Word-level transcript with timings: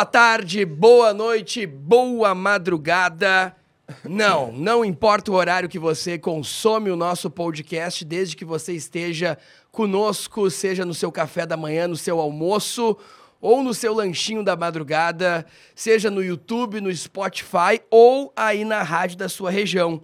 boa 0.00 0.06
tarde, 0.06 0.64
boa 0.64 1.12
noite, 1.12 1.66
boa 1.66 2.34
madrugada. 2.34 3.54
Não, 4.02 4.50
não 4.50 4.82
importa 4.82 5.30
o 5.30 5.34
horário 5.34 5.68
que 5.68 5.78
você 5.78 6.18
consome 6.18 6.90
o 6.90 6.96
nosso 6.96 7.28
podcast, 7.28 8.02
desde 8.02 8.34
que 8.34 8.42
você 8.42 8.72
esteja 8.72 9.36
conosco, 9.70 10.50
seja 10.50 10.86
no 10.86 10.94
seu 10.94 11.12
café 11.12 11.44
da 11.44 11.54
manhã, 11.54 11.86
no 11.86 11.98
seu 11.98 12.18
almoço 12.18 12.96
ou 13.42 13.62
no 13.62 13.74
seu 13.74 13.92
lanchinho 13.92 14.42
da 14.42 14.56
madrugada, 14.56 15.44
seja 15.74 16.10
no 16.10 16.24
YouTube, 16.24 16.80
no 16.80 16.94
Spotify 16.96 17.82
ou 17.90 18.32
aí 18.34 18.64
na 18.64 18.82
rádio 18.82 19.18
da 19.18 19.28
sua 19.28 19.50
região. 19.50 20.00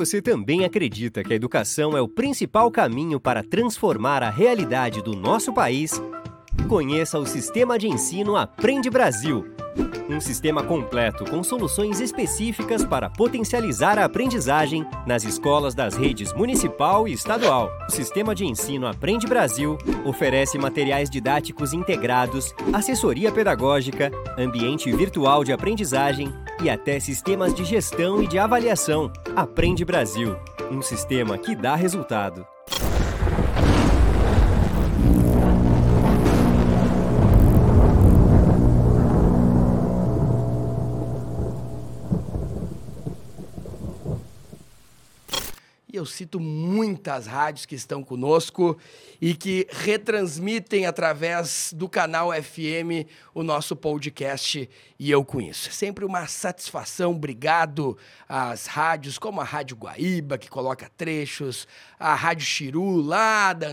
Você 0.00 0.22
também 0.22 0.64
acredita 0.64 1.22
que 1.22 1.30
a 1.30 1.36
educação 1.36 1.94
é 1.94 2.00
o 2.00 2.08
principal 2.08 2.70
caminho 2.70 3.20
para 3.20 3.42
transformar 3.42 4.22
a 4.22 4.30
realidade 4.30 5.02
do 5.02 5.14
nosso 5.14 5.52
país, 5.52 6.00
conheça 6.66 7.18
o 7.18 7.26
Sistema 7.26 7.78
de 7.78 7.86
Ensino 7.86 8.34
Aprende 8.34 8.88
Brasil. 8.88 9.44
Um 10.08 10.18
sistema 10.18 10.62
completo 10.62 11.26
com 11.26 11.42
soluções 11.42 12.00
específicas 12.00 12.82
para 12.82 13.10
potencializar 13.10 13.98
a 13.98 14.06
aprendizagem 14.06 14.86
nas 15.06 15.22
escolas 15.22 15.74
das 15.74 15.94
redes 15.94 16.32
municipal 16.32 17.06
e 17.06 17.12
estadual. 17.12 17.70
O 17.86 17.92
Sistema 17.92 18.34
de 18.34 18.46
Ensino 18.46 18.86
Aprende 18.86 19.26
Brasil 19.26 19.76
oferece 20.06 20.56
materiais 20.56 21.10
didáticos 21.10 21.74
integrados, 21.74 22.54
assessoria 22.72 23.30
pedagógica, 23.30 24.10
ambiente 24.38 24.90
virtual 24.90 25.44
de 25.44 25.52
aprendizagem 25.52 26.32
e 26.62 26.68
até 26.68 27.00
sistemas 27.00 27.54
de 27.54 27.64
gestão 27.64 28.22
e 28.22 28.26
de 28.26 28.38
avaliação. 28.38 29.12
Aprende 29.34 29.84
Brasil, 29.84 30.36
um 30.70 30.82
sistema 30.82 31.38
que 31.38 31.54
dá 31.54 31.74
resultado. 31.74 32.46
Eu 46.00 46.06
cito 46.06 46.40
muitas 46.40 47.26
rádios 47.26 47.66
que 47.66 47.74
estão 47.74 48.02
conosco 48.02 48.78
e 49.20 49.34
que 49.34 49.66
retransmitem 49.70 50.86
através 50.86 51.72
do 51.76 51.88
canal 51.88 52.30
FM 52.32 53.06
o 53.34 53.42
nosso 53.42 53.76
podcast 53.76 54.68
e 54.98 55.10
eu 55.10 55.24
com 55.24 55.40
isso. 55.40 55.68
É 55.68 55.72
sempre 55.72 56.04
uma 56.04 56.26
satisfação, 56.26 57.12
obrigado 57.12 57.96
às 58.28 58.66
rádios 58.66 59.18
como 59.18 59.40
a 59.40 59.44
Rádio 59.44 59.76
Guaíba, 59.76 60.38
que 60.38 60.48
coloca 60.48 60.90
trechos, 60.96 61.68
a 61.98 62.14
Rádio 62.14 62.46
Chiru, 62.46 62.96
lá 62.96 63.52
da 63.52 63.68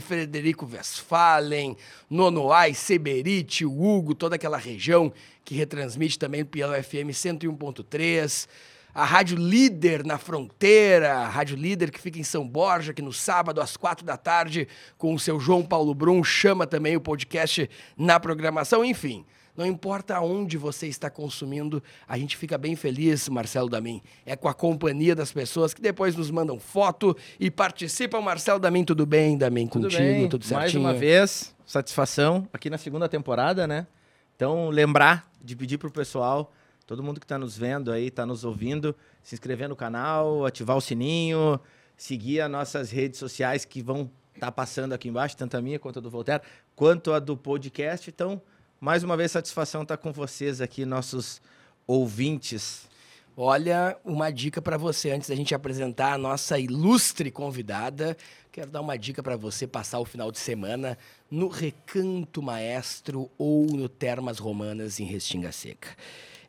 Frederico 0.00 0.68
Westphalen, 0.70 1.76
Nonoai, 2.10 2.74
Seberite, 2.74 3.64
Hugo, 3.64 4.14
toda 4.14 4.34
aquela 4.34 4.58
região 4.58 5.12
que 5.44 5.54
retransmite 5.54 6.18
também 6.18 6.44
pelo 6.44 6.72
FM 6.74 7.10
101.3 7.12 8.48
a 8.94 9.04
Rádio 9.04 9.36
Líder 9.36 10.04
na 10.04 10.18
Fronteira, 10.18 11.14
a 11.14 11.28
Rádio 11.28 11.56
Líder 11.56 11.90
que 11.90 12.00
fica 12.00 12.18
em 12.18 12.22
São 12.22 12.46
Borja, 12.46 12.94
que 12.94 13.02
no 13.02 13.12
sábado 13.12 13.60
às 13.60 13.76
quatro 13.76 14.06
da 14.06 14.16
tarde, 14.16 14.68
com 14.96 15.12
o 15.12 15.18
seu 15.18 15.40
João 15.40 15.62
Paulo 15.64 15.92
Brum, 15.92 16.22
chama 16.22 16.66
também 16.66 16.96
o 16.96 17.00
podcast 17.00 17.68
na 17.96 18.20
programação, 18.20 18.84
enfim. 18.84 19.26
Não 19.56 19.64
importa 19.66 20.20
onde 20.20 20.56
você 20.56 20.88
está 20.88 21.08
consumindo, 21.08 21.82
a 22.08 22.18
gente 22.18 22.36
fica 22.36 22.58
bem 22.58 22.74
feliz, 22.74 23.28
Marcelo 23.28 23.68
Damin. 23.68 24.02
É 24.26 24.34
com 24.34 24.48
a 24.48 24.54
companhia 24.54 25.14
das 25.14 25.32
pessoas 25.32 25.72
que 25.72 25.80
depois 25.80 26.16
nos 26.16 26.30
mandam 26.30 26.58
foto 26.58 27.16
e 27.38 27.50
participam. 27.50 28.20
Marcelo 28.20 28.58
Damin, 28.58 28.84
tudo 28.84 29.06
bem, 29.06 29.38
Damin? 29.38 29.68
Tudo 29.68 29.82
Contigo, 29.82 30.02
bem. 30.02 30.28
tudo 30.28 30.44
certinho? 30.44 30.82
Mais 30.82 30.94
uma 30.94 30.94
vez, 31.00 31.54
satisfação 31.64 32.48
aqui 32.52 32.68
na 32.68 32.78
segunda 32.78 33.08
temporada, 33.08 33.66
né? 33.66 33.86
Então, 34.34 34.70
lembrar 34.70 35.30
de 35.40 35.54
pedir 35.54 35.78
pro 35.78 35.90
pessoal 35.90 36.52
Todo 36.86 37.02
mundo 37.02 37.18
que 37.18 37.24
está 37.24 37.38
nos 37.38 37.56
vendo 37.56 37.90
aí, 37.90 38.08
está 38.08 38.26
nos 38.26 38.44
ouvindo, 38.44 38.94
se 39.22 39.34
inscrever 39.34 39.68
no 39.68 39.76
canal, 39.76 40.44
ativar 40.44 40.76
o 40.76 40.80
sininho, 40.80 41.58
seguir 41.96 42.40
as 42.40 42.50
nossas 42.50 42.90
redes 42.90 43.18
sociais 43.18 43.64
que 43.64 43.82
vão 43.82 44.10
estar 44.34 44.46
tá 44.46 44.52
passando 44.52 44.92
aqui 44.92 45.08
embaixo, 45.08 45.36
tanto 45.36 45.56
a 45.56 45.62
minha 45.62 45.78
quanto 45.78 45.98
a 45.98 46.02
do 46.02 46.10
Voltaire, 46.10 46.42
quanto 46.76 47.12
a 47.12 47.18
do 47.18 47.36
podcast. 47.36 48.10
Então, 48.10 48.40
mais 48.80 49.02
uma 49.02 49.16
vez, 49.16 49.32
satisfação 49.32 49.82
estar 49.82 49.96
tá 49.96 50.02
com 50.02 50.12
vocês 50.12 50.60
aqui, 50.60 50.84
nossos 50.84 51.40
ouvintes. 51.86 52.86
Olha, 53.36 53.96
uma 54.04 54.30
dica 54.30 54.62
para 54.62 54.76
você 54.76 55.10
antes 55.10 55.28
da 55.28 55.34
gente 55.34 55.54
apresentar 55.54 56.12
a 56.12 56.18
nossa 56.18 56.58
ilustre 56.58 57.30
convidada. 57.32 58.16
Quero 58.52 58.70
dar 58.70 58.80
uma 58.80 58.96
dica 58.96 59.22
para 59.22 59.36
você 59.36 59.66
passar 59.66 59.98
o 59.98 60.04
final 60.04 60.30
de 60.30 60.38
semana 60.38 60.96
no 61.28 61.48
Recanto 61.48 62.40
Maestro 62.40 63.28
ou 63.36 63.66
no 63.66 63.88
Termas 63.88 64.38
Romanas 64.38 65.00
em 65.00 65.04
Restinga 65.04 65.50
Seca. 65.50 65.88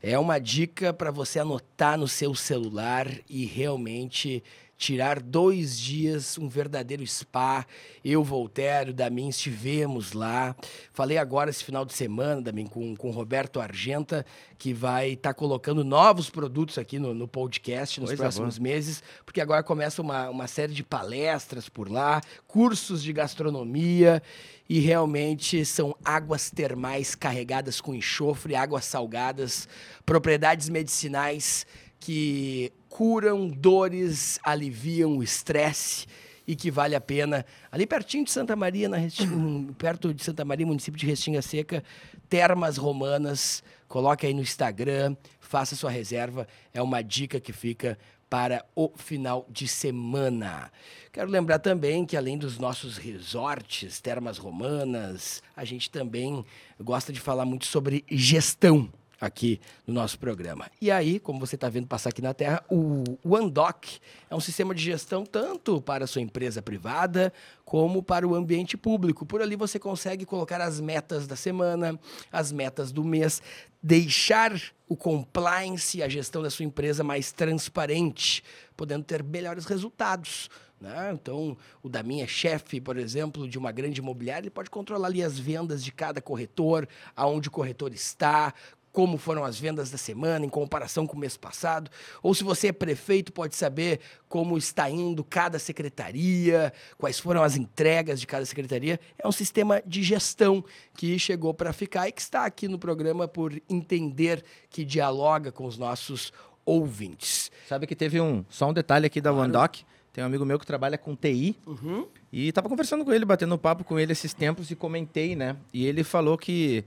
É 0.02 0.18
uma 0.18 0.40
dica 0.40 0.94
para 0.94 1.12
você 1.12 1.40
anotar 1.40 1.98
no 1.98 2.08
seu 2.08 2.36
celular 2.36 3.08
e 3.30 3.46
realmente 3.46 4.44
tirar 4.86 5.20
dois 5.20 5.80
dias, 5.80 6.38
um 6.38 6.48
verdadeiro 6.48 7.06
spa. 7.08 7.66
Eu, 8.04 8.24
Voltaire, 8.24 8.94
Damin, 8.94 9.30
estivemos 9.30 10.14
lá. 10.14 10.56
Falei 10.92 11.18
agora 11.18 11.50
esse 11.50 11.64
final 11.64 11.84
de 11.84 11.94
semana, 11.94 12.40
Damin, 12.40 12.68
com, 12.68 12.96
com 12.96 13.10
o 13.10 13.12
Roberto 13.12 13.60
Argenta, 13.60 14.24
que 14.60 14.74
vai 14.74 15.14
estar 15.14 15.30
tá 15.30 15.34
colocando 15.34 15.84
novos 15.84 16.30
produtos 16.30 16.78
aqui 16.78 17.00
no, 17.00 17.16
no 17.16 17.28
podcast 17.28 18.00
nos 18.00 18.14
próximos 18.14 18.60
boa. 18.60 18.70
meses, 18.70 19.02
porque 19.26 19.42
agora 19.42 19.64
começa 19.64 20.04
uma, 20.04 20.30
uma 20.30 20.46
série 20.46 20.74
de 20.74 20.84
palestras 20.84 21.68
por 21.68 21.92
lá, 21.92 22.22
cursos 22.48 23.02
de 23.02 23.12
gastronomia 23.12 24.22
e 24.70 24.80
realmente 24.80 25.66
são 25.66 25.96
águas 26.06 26.52
termais 26.52 27.16
carregadas 27.16 27.82
com 27.82 27.96
enxofre, 27.96 28.56
águas 28.56 28.86
salgadas, 28.86 29.68
propriedades 30.06 30.70
medicinais 30.70 31.66
que 32.00 32.72
curam 32.96 33.50
dores, 33.50 34.40
aliviam 34.42 35.18
o 35.18 35.22
estresse 35.22 36.08
e 36.48 36.56
que 36.56 36.72
vale 36.72 36.96
a 36.96 37.02
pena. 37.02 37.46
Ali 37.70 37.86
pertinho 37.86 38.24
de 38.24 38.32
Santa 38.32 38.56
Maria, 38.56 38.88
na 38.88 38.96
perto 39.78 40.14
de 40.14 40.24
Santa 40.24 40.46
Maria, 40.46 40.66
município 40.66 40.98
de 40.98 41.06
Restinga 41.06 41.42
Seca, 41.42 41.84
Termas 42.30 42.78
Romanas. 42.78 43.62
Coloque 43.90 44.26
aí 44.26 44.34
no 44.34 44.42
Instagram, 44.42 45.14
faça 45.42 45.76
sua 45.76 45.92
reserva. 45.92 46.48
É 46.74 46.82
uma 46.82 47.02
dica 47.02 47.38
que 47.38 47.52
fica 47.52 47.98
para 48.30 48.66
o 48.74 48.90
final 48.96 49.46
de 49.50 49.68
semana. 49.68 50.72
Quero 51.12 51.30
lembrar 51.30 51.60
também 51.60 52.06
que 52.06 52.16
além 52.16 52.38
dos 52.38 52.58
nossos 52.58 52.96
resorts, 52.96 54.00
termas 54.00 54.38
romanas, 54.38 55.44
a 55.54 55.66
gente 55.66 55.92
também 55.92 56.46
gosta 56.80 57.12
de 57.12 57.20
falar 57.20 57.44
muito 57.44 57.66
sobre 57.66 58.06
gestão 58.10 58.90
aqui 59.20 59.60
no 59.86 59.94
nosso 59.94 60.18
programa. 60.20 60.70
E 60.82 60.92
aí, 60.92 61.20
como 61.20 61.40
você 61.40 61.56
está 61.56 61.70
vendo 61.70 61.88
passar 61.88 62.10
aqui 62.10 62.22
na 62.22 62.34
Terra, 62.34 62.64
o 62.70 63.04
OneDoc 63.24 64.00
é 64.30 64.36
um 64.36 64.40
sistema 64.40 64.74
de 64.74 64.84
gestão 64.84 65.26
tanto 65.26 65.82
para 65.82 66.04
a 66.04 66.08
sua 66.08 66.22
empresa 66.22 66.62
privada 66.62 67.34
como 67.64 68.04
para 68.04 68.28
o 68.28 68.36
ambiente 68.36 68.78
público. 68.78 69.26
Por 69.26 69.42
ali 69.42 69.56
você 69.56 69.80
consegue 69.80 70.26
colocar 70.26 70.62
as 70.62 70.80
metas 70.80 71.28
da 71.28 71.36
semana, 71.36 72.00
as 72.32 72.52
metas 72.52 72.92
do 72.92 73.04
mês, 73.04 73.42
deixar 73.82 74.60
o 74.88 74.96
compliance, 74.96 76.02
a 76.02 76.08
gestão 76.08 76.42
da 76.42 76.50
sua 76.50 76.66
empresa 76.66 77.04
mais 77.04 77.32
transparente, 77.32 78.44
podendo 78.76 79.04
ter 79.04 79.24
melhores 79.24 79.66
resultados. 79.66 80.50
Né? 80.80 81.12
Então, 81.14 81.58
o 81.82 81.88
da 81.88 82.04
minha 82.04 82.28
chefe, 82.28 82.82
por 82.82 82.98
exemplo, 82.98 83.48
de 83.48 83.58
uma 83.58 83.72
grande 83.72 84.00
imobiliária, 84.00 84.44
ele 84.44 84.50
pode 84.50 84.70
controlar 84.70 85.08
ali 85.08 85.24
as 85.24 85.40
vendas 85.40 85.84
de 85.84 85.92
cada 85.92 86.22
corretor, 86.22 86.88
aonde 87.16 87.48
o 87.48 87.52
corretor 87.52 87.94
está, 87.94 88.54
como 88.96 89.18
foram 89.18 89.44
as 89.44 89.60
vendas 89.60 89.92
da 89.92 89.98
semana 89.98 90.46
em 90.46 90.50
comparação 90.50 91.06
com 91.06 91.18
o 91.18 91.20
mês 91.20 91.36
passado. 91.36 91.92
Ou 92.24 92.34
se 92.34 92.46
você 92.46 92.70
é 92.70 92.72
prefeito, 92.72 93.34
pode 93.34 93.54
saber 93.54 94.00
como 94.30 94.58
está 94.58 94.90
indo 94.90 95.22
cada 95.22 95.60
secretaria, 95.60 96.72
quais 96.98 97.20
foram 97.20 97.44
as 97.44 97.58
entregas 97.58 98.22
de 98.22 98.26
cada 98.26 98.46
secretaria. 98.46 98.98
É 99.20 99.28
um 99.28 99.34
sistema 99.34 99.84
de 99.86 100.02
gestão 100.02 100.64
que 100.96 101.20
chegou 101.20 101.54
para 101.54 101.74
ficar 101.74 102.08
e 102.08 102.12
que 102.14 102.22
está 102.22 102.46
aqui 102.46 102.70
no 102.70 102.80
programa 102.80 103.28
por 103.28 103.62
entender 103.70 104.42
que 104.70 104.86
dialoga 104.86 105.52
com 105.52 105.66
os 105.66 105.78
nossos 105.78 106.32
ouvintes. 106.66 107.52
Sabe 107.68 107.86
que 107.86 107.98
teve 107.98 108.22
um 108.22 108.46
só 108.48 108.70
um 108.70 108.74
detalhe 108.74 109.08
aqui 109.08 109.20
da 109.20 109.30
claro. 109.30 109.44
OneDoc. 109.44 109.84
Tem 110.14 110.24
um 110.24 110.28
amigo 110.28 110.46
meu 110.46 110.58
que 110.58 110.66
trabalha 110.66 110.98
com 110.98 111.14
TI 111.18 111.58
uhum. 111.68 112.08
e 112.32 112.48
estava 112.48 112.70
conversando 112.70 113.04
com 113.04 113.12
ele, 113.12 113.26
batendo 113.26 113.58
papo 113.58 113.84
com 113.84 114.00
ele 114.00 114.14
esses 114.14 114.34
tempos 114.34 114.72
e 114.72 114.76
comentei, 114.76 115.36
né? 115.36 115.58
E 115.74 115.86
ele 115.86 116.06
falou 116.06 116.38
que 116.38 116.86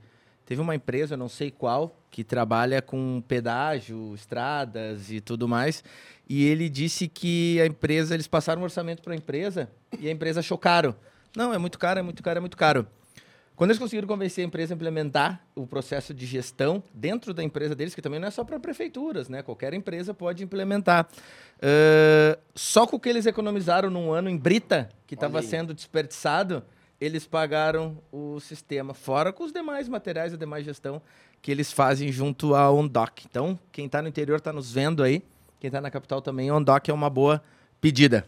Teve 0.49 0.63
uma 0.63 0.75
empresa, 0.75 1.15
não 1.15 1.29
sei 1.29 1.51
qual, 1.51 1.95
que 2.11 2.25
trabalha 2.25 2.81
com 2.81 3.23
pedágio, 3.29 4.15
estradas 4.15 5.11
e 5.11 5.21
tudo 5.21 5.47
mais. 5.47 5.85
E 6.27 6.47
ele 6.47 6.71
disse 6.71 7.07
que 7.07 7.61
a 7.61 7.67
empresa, 7.67 8.15
eles 8.15 8.27
passaram 8.27 8.63
um 8.63 8.65
orçamento 8.65 9.03
para 9.03 9.13
a 9.13 9.17
empresa 9.17 9.71
e 10.01 10.09
a 10.09 10.11
empresa 10.11 10.41
achou 10.41 10.57
caro. 10.57 10.97
Não, 11.37 11.53
é 11.53 11.59
muito 11.59 11.79
caro, 11.79 12.01
é 12.01 12.03
muito 12.03 12.23
caro, 12.23 12.39
é 12.39 12.41
muito 12.41 12.57
caro. 12.57 12.87
Quando 13.57 13.73
eles 13.73 13.79
conseguiram 13.79 14.09
convencer 14.09 14.43
a 14.43 14.47
empresa 14.47 14.73
a 14.73 14.75
implementar 14.75 15.45
o 15.55 15.67
processo 15.67 16.15
de 16.15 16.25
gestão 16.25 16.83
dentro 16.95 17.35
da 17.35 17.45
empresa 17.45 17.75
deles, 17.75 17.95
que 17.95 18.01
também 18.01 18.19
não 18.19 18.29
é 18.29 18.31
só 18.31 18.43
para 18.43 18.59
prefeituras, 18.59 19.29
né? 19.29 19.43
Qualquer 19.43 19.75
empresa 19.75 20.15
pode 20.15 20.43
implementar. 20.43 21.07
Uh, 21.59 22.41
só 22.55 22.87
com 22.87 22.97
o 22.97 22.99
que 22.99 23.11
eles 23.11 23.27
economizaram 23.27 23.91
num 23.91 24.11
ano 24.13 24.31
em 24.31 24.37
brita, 24.39 24.89
que 25.07 25.13
estava 25.15 25.43
sendo 25.43 25.75
desperdiçado, 25.75 26.65
eles 27.01 27.27
pagaram 27.27 27.99
o 28.11 28.41
sistema, 28.41 28.93
fora 28.93 29.33
com 29.33 29.45
os 29.45 29.53
demais 29.53 29.89
materiais, 29.89 30.35
a 30.35 30.37
demais 30.37 30.65
gestão 30.65 31.01
que 31.41 31.51
eles 31.51 31.73
fazem 31.73 32.11
junto 32.11 32.55
à 32.55 32.71
OnDoc. 32.71 33.25
Então, 33.25 33.59
quem 33.71 33.87
está 33.87 34.03
no 34.03 34.09
interior 34.09 34.39
está 34.39 34.53
nos 34.53 34.73
vendo 34.73 35.03
aí, 35.03 35.23
quem 35.61 35.69
está 35.69 35.81
na 35.81 35.91
capital 35.91 36.21
também, 36.21 36.51
OnDoc 36.51 36.89
é 36.89 36.93
uma 36.93 37.09
boa 37.09 37.43
pedida. 37.81 38.27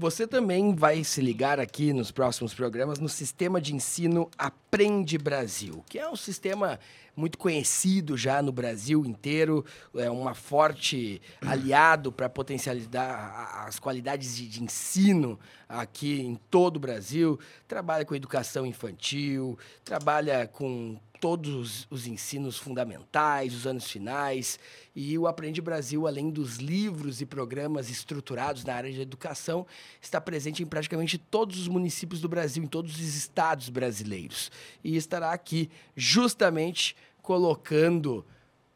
Você 0.00 0.28
também 0.28 0.76
vai 0.76 1.02
se 1.02 1.20
ligar 1.20 1.58
aqui 1.58 1.92
nos 1.92 2.12
próximos 2.12 2.54
programas 2.54 3.00
no 3.00 3.08
sistema 3.08 3.60
de 3.60 3.74
ensino 3.74 4.30
Aprende 4.38 5.18
Brasil, 5.18 5.84
que 5.88 5.98
é 5.98 6.08
um 6.08 6.14
sistema 6.14 6.78
muito 7.16 7.36
conhecido 7.36 8.16
já 8.16 8.40
no 8.40 8.52
Brasil 8.52 9.04
inteiro, 9.04 9.64
é 9.96 10.08
uma 10.08 10.34
forte 10.34 11.20
aliado 11.44 12.12
para 12.12 12.28
potencializar 12.28 13.64
as 13.66 13.80
qualidades 13.80 14.36
de, 14.36 14.46
de, 14.46 14.62
ensino 14.62 15.36
aqui 15.68 16.20
em 16.20 16.36
todo 16.48 16.76
o 16.76 16.80
Brasil. 16.80 17.36
Trabalha 17.66 18.04
com 18.04 18.14
educação 18.14 18.64
infantil, 18.64 19.58
trabalha 19.84 20.46
com 20.46 20.96
todos 21.20 21.86
os 21.90 22.06
ensinos 22.06 22.58
fundamentais, 22.58 23.54
os 23.54 23.66
anos 23.66 23.90
finais. 23.90 24.58
E 24.94 25.16
o 25.18 25.26
Aprende 25.26 25.60
Brasil, 25.60 26.06
além 26.06 26.30
dos 26.30 26.56
livros 26.56 27.20
e 27.20 27.26
programas 27.26 27.90
estruturados 27.90 28.64
na 28.64 28.74
área 28.74 28.92
de 28.92 29.00
educação, 29.00 29.66
está 30.00 30.20
presente 30.20 30.62
em 30.62 30.66
praticamente 30.66 31.18
todos 31.18 31.58
os 31.58 31.68
municípios 31.68 32.20
do 32.20 32.28
Brasil, 32.28 32.62
em 32.62 32.66
todos 32.66 32.94
os 32.94 33.14
estados 33.14 33.68
brasileiros. 33.68 34.50
E 34.82 34.96
estará 34.96 35.32
aqui 35.32 35.70
justamente 35.96 36.96
colocando 37.22 38.24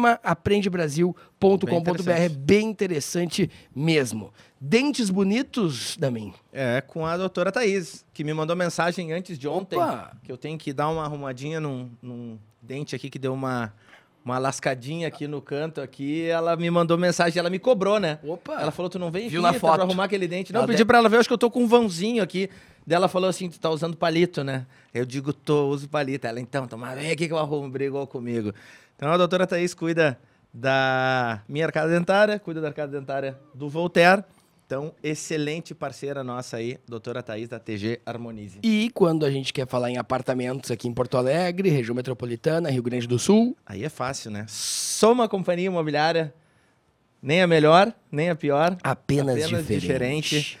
Sistemaaprendebrasil.com.br, 0.00 2.34
bem 2.38 2.68
interessante 2.68 3.50
mesmo. 3.74 4.32
Dentes 4.60 5.10
bonitos, 5.10 5.96
Damin? 5.98 6.32
É, 6.52 6.80
com 6.80 7.06
a 7.06 7.16
doutora 7.16 7.52
Thaís, 7.52 8.04
que 8.12 8.24
me 8.24 8.34
mandou 8.34 8.56
mensagem 8.56 9.12
antes 9.12 9.38
de 9.38 9.48
ontem, 9.48 9.76
Opa. 9.76 10.12
que 10.22 10.30
eu 10.30 10.36
tenho 10.36 10.58
que 10.58 10.72
dar 10.72 10.88
uma 10.88 11.04
arrumadinha 11.04 11.60
num, 11.60 11.90
num 12.02 12.38
dente 12.60 12.94
aqui 12.94 13.08
que 13.08 13.18
deu 13.18 13.32
uma, 13.32 13.72
uma 14.24 14.38
lascadinha 14.38 15.08
aqui 15.08 15.26
no 15.26 15.40
canto 15.40 15.80
aqui, 15.80 16.26
ela 16.26 16.56
me 16.56 16.70
mandou 16.70 16.98
mensagem, 16.98 17.38
ela 17.38 17.48
me 17.48 17.58
cobrou, 17.58 17.98
né? 17.98 18.18
Opa! 18.22 18.60
Ela 18.60 18.70
falou, 18.70 18.90
tu 18.90 18.98
não 18.98 19.10
vem 19.10 19.28
Viu 19.28 19.44
aqui 19.44 19.54
na 19.54 19.60
foto. 19.60 19.74
pra 19.74 19.84
arrumar 19.84 20.04
aquele 20.04 20.28
dente? 20.28 20.52
Não, 20.52 20.60
ela 20.60 20.64
eu 20.64 20.68
pedi 20.68 20.78
de... 20.78 20.84
pra 20.84 20.98
ela 20.98 21.08
ver, 21.08 21.18
acho 21.18 21.28
que 21.28 21.32
eu 21.32 21.38
tô 21.38 21.50
com 21.50 21.62
um 21.62 21.66
vãozinho 21.66 22.22
aqui. 22.22 22.50
Dela 22.86 23.08
falou 23.08 23.28
assim, 23.28 23.48
tu 23.48 23.60
tá 23.60 23.70
usando 23.70 23.96
palito, 23.96 24.42
né? 24.42 24.66
Eu 24.92 25.04
digo, 25.04 25.32
tô, 25.32 25.68
uso 25.68 25.88
palito. 25.88 26.26
Ela, 26.26 26.40
então, 26.40 26.66
toma, 26.66 26.94
vem 26.94 27.10
aqui 27.10 27.26
que 27.26 27.32
eu 27.32 27.38
arrumo, 27.38 27.70
brigou 27.70 28.06
comigo. 28.06 28.52
Então 29.00 29.10
a 29.10 29.16
doutora 29.16 29.46
Thaís 29.46 29.72
cuida 29.72 30.20
da 30.52 31.42
minha 31.48 31.64
arcada 31.64 31.88
dentária, 31.88 32.38
cuida 32.38 32.60
da 32.60 32.68
arcada 32.68 32.92
dentária 32.92 33.34
do 33.54 33.66
Voltaire. 33.66 34.22
Então, 34.66 34.94
excelente 35.02 35.74
parceira 35.74 36.22
nossa 36.22 36.58
aí, 36.58 36.76
doutora 36.86 37.22
Thaís 37.22 37.48
da 37.48 37.58
TG 37.58 38.02
Harmonize. 38.04 38.58
E 38.62 38.90
quando 38.92 39.24
a 39.24 39.30
gente 39.30 39.54
quer 39.54 39.66
falar 39.66 39.88
em 39.88 39.96
apartamentos 39.96 40.70
aqui 40.70 40.86
em 40.86 40.92
Porto 40.92 41.16
Alegre, 41.16 41.70
região 41.70 41.94
metropolitana, 41.94 42.70
Rio 42.70 42.82
Grande 42.82 43.06
do 43.06 43.18
Sul. 43.18 43.56
Aí 43.64 43.82
é 43.82 43.88
fácil, 43.88 44.30
né? 44.30 44.44
Sou 44.46 45.12
uma 45.12 45.26
companhia 45.26 45.68
imobiliária, 45.68 46.34
nem 47.22 47.40
a 47.40 47.46
melhor, 47.46 47.94
nem 48.12 48.28
a 48.28 48.36
pior. 48.36 48.76
Apenas, 48.82 49.42
apenas 49.42 49.66
diferente. 49.66 49.80
diferente. 49.80 50.58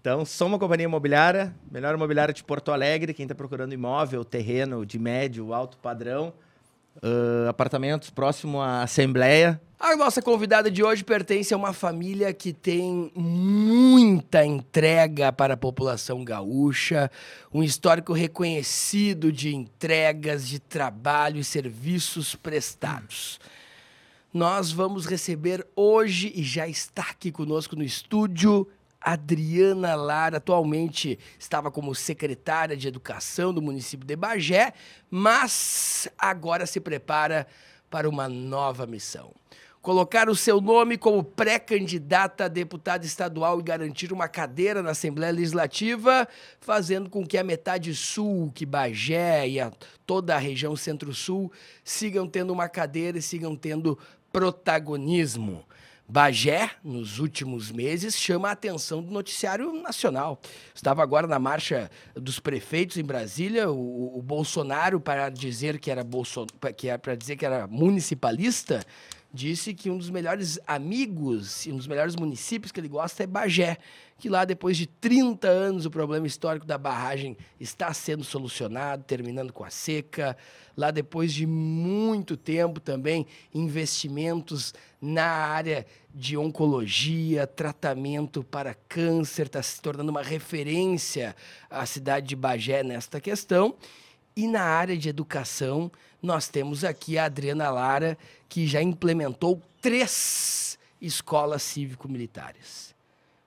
Então, 0.00 0.24
sou 0.24 0.46
uma 0.46 0.58
companhia 0.58 0.84
imobiliária, 0.84 1.52
melhor 1.68 1.96
imobiliária 1.96 2.32
de 2.32 2.44
Porto 2.44 2.70
Alegre. 2.70 3.12
Quem 3.12 3.24
está 3.24 3.34
procurando 3.34 3.72
imóvel, 3.72 4.24
terreno 4.24 4.86
de 4.86 5.00
médio, 5.00 5.52
alto 5.52 5.76
padrão, 5.78 6.32
uh, 6.96 7.48
apartamentos 7.48 8.10
próximo 8.10 8.60
à 8.60 8.82
Assembleia, 8.82 9.60
a 9.84 9.96
nossa 9.96 10.22
convidada 10.22 10.70
de 10.70 10.80
hoje 10.80 11.02
pertence 11.02 11.52
a 11.52 11.56
uma 11.56 11.72
família 11.72 12.32
que 12.32 12.52
tem 12.52 13.10
muita 13.16 14.46
entrega 14.46 15.32
para 15.32 15.54
a 15.54 15.56
população 15.56 16.24
gaúcha, 16.24 17.10
um 17.52 17.64
histórico 17.64 18.12
reconhecido 18.12 19.32
de 19.32 19.52
entregas, 19.52 20.46
de 20.46 20.60
trabalho 20.60 21.40
e 21.40 21.44
serviços 21.44 22.36
prestados. 22.36 23.40
Nós 24.32 24.70
vamos 24.70 25.04
receber 25.04 25.66
hoje, 25.74 26.32
e 26.32 26.44
já 26.44 26.68
está 26.68 27.02
aqui 27.10 27.32
conosco 27.32 27.74
no 27.74 27.82
estúdio, 27.82 28.68
Adriana 29.02 29.94
Lara, 29.94 30.36
atualmente 30.38 31.18
estava 31.38 31.70
como 31.70 31.94
secretária 31.94 32.76
de 32.76 32.88
Educação 32.88 33.52
do 33.52 33.60
município 33.60 34.06
de 34.06 34.16
Bagé, 34.16 34.72
mas 35.10 36.08
agora 36.18 36.66
se 36.66 36.80
prepara 36.80 37.46
para 37.90 38.08
uma 38.08 38.28
nova 38.28 38.86
missão 38.86 39.34
colocar 39.82 40.30
o 40.30 40.36
seu 40.36 40.60
nome 40.60 40.96
como 40.96 41.24
pré-candidata 41.24 42.44
a 42.44 42.48
deputada 42.48 43.04
estadual 43.04 43.58
e 43.58 43.64
garantir 43.64 44.12
uma 44.12 44.28
cadeira 44.28 44.80
na 44.80 44.92
Assembleia 44.92 45.32
Legislativa, 45.32 46.26
fazendo 46.60 47.10
com 47.10 47.26
que 47.26 47.36
a 47.36 47.42
metade 47.42 47.92
sul, 47.92 48.52
que 48.54 48.64
Bagé 48.64 49.48
e 49.48 49.60
a, 49.60 49.72
toda 50.06 50.36
a 50.36 50.38
região 50.38 50.76
centro-sul 50.76 51.50
sigam 51.82 52.28
tendo 52.28 52.52
uma 52.52 52.68
cadeira 52.68 53.18
e 53.18 53.22
sigam 53.22 53.56
tendo 53.56 53.98
protagonismo. 54.32 55.64
Bagé, 56.12 56.72
nos 56.84 57.18
últimos 57.18 57.72
meses, 57.72 58.14
chama 58.18 58.50
a 58.50 58.52
atenção 58.52 59.02
do 59.02 59.10
noticiário 59.10 59.72
nacional. 59.72 60.38
Estava 60.74 61.02
agora 61.02 61.26
na 61.26 61.38
marcha 61.38 61.90
dos 62.14 62.38
prefeitos 62.38 62.98
em 62.98 63.02
Brasília, 63.02 63.70
o, 63.70 64.18
o 64.18 64.20
Bolsonaro, 64.20 65.00
para 65.00 65.30
dizer 65.30 65.78
que 65.78 65.90
era, 65.90 66.04
Bolson, 66.04 66.44
que 66.76 66.88
era, 66.88 66.98
para 66.98 67.14
dizer 67.14 67.36
que 67.36 67.46
era 67.46 67.66
municipalista, 67.66 68.84
disse 69.32 69.72
que 69.72 69.88
um 69.88 69.96
dos 69.96 70.10
melhores 70.10 70.58
amigos 70.66 71.64
e 71.66 71.72
um 71.72 71.76
dos 71.76 71.86
melhores 71.86 72.14
municípios 72.14 72.70
que 72.70 72.78
ele 72.78 72.88
gosta 72.88 73.22
é 73.22 73.26
Bagé, 73.26 73.78
que 74.18 74.28
lá 74.28 74.44
depois 74.44 74.76
de 74.76 74.86
30 74.86 75.48
anos 75.48 75.86
o 75.86 75.90
problema 75.90 76.26
histórico 76.26 76.66
da 76.66 76.76
barragem 76.76 77.36
está 77.58 77.92
sendo 77.94 78.22
solucionado, 78.22 79.04
terminando 79.04 79.52
com 79.52 79.64
a 79.64 79.70
seca. 79.70 80.36
Lá 80.76 80.90
depois 80.90 81.32
de 81.32 81.46
muito 81.46 82.36
tempo 82.36 82.78
também 82.78 83.26
investimentos 83.54 84.74
na 85.00 85.26
área 85.26 85.86
de 86.14 86.36
oncologia, 86.36 87.46
tratamento 87.46 88.44
para 88.44 88.74
câncer, 88.74 89.46
está 89.46 89.62
se 89.62 89.80
tornando 89.80 90.10
uma 90.10 90.22
referência 90.22 91.34
a 91.70 91.84
cidade 91.86 92.28
de 92.28 92.36
Bagé 92.36 92.82
nesta 92.82 93.20
questão. 93.20 93.74
E 94.36 94.46
na 94.46 94.62
área 94.62 94.96
de 94.96 95.08
educação, 95.08 95.90
nós 96.22 96.48
temos 96.48 96.84
aqui 96.84 97.18
a 97.18 97.26
Adriana 97.26 97.70
Lara, 97.70 98.16
que 98.48 98.66
já 98.66 98.80
implementou 98.80 99.60
três 99.80 100.78
escolas 101.00 101.62
cívico-militares. 101.62 102.94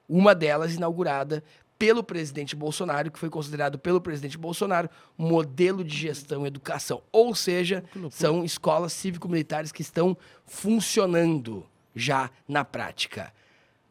Uma 0.08 0.36
delas 0.36 0.76
inaugurada 0.76 1.44
pelo 1.80 2.04
presidente 2.04 2.56
Bolsonaro, 2.56 3.12
que 3.12 3.20
foi 3.20 3.30
considerado 3.30 3.78
pelo 3.78 4.00
presidente 4.00 4.38
Bolsonaro 4.38 4.90
modelo 5.18 5.84
de 5.84 5.96
gestão 5.96 6.44
e 6.44 6.48
educação. 6.48 7.02
Ou 7.12 7.34
seja, 7.34 7.84
são 8.12 8.44
escolas 8.44 8.94
cívico-militares 8.94 9.72
que 9.72 9.82
estão 9.82 10.16
funcionando 10.46 11.66
já 11.96 12.30
na 12.48 12.64
prática. 12.64 13.34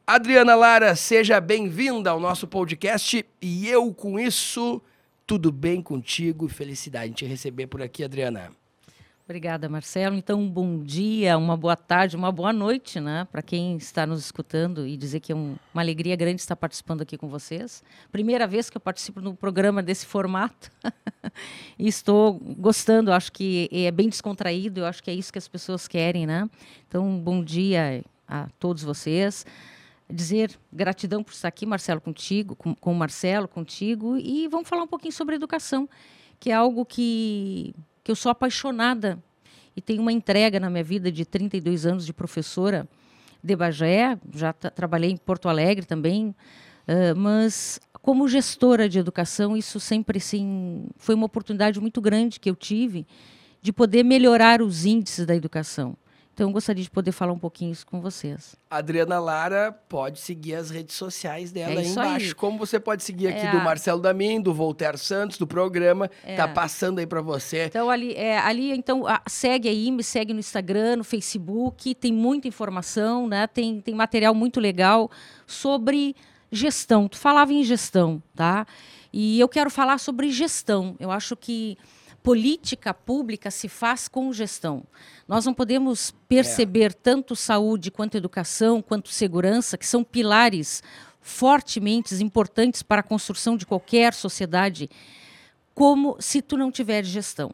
Adriana 0.07 0.55
Lara, 0.55 0.95
seja 0.95 1.41
bem-vinda 1.41 2.11
ao 2.11 2.21
nosso 2.21 2.47
podcast 2.47 3.25
e 3.41 3.69
eu 3.69 3.93
com 3.93 4.21
isso 4.21 4.81
tudo 5.27 5.51
bem 5.51 5.83
contigo? 5.83 6.49
Felicidade 6.49 7.11
em 7.11 7.15
te 7.15 7.25
receber 7.25 7.67
por 7.67 7.83
aqui, 7.83 8.05
Adriana. 8.05 8.51
Obrigada, 9.27 9.71
Marcelo. 9.71 10.15
Então, 10.17 10.39
um 10.39 10.51
bom 10.51 10.83
dia, 10.83 11.39
uma 11.39 11.57
boa 11.57 11.77
tarde, 11.77 12.15
uma 12.15 12.31
boa 12.31 12.53
noite, 12.53 13.01
né? 13.01 13.27
Para 13.33 13.41
quem 13.41 13.75
está 13.79 14.07
nos 14.07 14.21
escutando 14.21 14.87
e 14.87 14.99
dizer 14.99 15.21
que 15.21 15.33
é 15.33 15.35
um, 15.35 15.57
uma 15.73 15.83
alegria 15.83 16.15
grande 16.15 16.43
estar 16.43 16.55
participando 16.55 17.01
aqui 17.01 17.17
com 17.17 17.27
vocês. 17.27 17.83
Primeira 18.13 18.47
vez 18.47 18.69
que 18.69 18.77
eu 18.77 18.81
participo 18.81 19.23
no 19.23 19.35
programa 19.35 19.83
desse 19.83 20.05
formato. 20.05 20.71
e 21.79 21.89
estou 21.89 22.35
gostando, 22.35 23.11
acho 23.11 23.33
que 23.33 23.67
é 23.73 23.91
bem 23.91 24.11
descontraído, 24.11 24.81
eu 24.81 24.87
acho 24.87 25.03
que 25.03 25.11
é 25.11 25.15
isso 25.15 25.33
que 25.33 25.39
as 25.39 25.49
pessoas 25.49 25.89
querem, 25.89 26.27
né? 26.27 26.47
Então, 26.87 27.09
um 27.09 27.19
bom 27.19 27.43
dia 27.43 28.05
a 28.29 28.49
todos 28.59 28.83
vocês 28.83 29.47
dizer 30.15 30.59
gratidão 30.73 31.23
por 31.23 31.33
estar 31.33 31.49
aqui, 31.49 31.67
Marcelo, 31.67 32.01
contigo, 32.01 32.55
com, 32.55 32.75
com 32.75 32.93
o 32.93 32.95
Marcelo, 32.95 33.49
contigo, 33.49 34.17
e 34.17 34.49
vamos 34.49 34.69
falar 34.69 34.83
um 34.83 34.89
pouquinho 34.89 35.13
sobre 35.13 35.35
educação, 35.35 35.89
que 36.39 36.51
é 36.51 36.55
algo 36.55 36.85
que, 36.85 37.75
que 38.03 38.11
eu 38.11 38.17
sou 38.17 38.31
apaixonada 38.31 39.19
e 39.77 39.81
tenho 39.81 40.01
uma 40.01 40.13
entrega 40.13 40.61
na 40.61 40.71
minha 40.71 40.85
vida 40.85 41.11
de 41.11 41.25
32 41.25 41.85
anos 41.85 42.07
de 42.07 42.13
professora 42.13 42.89
de 43.43 43.55
Bagé, 43.57 44.19
já 44.33 44.53
trabalhei 44.53 45.11
em 45.11 45.17
Porto 45.17 45.49
Alegre 45.49 45.85
também, 45.85 46.29
uh, 46.29 47.15
mas 47.17 47.81
como 48.01 48.29
gestora 48.29 48.89
de 48.89 48.99
educação, 48.99 49.57
isso 49.57 49.81
sempre 49.81 50.19
assim, 50.19 50.87
foi 50.97 51.15
uma 51.15 51.27
oportunidade 51.27 51.81
muito 51.81 52.01
grande 52.01 52.39
que 52.39 52.49
eu 52.49 52.55
tive 52.55 53.07
de 53.61 53.73
poder 53.73 54.03
melhorar 54.03 54.63
os 54.63 54.85
índices 54.85 55.27
da 55.27 55.35
educação. 55.35 55.97
Então, 56.35 56.49
eu 56.49 56.53
gostaria 56.53 56.83
de 56.83 56.91
poder 56.91 57.13
falar 57.13 57.33
um 57.33 57.39
pouquinho 57.39 57.71
isso 57.71 57.87
com 57.87 58.01
vocês. 58.01 58.57
Adriana 58.69 59.21
Lara 59.21 59.71
pode 59.89 60.19
seguir 60.19 60.57
as 60.57 60.69
redes 60.69 60.97
sociais 60.97 61.53
dela 61.53 61.75
é 61.75 61.79
aí 61.79 61.87
embaixo. 61.87 62.27
Aí. 62.27 62.35
Como 62.35 62.59
você 62.59 62.81
pode 62.81 63.05
seguir 63.05 63.29
aqui 63.29 63.47
é 63.47 63.53
do 63.53 63.59
Marcelo 63.59 64.01
Damin, 64.01 64.41
do 64.41 64.53
Voltaire 64.53 64.99
Santos, 64.99 65.39
do 65.39 65.47
programa. 65.47 66.11
É. 66.25 66.35
Tá 66.35 66.49
passando 66.49 66.99
aí 66.99 67.07
para 67.07 67.23
você. 67.23 67.67
Então, 67.67 67.89
ali, 67.89 68.15
é, 68.15 68.37
ali 68.37 68.73
então, 68.73 69.07
a, 69.07 69.23
segue 69.29 69.69
aí, 69.69 69.93
me 69.93 70.03
segue 70.03 70.33
no 70.33 70.41
Instagram, 70.41 70.97
no 70.97 71.05
Facebook. 71.05 71.95
Tem 71.95 72.13
muita 72.13 72.49
informação, 72.49 73.29
né? 73.29 73.47
Tem, 73.47 73.81
tem 73.81 73.95
material 73.95 74.35
muito 74.35 74.59
legal 74.59 75.09
sobre 75.47 76.17
gestão. 76.51 77.07
Tu 77.07 77.17
falava 77.17 77.53
em 77.53 77.63
gestão, 77.63 78.21
tá? 78.35 78.67
E 79.13 79.39
eu 79.39 79.49
quero 79.49 79.71
falar 79.71 79.99
sobre 79.99 80.33
gestão. 80.33 80.97
Eu 80.99 81.13
acho 81.13 81.37
que 81.37 81.79
política 82.25 82.95
pública 82.95 83.51
se 83.51 83.69
faz 83.69 84.09
com 84.09 84.33
gestão. 84.33 84.83
Nós 85.29 85.45
não 85.45 85.53
podemos 85.53 86.11
perceber 86.27 86.91
é. 86.91 86.95
tanto 86.95 87.37
saúde 87.37 87.91
quanto 87.91 88.17
educação, 88.17 88.81
quanto 88.81 89.11
segurança, 89.11 89.77
que 89.77 89.87
são 89.87 90.03
pilares 90.03 90.83
fortemente 91.21 92.15
importantes 92.25 92.83
para 92.83 93.01
a 93.01 93.05
construção 93.05 93.59
de 93.59 93.67
qualquer 93.67 94.15
sociedade, 94.15 94.89
como 95.75 96.17
se 96.19 96.41
tu 96.41 96.57
não 96.57 96.73
tiver 96.73 97.05
gestão 97.05 97.53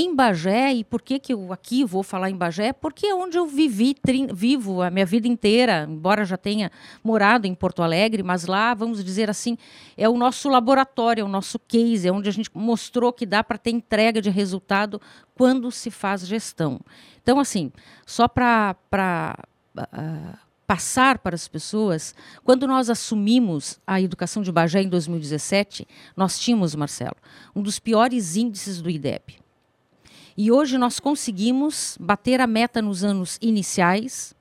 em 0.00 0.14
Bagé, 0.14 0.72
e 0.74 0.84
por 0.84 1.02
que, 1.02 1.18
que 1.18 1.32
eu 1.32 1.52
aqui 1.52 1.84
vou 1.84 2.04
falar 2.04 2.30
em 2.30 2.36
Bagé? 2.36 2.72
Porque 2.72 3.06
é 3.06 3.14
onde 3.14 3.36
eu 3.36 3.46
vivi, 3.46 3.96
vivo 4.32 4.80
a 4.80 4.90
minha 4.90 5.04
vida 5.04 5.26
inteira, 5.26 5.88
embora 5.90 6.24
já 6.24 6.36
tenha 6.36 6.70
morado 7.02 7.48
em 7.48 7.54
Porto 7.54 7.82
Alegre, 7.82 8.22
mas 8.22 8.46
lá, 8.46 8.74
vamos 8.74 9.04
dizer 9.04 9.28
assim, 9.28 9.58
é 9.96 10.08
o 10.08 10.16
nosso 10.16 10.48
laboratório, 10.48 11.22
é 11.22 11.24
o 11.24 11.28
nosso 11.28 11.58
case, 11.58 12.06
é 12.06 12.12
onde 12.12 12.28
a 12.28 12.32
gente 12.32 12.48
mostrou 12.54 13.12
que 13.12 13.26
dá 13.26 13.42
para 13.42 13.58
ter 13.58 13.70
entrega 13.70 14.22
de 14.22 14.30
resultado 14.30 15.00
quando 15.34 15.68
se 15.72 15.90
faz 15.90 16.24
gestão. 16.24 16.80
Então, 17.20 17.40
assim, 17.40 17.72
só 18.06 18.28
para 18.28 18.76
uh, 19.76 20.38
passar 20.64 21.18
para 21.18 21.34
as 21.34 21.48
pessoas, 21.48 22.14
quando 22.44 22.68
nós 22.68 22.88
assumimos 22.88 23.80
a 23.84 24.00
educação 24.00 24.44
de 24.44 24.52
Bagé 24.52 24.80
em 24.82 24.88
2017, 24.88 25.88
nós 26.16 26.38
tínhamos, 26.38 26.76
Marcelo, 26.76 27.16
um 27.56 27.62
dos 27.62 27.80
piores 27.80 28.36
índices 28.36 28.80
do 28.80 28.88
IDEB. 28.88 29.47
E 30.40 30.52
hoje 30.52 30.78
nós 30.78 31.00
conseguimos 31.00 31.98
bater 31.98 32.40
a 32.40 32.46
meta 32.46 32.80
nos 32.80 33.02
anos 33.02 33.38
iniciais 33.42 34.36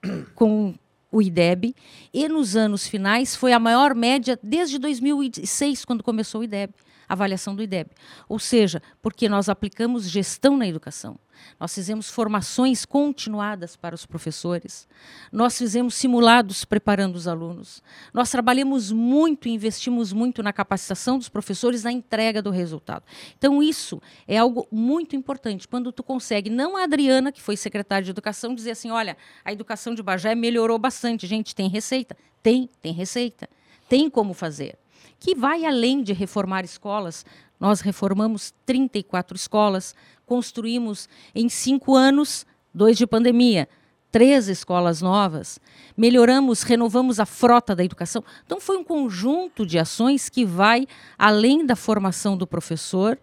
com 0.36 0.72
o 1.10 1.20
IDEB 1.20 1.74
e 2.14 2.28
nos 2.28 2.54
anos 2.54 2.86
finais 2.86 3.34
foi 3.34 3.52
a 3.52 3.58
maior 3.58 3.92
média 3.92 4.38
desde 4.40 4.78
2006, 4.78 5.84
quando 5.84 6.04
começou 6.04 6.42
o 6.42 6.44
IDEB 6.44 6.72
avaliação 7.08 7.54
do 7.54 7.62
IDEB. 7.62 7.90
Ou 8.28 8.38
seja, 8.38 8.82
porque 9.00 9.28
nós 9.28 9.48
aplicamos 9.48 10.08
gestão 10.08 10.56
na 10.56 10.66
educação. 10.66 11.18
Nós 11.58 11.74
fizemos 11.74 12.10
formações 12.10 12.84
continuadas 12.84 13.76
para 13.76 13.94
os 13.94 14.06
professores. 14.06 14.88
Nós 15.32 15.56
fizemos 15.56 15.94
simulados 15.94 16.64
preparando 16.64 17.14
os 17.16 17.28
alunos. 17.28 17.82
Nós 18.12 18.30
trabalhamos 18.30 18.92
muito 18.92 19.48
investimos 19.48 20.12
muito 20.12 20.42
na 20.42 20.52
capacitação 20.52 21.18
dos 21.18 21.28
professores 21.28 21.82
na 21.82 21.92
entrega 21.92 22.42
do 22.42 22.50
resultado. 22.50 23.04
Então 23.38 23.62
isso 23.62 24.00
é 24.26 24.36
algo 24.36 24.66
muito 24.70 25.14
importante 25.16 25.68
quando 25.68 25.92
tu 25.92 26.02
consegue, 26.02 26.50
não 26.50 26.76
a 26.76 26.84
Adriana, 26.84 27.32
que 27.32 27.40
foi 27.40 27.56
secretária 27.56 28.04
de 28.04 28.10
educação, 28.10 28.54
dizer 28.54 28.72
assim, 28.72 28.90
olha, 28.90 29.16
a 29.44 29.52
educação 29.52 29.94
de 29.94 30.02
Bagé 30.02 30.34
melhorou 30.34 30.78
bastante. 30.78 31.26
Gente, 31.26 31.54
tem 31.54 31.68
receita? 31.68 32.16
Tem, 32.42 32.68
tem 32.80 32.92
receita. 32.92 33.48
Tem 33.88 34.10
como 34.10 34.34
fazer 34.34 34.78
que 35.18 35.34
vai 35.34 35.64
além 35.64 36.02
de 36.02 36.12
reformar 36.12 36.64
escolas. 36.64 37.24
Nós 37.58 37.80
reformamos 37.80 38.52
34 38.64 39.36
escolas, 39.36 39.94
construímos 40.24 41.08
em 41.34 41.48
cinco 41.48 41.94
anos, 41.94 42.46
dois 42.72 42.96
de 42.98 43.06
pandemia, 43.06 43.68
três 44.10 44.48
escolas 44.48 45.02
novas, 45.02 45.58
melhoramos, 45.96 46.62
renovamos 46.62 47.20
a 47.20 47.26
frota 47.26 47.74
da 47.74 47.84
educação. 47.84 48.24
Então, 48.44 48.60
foi 48.60 48.76
um 48.76 48.84
conjunto 48.84 49.66
de 49.66 49.78
ações 49.78 50.28
que 50.28 50.44
vai 50.44 50.86
além 51.18 51.66
da 51.66 51.76
formação 51.76 52.36
do 52.36 52.46
professor, 52.46 53.18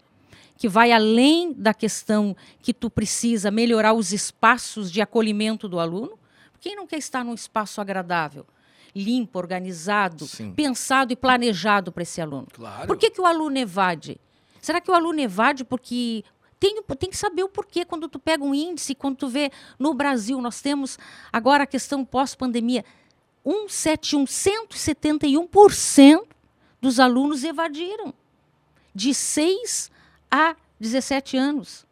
que 0.56 0.68
vai 0.68 0.92
além 0.92 1.52
da 1.52 1.74
questão 1.74 2.36
que 2.62 2.72
tu 2.72 2.88
precisa 2.88 3.50
melhorar 3.50 3.92
os 3.92 4.12
espaços 4.12 4.90
de 4.90 5.00
acolhimento 5.00 5.68
do 5.68 5.80
aluno. 5.80 6.18
Quem 6.60 6.76
não 6.76 6.86
quer 6.86 6.98
estar 6.98 7.24
num 7.24 7.34
espaço 7.34 7.80
agradável? 7.80 8.46
Limpo, 8.94 9.38
organizado, 9.38 10.26
Sim. 10.26 10.52
pensado 10.52 11.12
e 11.12 11.16
planejado 11.16 11.90
para 11.90 12.02
esse 12.02 12.20
aluno. 12.20 12.46
Claro. 12.52 12.86
Por 12.86 12.96
que, 12.96 13.10
que 13.10 13.20
o 13.20 13.26
aluno 13.26 13.58
evade? 13.58 14.20
Será 14.60 14.80
que 14.80 14.90
o 14.90 14.94
aluno 14.94 15.20
evade 15.20 15.64
porque 15.64 16.24
tem, 16.58 16.82
tem, 16.98 17.10
que 17.10 17.16
saber 17.16 17.42
o 17.42 17.48
porquê. 17.48 17.84
Quando 17.84 18.08
tu 18.08 18.18
pega 18.18 18.42
um 18.42 18.54
índice, 18.54 18.94
quando 18.94 19.16
tu 19.16 19.28
vê 19.28 19.50
no 19.78 19.92
Brasil, 19.92 20.40
nós 20.40 20.62
temos 20.62 20.98
agora 21.30 21.64
a 21.64 21.66
questão 21.66 22.04
pós-pandemia, 22.04 22.84
171, 23.44 24.24
171% 24.24 26.26
dos 26.80 26.98
alunos 26.98 27.44
evadiram. 27.44 28.14
De 28.94 29.12
6 29.12 29.90
a 30.30 30.56
17 30.80 31.36
anos. 31.36 31.84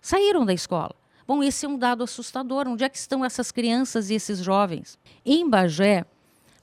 Saíram 0.00 0.44
da 0.44 0.52
escola. 0.52 0.94
Bom, 1.26 1.42
esse 1.42 1.66
é 1.66 1.68
um 1.68 1.78
dado 1.78 2.02
assustador. 2.02 2.66
Onde 2.66 2.82
é 2.82 2.88
que 2.88 2.98
estão 2.98 3.24
essas 3.24 3.52
crianças 3.52 4.10
e 4.10 4.14
esses 4.14 4.38
jovens? 4.38 4.98
Em 5.24 5.48
Bagé, 5.48 6.04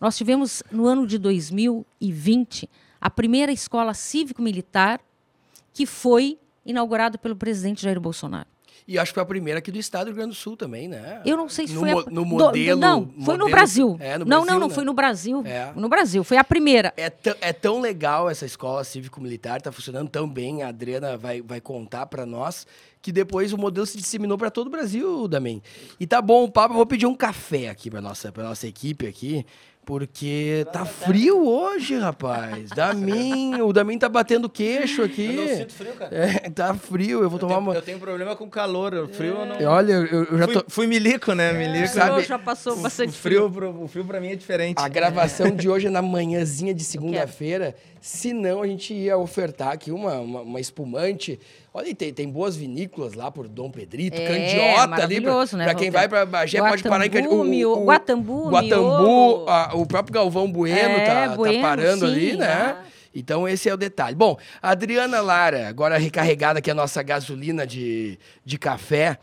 nós 0.04 0.18
tivemos, 0.18 0.62
no 0.70 0.86
ano 0.86 1.08
de 1.08 1.18
2020, 1.18 2.70
a 3.00 3.10
primeira 3.10 3.52
escola 3.52 3.94
cívico-militar 3.94 5.00
que 5.74 5.86
foi 5.86 6.38
inaugurada 6.66 7.18
pelo 7.18 7.36
presidente 7.36 7.82
Jair 7.84 8.00
Bolsonaro. 8.00 8.48
E 8.86 9.00
acho 9.00 9.12
que 9.12 9.14
foi 9.14 9.24
a 9.24 9.26
primeira 9.26 9.60
aqui 9.60 9.72
do 9.72 9.80
estado 9.80 10.06
do 10.06 10.08
Rio 10.08 10.16
Grande 10.18 10.32
do 10.32 10.36
Sul 10.36 10.58
também, 10.58 10.90
né? 10.90 11.22
Eu 11.26 11.38
não 11.38 11.48
sei 11.48 11.68
se 11.68 11.74
no 11.74 11.80
foi 11.80 11.92
mo- 11.94 12.00
a... 12.02 12.04
no 12.04 12.22
do- 12.22 12.26
modelo. 12.26 12.80
não, 12.82 13.10
foi 13.24 13.38
no 13.38 13.50
Brasil. 13.50 13.96
É, 13.98 14.18
no 14.18 14.26
não, 14.26 14.42
Brasil, 14.42 14.46
não, 14.54 14.60
não, 14.60 14.68
né? 14.68 14.74
foi 14.76 14.84
no 14.84 14.94
Brasil. 14.94 15.44
É. 15.46 15.72
No 15.74 15.88
Brasil, 15.88 16.22
foi 16.26 16.36
a 16.36 16.44
primeira. 16.44 16.94
É, 16.98 17.10
tão- 17.10 17.36
é 17.40 17.54
tão 17.54 17.80
legal 17.80 18.30
essa 18.30 18.46
escola 18.46 18.84
cívico-militar, 18.84 19.62
tá 19.62 19.72
funcionando 19.72 20.10
tão 20.10 20.28
bem, 20.28 20.64
a 20.64 20.68
Adriana 20.68 21.16
vai, 21.16 21.42
vai 21.42 21.62
contar 21.62 22.08
pra 22.08 22.26
nós, 22.26 22.68
que 23.02 23.14
depois 23.14 23.54
o 23.54 23.58
modelo 23.58 23.86
se 23.86 23.98
disseminou 23.98 24.38
pra 24.38 24.52
todo 24.52 24.68
o 24.68 24.70
Brasil, 24.70 25.30
Damen. 25.30 25.64
E 25.98 26.06
tá 26.06 26.22
bom 26.22 26.44
o 26.44 26.52
papo, 26.52 26.74
eu 26.74 26.78
vou 26.78 26.86
pedir 26.86 27.06
um 27.06 27.16
café 27.16 27.70
aqui 27.70 27.90
pra 27.90 28.02
nossa, 28.02 28.34
pra 28.34 28.44
nossa 28.44 28.68
equipe 28.68 29.08
aqui, 29.08 29.46
porque 29.86 30.66
tá 30.72 30.86
frio 30.86 31.48
hoje, 31.48 31.98
rapaz. 31.98 32.70
Damen, 32.70 33.62
o 33.62 33.74
Damen 33.74 33.98
tá 34.00 34.08
batendo 34.08 34.50
queixo 34.50 35.02
aqui. 35.04 35.66
frio, 35.70 35.94
cara. 35.94 36.16
É, 36.16 36.50
tá 36.50 36.74
frio, 36.74 37.22
eu 37.22 37.30
vou 37.30 37.38
tomar 37.40 37.58
uma... 37.58 37.74
Eu 37.74 37.82
tenho 37.82 38.00
problema 38.00 38.36
com 38.36 38.50
calor, 38.50 38.94
o 38.94 39.08
frio 39.08 39.36
eu 39.40 39.46
não... 39.46 39.72
Olha, 39.72 39.94
eu, 39.94 40.24
eu 40.25 40.38
já 40.38 40.46
Fui, 40.46 40.54
tô... 40.54 40.63
fui 40.70 40.88
milico, 40.88 41.34
né? 41.34 41.52
Milico. 41.54 41.88
sabe- 41.90 42.24
já 42.24 42.40
passou 42.40 42.74
O, 42.74 42.78
bastante 42.78 43.10
o 43.10 43.13
frio, 43.13 43.50
pro- 43.52 43.84
o 43.84 43.88
frio 43.88 44.06
pra 44.06 44.20
mim 44.22 44.30
é 44.30 44.36
diferente. 44.36 44.78
A 44.80 44.88
gravação 44.88 45.52
de 45.52 45.68
hoje 45.70 45.88
é 45.88 45.90
na 45.90 46.02
manhãzinha 46.02 46.74
de 46.74 46.84
segunda-feira. 46.84 47.75
Se 48.00 48.34
não, 48.34 48.62
a 48.62 48.68
gente 48.68 48.94
ia 48.94 49.18
ofertar 49.18 49.70
aqui 49.70 49.90
uma, 49.90 50.16
uma, 50.20 50.42
uma 50.42 50.60
espumante. 50.60 51.40
Olha, 51.74 51.96
tem, 51.96 52.13
tem 52.13 52.30
boas 52.30 52.54
vinícolas 52.56 53.13
lá 53.13 53.32
por 53.32 53.48
Dom 53.48 53.72
Pedrito, 53.72 54.20
É, 54.20 54.28
Candiota 54.28 54.62
ali. 54.68 54.75
Pra, 54.75 54.88
maravilhoso, 54.88 55.58
né, 55.58 55.63
pra 55.63 55.74
quem 55.74 55.90
vai 55.90 56.10
pra 56.10 56.25
Bagé, 56.25 56.60
pode 56.60 56.84
parar 56.84 57.06
em 57.06 57.10
Candiota. 57.10 57.34
Guatambu, 57.86 58.50
Guatambu, 58.50 58.50
Guatambu, 58.52 59.46
o 59.74 59.86
próprio 59.86 60.13
Galvão 60.13 60.51
Bueno 60.51 60.77
É, 60.77 61.06
tá, 61.06 61.30
tá 61.30 61.36
Bueno, 61.36 61.62
parando 61.62 62.08
sim, 62.08 62.13
ali, 62.13 62.38
né? 62.38 62.48
ah. 62.48 62.84
Então, 63.15 63.48
esse 63.48 63.70
é 63.70 63.74
o 63.74 63.77
detalhe. 63.77 64.15
Bom, 64.15 64.38
Adriana 64.62 65.22
Lara, 65.22 65.68
agora 65.68 65.98
recarregada 65.98 66.60
aqui 66.60 66.72
a 66.72 66.75
nossa 66.75 67.03
gasolina 67.03 67.65
de, 67.65 68.18
de 68.44 68.58
café. 68.58 69.20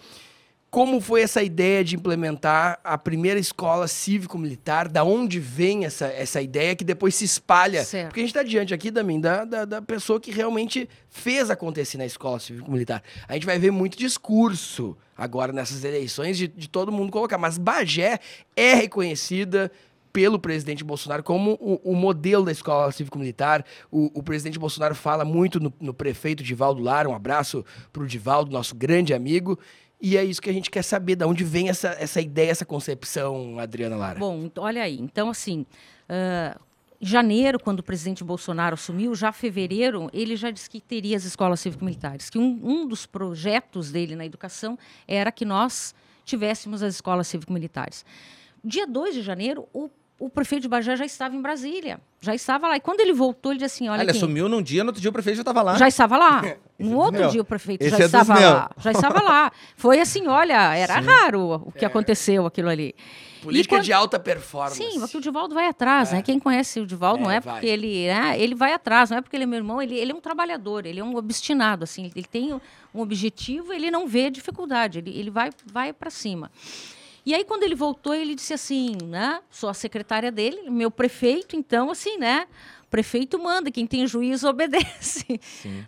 Como 0.71 1.01
foi 1.01 1.23
essa 1.23 1.43
ideia 1.43 1.83
de 1.83 1.97
implementar 1.97 2.79
a 2.85 2.97
primeira 2.97 3.41
escola 3.41 3.89
cívico-militar? 3.89 4.89
Da 4.89 5.03
onde 5.03 5.41
vem 5.41 5.85
essa, 5.85 6.07
essa 6.07 6.41
ideia 6.41 6.77
que 6.77 6.85
depois 6.85 7.17
se 7.17 7.25
espalha? 7.25 7.83
Certo. 7.83 8.07
Porque 8.07 8.21
a 8.21 8.23
gente 8.23 8.31
está 8.31 8.45
diante 8.45 8.73
aqui 8.73 8.93
também 8.93 9.21
da, 9.21 9.45
da, 9.45 9.65
da 9.65 9.83
pessoa 9.83 10.21
que 10.21 10.31
realmente 10.31 10.89
fez 11.09 11.51
acontecer 11.51 11.99
na 11.99 12.07
escola 12.07 12.39
cívico-militar. 12.39 13.03
A 13.27 13.35
gente 13.35 13.47
vai 13.47 13.59
ver 13.59 13.73
muito 13.73 13.99
discurso 13.99 14.97
agora 15.19 15.53
nessas 15.53 15.83
eleições 15.83 16.39
de, 16.39 16.47
de 16.47 16.69
todo 16.69 16.93
mundo 16.93 17.11
colocar. 17.11 17.37
Mas 17.37 17.59
Bagé 17.59 18.21
é 18.55 18.73
reconhecida 18.75 19.73
pelo 20.13 20.39
presidente 20.39 20.85
Bolsonaro 20.85 21.23
como 21.23 21.53
o, 21.61 21.93
o 21.93 21.95
modelo 21.95 22.45
da 22.45 22.53
escola 22.53 22.91
cívico-militar. 22.93 23.65
O, 23.91 24.11
o 24.19 24.23
presidente 24.23 24.59
Bolsonaro 24.59 24.95
fala 24.95 25.25
muito 25.25 25.61
no, 25.61 25.73
no 25.81 25.95
prefeito 25.95 26.43
Divaldo 26.43 26.83
Lara. 26.83 27.09
Um 27.09 27.15
abraço 27.15 27.65
para 27.93 28.03
o 28.03 28.07
Divaldo, 28.07 28.51
nosso 28.51 28.75
grande 28.75 29.15
amigo. 29.15 29.59
E 30.01 30.17
é 30.17 30.25
isso 30.25 30.41
que 30.41 30.49
a 30.49 30.53
gente 30.53 30.71
quer 30.71 30.83
saber, 30.83 31.15
de 31.15 31.25
onde 31.25 31.45
vem 31.45 31.69
essa, 31.69 31.89
essa 31.99 32.21
ideia, 32.21 32.51
essa 32.51 32.65
concepção, 32.65 33.59
Adriana 33.59 33.97
Lara. 33.97 34.19
Bom, 34.19 34.51
olha 34.57 34.83
aí. 34.83 34.99
Então, 34.99 35.29
assim, 35.29 35.67
em 37.01 37.07
janeiro, 37.07 37.61
quando 37.61 37.81
o 37.81 37.83
presidente 37.83 38.25
Bolsonaro 38.25 38.75
assumiu, 38.75 39.15
já 39.15 39.31
fevereiro, 39.31 40.09
ele 40.13 40.37
já 40.37 40.51
disse 40.51 40.71
que 40.71 40.81
teria 40.81 41.17
as 41.17 41.25
escolas 41.25 41.61
cívico-militares, 41.61 42.31
que 42.31 42.39
um, 42.39 42.61
um 42.63 42.87
dos 42.87 43.05
projetos 43.05 43.91
dele 43.93 44.17
na 44.17 44.25
educação 44.25 44.79
era 45.07 45.31
que 45.31 45.45
nós 45.45 45.95
tivéssemos 46.25 46.83
as 46.83 46.95
escolas 46.95 47.27
cívico-militares. 47.29 48.05
Dia 48.65 48.87
2 48.87 49.15
de 49.15 49.23
janeiro, 49.23 49.67
o, 49.73 49.91
o 50.21 50.29
prefeito 50.29 50.63
de 50.63 50.69
Bagé 50.69 50.95
já 50.97 51.05
estava 51.05 51.35
em 51.35 51.41
Brasília, 51.41 51.99
já 52.21 52.35
estava 52.35 52.69
lá. 52.69 52.77
E 52.77 52.81
quando 52.81 53.01
ele 53.01 53.13
voltou, 53.13 53.51
ele 53.53 53.59
disse 53.59 53.77
assim, 53.77 53.89
olha 53.89 54.03
ele 54.03 54.11
assumiu 54.11 54.49
num 54.49 54.63
dia, 54.63 54.85
no 54.85 54.91
outro 54.91 55.01
dia 55.01 55.09
o 55.11 55.13
prefeito 55.13 55.39
já 55.39 55.45
tava 55.45 55.63
lá. 55.63 55.77
já 55.77 55.89
estava 55.89 56.17
lá. 56.17 56.43
No 56.81 56.97
outro 56.97 57.21
meu. 57.21 57.29
dia 57.29 57.43
o 57.43 57.45
prefeito 57.45 57.83
Esse 57.83 57.91
já 57.91 58.05
é 58.05 58.07
estava 58.07 58.41
lá. 58.41 58.71
Já 58.79 58.91
estava 58.93 59.23
lá. 59.23 59.53
Foi 59.77 60.01
assim, 60.01 60.27
olha, 60.27 60.75
era 60.75 60.99
raro 60.99 61.63
o 61.67 61.73
que 61.73 61.85
aconteceu 61.85 62.47
aquilo 62.47 62.71
ali. 62.71 62.95
Política 63.43 63.77
quando- 63.77 63.85
de 63.85 63.93
alta 63.93 64.19
performance. 64.19 64.77
Sim, 64.83 64.99
porque 64.99 65.19
o 65.19 65.21
Divaldo 65.21 65.55
vai 65.55 65.67
atrás, 65.67 66.11
né? 66.11 66.23
Quem 66.23 66.39
conhece 66.41 66.81
o 66.81 66.87
Divaldo 66.87 67.23
não 67.25 67.31
É, 67.31 67.37
é 67.37 67.41
vai. 67.41 67.53
porque 67.55 67.67
ele, 67.67 68.07
né? 68.07 68.35
ele 68.41 68.55
vai 68.55 68.73
atrás, 68.73 69.11
não 69.11 69.19
é 69.19 69.21
porque 69.21 69.37
ele 69.37 69.45
é 69.45 69.47
meu 69.47 69.59
irmão, 69.59 69.83
ele, 69.83 69.95
ele 69.95 70.11
é 70.11 70.15
um 70.15 70.23
trabalhador, 70.23 70.87
ele 70.87 71.01
é 71.01 71.05
um 71.05 71.15
obstinado, 71.17 71.85
assim, 71.85 72.11
ele 72.17 72.25
tem 72.27 72.55
um 72.95 73.01
objetivo, 73.03 73.75
ele 73.75 73.91
não 73.91 74.07
vê 74.09 74.31
dificuldade, 74.31 75.01
ele, 75.01 75.11
ele 75.19 75.31
vai, 75.31 75.51
vai 75.71 75.93
para 75.93 76.09
cima. 76.09 76.51
E 77.25 77.35
aí 77.35 77.45
quando 77.45 77.63
ele 77.63 77.75
voltou, 77.75 78.15
ele 78.15 78.35
disse 78.35 78.53
assim, 78.55 78.97
né? 79.07 79.41
Sou 79.51 79.69
a 79.69 79.75
secretária 79.75 80.33
dele, 80.33 80.71
meu 80.71 80.91
prefeito, 80.91 81.55
então 81.57 81.91
assim, 81.91 82.17
né? 82.19 82.47
Prefeito 82.91 83.39
manda, 83.41 83.71
quem 83.71 83.87
tem 83.87 84.05
juízo 84.07 84.49
obedece. 84.51 85.41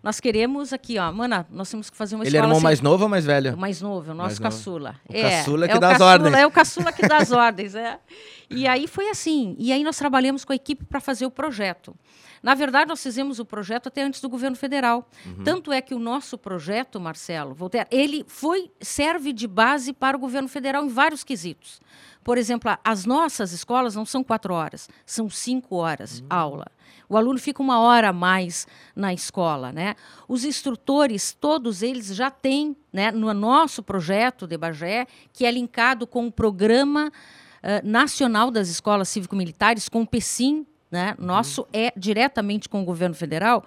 Nós 0.03 0.21
queremos 0.21 0.73
aqui, 0.73 0.99
ó, 0.99 1.11
mana, 1.11 1.45
nós 1.51 1.69
temos 1.69 1.91
que 1.91 1.97
fazer 1.97 2.15
uma 2.15 2.23
Ele 2.25 2.29
é 2.37 2.39
escola 2.39 2.45
irmão 2.47 2.57
assim- 2.59 2.63
mais 2.65 2.81
novo 2.81 3.03
ou 3.05 3.09
mais 3.09 3.25
velho? 3.25 3.55
o 3.55 3.59
mais 3.59 3.81
novo, 3.81 4.11
é 4.11 4.15
o 4.15 4.17
Mais 4.17 4.39
nosso 4.39 4.43
novo. 4.43 4.55
caçula. 4.57 5.01
O 5.09 5.13
caçula 5.13 5.67
que 5.67 5.75
é 5.75 5.77
o 5.77 5.81
dá 5.81 5.87
as 5.89 5.93
caçula, 5.95 6.11
ordens. 6.13 6.35
É 6.35 6.47
o 6.47 6.51
caçula 6.51 6.93
que 6.93 7.07
dá 7.09 7.17
as 7.17 7.33
ordens, 7.33 7.75
é. 7.75 7.99
E 8.49 8.69
aí 8.69 8.87
foi 8.87 9.09
assim. 9.09 9.57
E 9.59 9.73
aí 9.73 9.83
nós 9.83 9.97
trabalhamos 9.97 10.45
com 10.45 10.53
a 10.53 10.57
equipe 10.57 10.85
para 10.85 11.01
fazer 11.01 11.27
o 11.27 11.31
projeto. 11.31 11.93
Na 12.43 12.55
verdade, 12.55 12.89
nós 12.89 13.03
fizemos 13.03 13.39
o 13.39 13.45
projeto 13.45 13.87
até 13.87 14.03
antes 14.03 14.21
do 14.21 14.29
governo 14.29 14.57
federal. 14.57 15.09
Uhum. 15.25 15.45
Tanto 15.45 15.71
é 15.73 15.81
que 15.81 15.95
o 15.95 15.99
nosso 15.99 16.37
projeto, 16.37 16.99
Marcelo 17.01 17.55
Voltaire, 17.55 17.87
ele 17.91 18.25
foi 18.27 18.71
serve 18.81 19.33
de 19.33 19.47
base 19.47 19.93
para 19.93 20.17
o 20.17 20.21
governo 20.21 20.49
federal 20.49 20.85
em 20.85 20.89
vários 20.89 21.23
quesitos. 21.23 21.81
Por 22.25 22.39
exemplo, 22.39 22.77
as 22.85 23.05
nossas 23.05 23.53
escolas 23.53 23.95
não 23.95 24.05
são 24.05 24.23
quatro 24.25 24.55
horas, 24.55 24.89
são 25.07 25.29
cinco 25.31 25.77
horas 25.77 26.21
Uhum. 26.21 26.27
aula. 26.31 26.67
O 27.09 27.17
aluno 27.17 27.39
fica 27.39 27.63
uma 27.63 27.79
hora 27.81 28.09
a 28.09 28.13
mais 28.13 28.67
na 28.97 29.13
escola, 29.13 29.71
né? 29.73 29.95
Os 30.27 30.45
instrutores, 30.45 31.33
todos 31.39 31.83
eles 31.83 32.07
já 32.15 32.31
têm, 32.31 32.75
né, 32.93 33.11
no 33.13 33.33
nosso 33.35 33.83
projeto 33.83 34.47
de 34.47 34.57
Bagé, 34.57 35.07
que 35.33 35.45
é 35.45 35.51
linkado 35.51 36.07
com 36.07 36.27
o 36.27 36.33
programa 36.33 37.13
eh, 37.63 37.83
nacional 37.85 38.51
das 38.51 38.69
escolas 38.69 39.09
cívico-militares, 39.09 39.89
com 39.89 40.03
o 40.03 40.07
PECIM, 40.07 40.67
né? 40.93 41.17
Nosso 41.19 41.67
é 41.73 41.93
diretamente 41.97 42.69
com 42.69 42.83
o 42.83 42.85
governo 42.85 43.15
federal. 43.17 43.65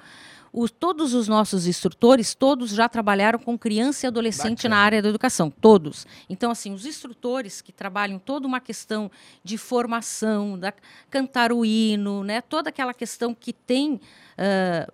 Os- 0.53 0.71
todos 0.71 1.13
os 1.13 1.27
nossos 1.27 1.67
instrutores, 1.67 2.33
todos 2.33 2.69
já 2.69 2.87
trabalharam 2.87 3.37
com 3.39 3.57
criança 3.57 4.05
e 4.05 4.07
adolescente 4.07 4.69
na 4.69 4.77
área 4.77 5.01
da 5.01 5.09
educação, 5.09 5.49
todos. 5.51 6.07
Então, 6.29 6.49
assim, 6.49 6.71
os 6.73 6.85
instrutores 6.85 7.61
que 7.61 7.73
trabalham 7.73 8.17
toda 8.17 8.47
uma 8.47 8.61
questão 8.61 9.11
de 9.43 9.57
formação, 9.57 10.57
da 10.57 10.71
cantar 11.09 11.51
o 11.51 11.65
hino, 11.65 12.23
né, 12.23 12.39
toda 12.39 12.69
aquela 12.69 12.93
questão 12.93 13.33
que 13.35 13.51
tem 13.51 13.99
ah, 14.37 14.87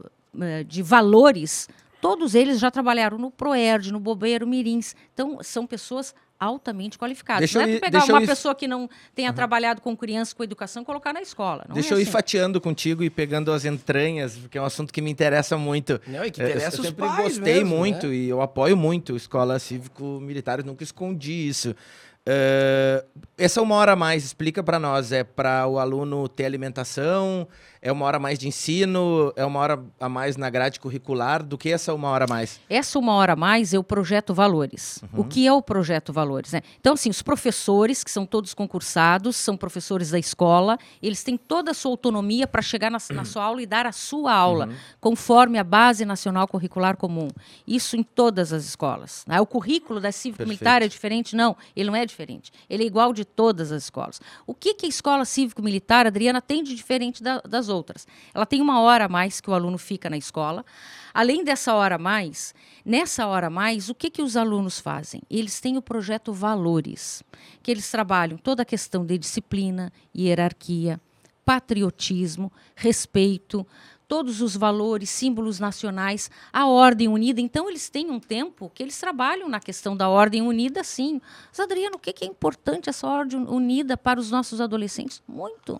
de 0.66 0.82
valores, 0.82 1.68
todos 2.02 2.34
eles 2.34 2.60
já 2.60 2.72
trabalharam 2.72 3.18
no 3.20 3.30
Proerd, 3.30 3.92
no 3.92 4.00
Bobeiro, 4.00 4.48
Mirins. 4.48 4.96
Então, 5.14 5.40
são 5.44 5.68
pessoas 5.68 6.16
altamente 6.46 6.98
qualificadas. 6.98 7.42
Deixa 7.42 7.60
não 7.60 7.68
eu 7.68 7.74
é 7.74 7.76
ir- 7.78 7.80
pegar 7.80 8.00
eu 8.08 8.16
uma 8.16 8.24
ir- 8.24 8.26
pessoa 8.28 8.56
que 8.56 8.68
não 8.68 8.90
tenha 9.14 9.32
trabalhado 9.32 9.80
com 9.80 9.96
criança, 9.96 10.36
com 10.36 10.44
educação, 10.44 10.82
e 10.82 10.86
colocar 10.86 11.14
na 11.14 11.22
escola. 11.22 11.64
Não 11.68 11.76
Deixa 11.76 11.90
é 11.90 11.94
eu 11.94 12.00
ir 12.00 12.04
assim. 12.04 12.12
fatiando 12.12 12.60
contigo 12.60 13.04
e 13.04 13.10
pegando 13.12 13.52
as 13.52 13.64
entranhas, 13.64 14.36
porque 14.36 14.58
é 14.58 14.62
um 14.62 14.66
assunto 14.66 14.92
que 14.92 15.02
me 15.04 15.12
interessa 15.12 15.56
muito. 15.56 16.02
Não, 16.08 16.26
e 16.26 16.32
que 16.32 16.42
É, 16.42 16.46
interessa 16.50 16.78
eu 16.78 16.82
os 16.82 16.88
sempre 16.88 17.06
pais 17.06 17.38
gostei 17.38 17.54
mesmo, 17.62 17.78
muito 17.78 18.08
né? 18.08 18.16
e 18.16 18.28
eu 18.30 18.42
apoio 18.42 18.76
muito 18.76 19.16
escola 19.16 19.60
cívico-militar, 19.60 20.60
eu 20.60 20.66
nunca 20.66 20.84
escondi 20.84 21.48
isso. 21.48 21.76
É, 22.24 23.04
essa 23.38 23.62
uma 23.64 23.76
hora 23.76 23.94
a 23.94 23.96
mais, 23.96 24.24
explica 24.24 24.62
para 24.62 24.78
nós, 24.80 25.12
é 25.12 25.24
para 25.24 25.66
o 25.68 25.80
aluno 25.80 26.28
ter 26.30 26.46
alimentação, 26.46 27.48
é 27.82 27.92
uma 27.92 28.06
hora 28.06 28.18
a 28.18 28.20
mais 28.20 28.38
de 28.38 28.48
ensino, 28.48 29.34
é 29.36 29.44
uma 29.44 29.60
hora 29.60 29.84
a 30.00 30.08
mais 30.08 30.38
na 30.38 30.50
grade 30.50 30.80
curricular, 30.80 31.44
do 31.44 31.58
que 31.58 31.70
essa 31.72 31.94
uma 31.94 32.10
hora 32.10 32.26
a 32.26 32.28
mais? 32.28 32.60
Essa 32.70 33.00
uma 33.00 33.14
hora 33.14 33.34
a 33.34 33.36
mais 33.36 33.74
é 33.74 33.80
o 33.80 33.84
projeto 33.84 34.34
Valores. 34.36 35.00
O 35.16 35.24
que 35.24 35.48
é 35.48 35.52
o 35.54 35.62
projeto 35.62 36.14
Valores? 36.14 36.52
Né? 36.52 36.62
Então, 36.80 36.94
assim, 36.94 37.10
os 37.10 37.22
professores, 37.22 38.04
que 38.04 38.12
são 38.12 38.26
todos 38.26 38.54
concursados, 38.54 39.36
são 39.36 39.58
professores 39.58 40.12
da 40.12 40.20
escola, 40.20 40.78
eles 41.02 41.24
têm 41.24 41.36
toda 41.38 41.72
a 41.72 41.74
sua 41.74 41.90
autonomia 41.92 42.46
para 42.46 42.62
chegar 42.62 42.92
na, 42.92 43.00
na 43.12 43.26
sua 43.26 43.44
aula 43.44 43.62
e 43.62 43.66
dar 43.66 43.86
a 43.88 43.92
sua 43.92 44.32
aula, 44.34 44.70
conforme 45.00 45.58
a 45.58 45.64
Base 45.64 46.06
Nacional 46.06 46.48
Curricular 46.48 46.96
Comum. 46.98 47.30
Isso 47.66 47.96
em 47.96 48.04
todas 48.04 48.54
as 48.54 48.64
escolas. 48.66 49.24
né? 49.28 49.42
O 49.42 49.46
currículo 49.46 50.00
da 50.00 50.12
cívico-militar 50.12 50.82
é 50.84 50.88
diferente? 50.88 51.36
Não, 51.36 51.56
ele 51.76 51.90
não 51.90 51.96
é 51.96 52.06
diferente. 52.06 52.52
Ele 52.70 52.84
é 52.84 52.86
igual 52.86 53.12
de 53.12 53.26
todas 53.26 53.72
as 53.72 53.84
escolas. 53.84 54.22
O 54.46 54.54
que, 54.54 54.74
que 54.76 54.86
a 54.86 54.90
escola 54.90 55.26
cívico-militar, 55.26 56.06
Adriana, 56.06 56.42
tem 56.42 56.64
de 56.64 56.76
diferente 56.76 57.24
da- 57.24 57.42
das 57.42 57.70
outras? 57.72 58.08
Ela 58.32 58.46
tem 58.46 58.62
uma 58.62 58.80
hora 58.82 59.06
a 59.06 59.10
mais 59.10 59.42
que 59.42 59.50
o 59.50 59.54
aluno 59.56 59.80
fica 59.80 60.08
na 60.08 60.18
escola. 60.18 60.64
Além 61.12 61.44
dessa 61.44 61.74
hora 61.74 61.96
a 61.96 61.98
mais, 61.98 62.54
nessa 62.86 63.26
hora 63.26 63.48
a 63.48 63.50
mais, 63.50 63.90
o 63.90 63.96
que, 63.96 64.12
que 64.12 64.22
os 64.22 64.38
alunos 64.38 64.80
fazem? 64.80 65.24
Eles 65.28 65.60
têm 65.60 65.78
o 65.78 65.82
projeto 65.82 66.32
Valores, 66.32 67.24
que 67.64 67.72
eles 67.72 67.90
trabalham 67.90 68.38
toda 68.38 68.62
a 68.62 68.66
questão 68.66 69.04
de 69.04 69.18
disciplina, 69.18 69.92
hierarquia, 70.16 71.02
patriotismo, 71.44 72.52
respeito, 72.76 73.66
todos 74.12 74.42
os 74.42 74.58
valores, 74.58 75.10
símbolos 75.10 75.58
nacionais, 75.58 76.30
a 76.52 76.68
ordem 76.68 77.08
unida. 77.08 77.40
Então, 77.40 77.70
eles 77.70 77.90
têm 77.90 78.12
um 78.12 78.20
tempo 78.20 78.70
que 78.76 78.84
eles 78.84 79.00
trabalham 79.00 79.48
na 79.48 79.62
questão 79.62 79.96
da 79.96 80.10
ordem 80.10 80.42
unida, 80.42 80.84
sim. 80.84 81.22
Mas, 81.50 81.62
Adriano, 81.62 81.96
o 81.96 82.00
que 82.00 82.14
é 82.22 82.28
importante 82.28 82.90
essa 82.90 83.08
ordem 83.08 83.40
unida 83.40 83.96
para 83.96 84.20
os 84.20 84.30
nossos 84.30 84.60
adolescentes? 84.60 85.24
Muito. 85.26 85.80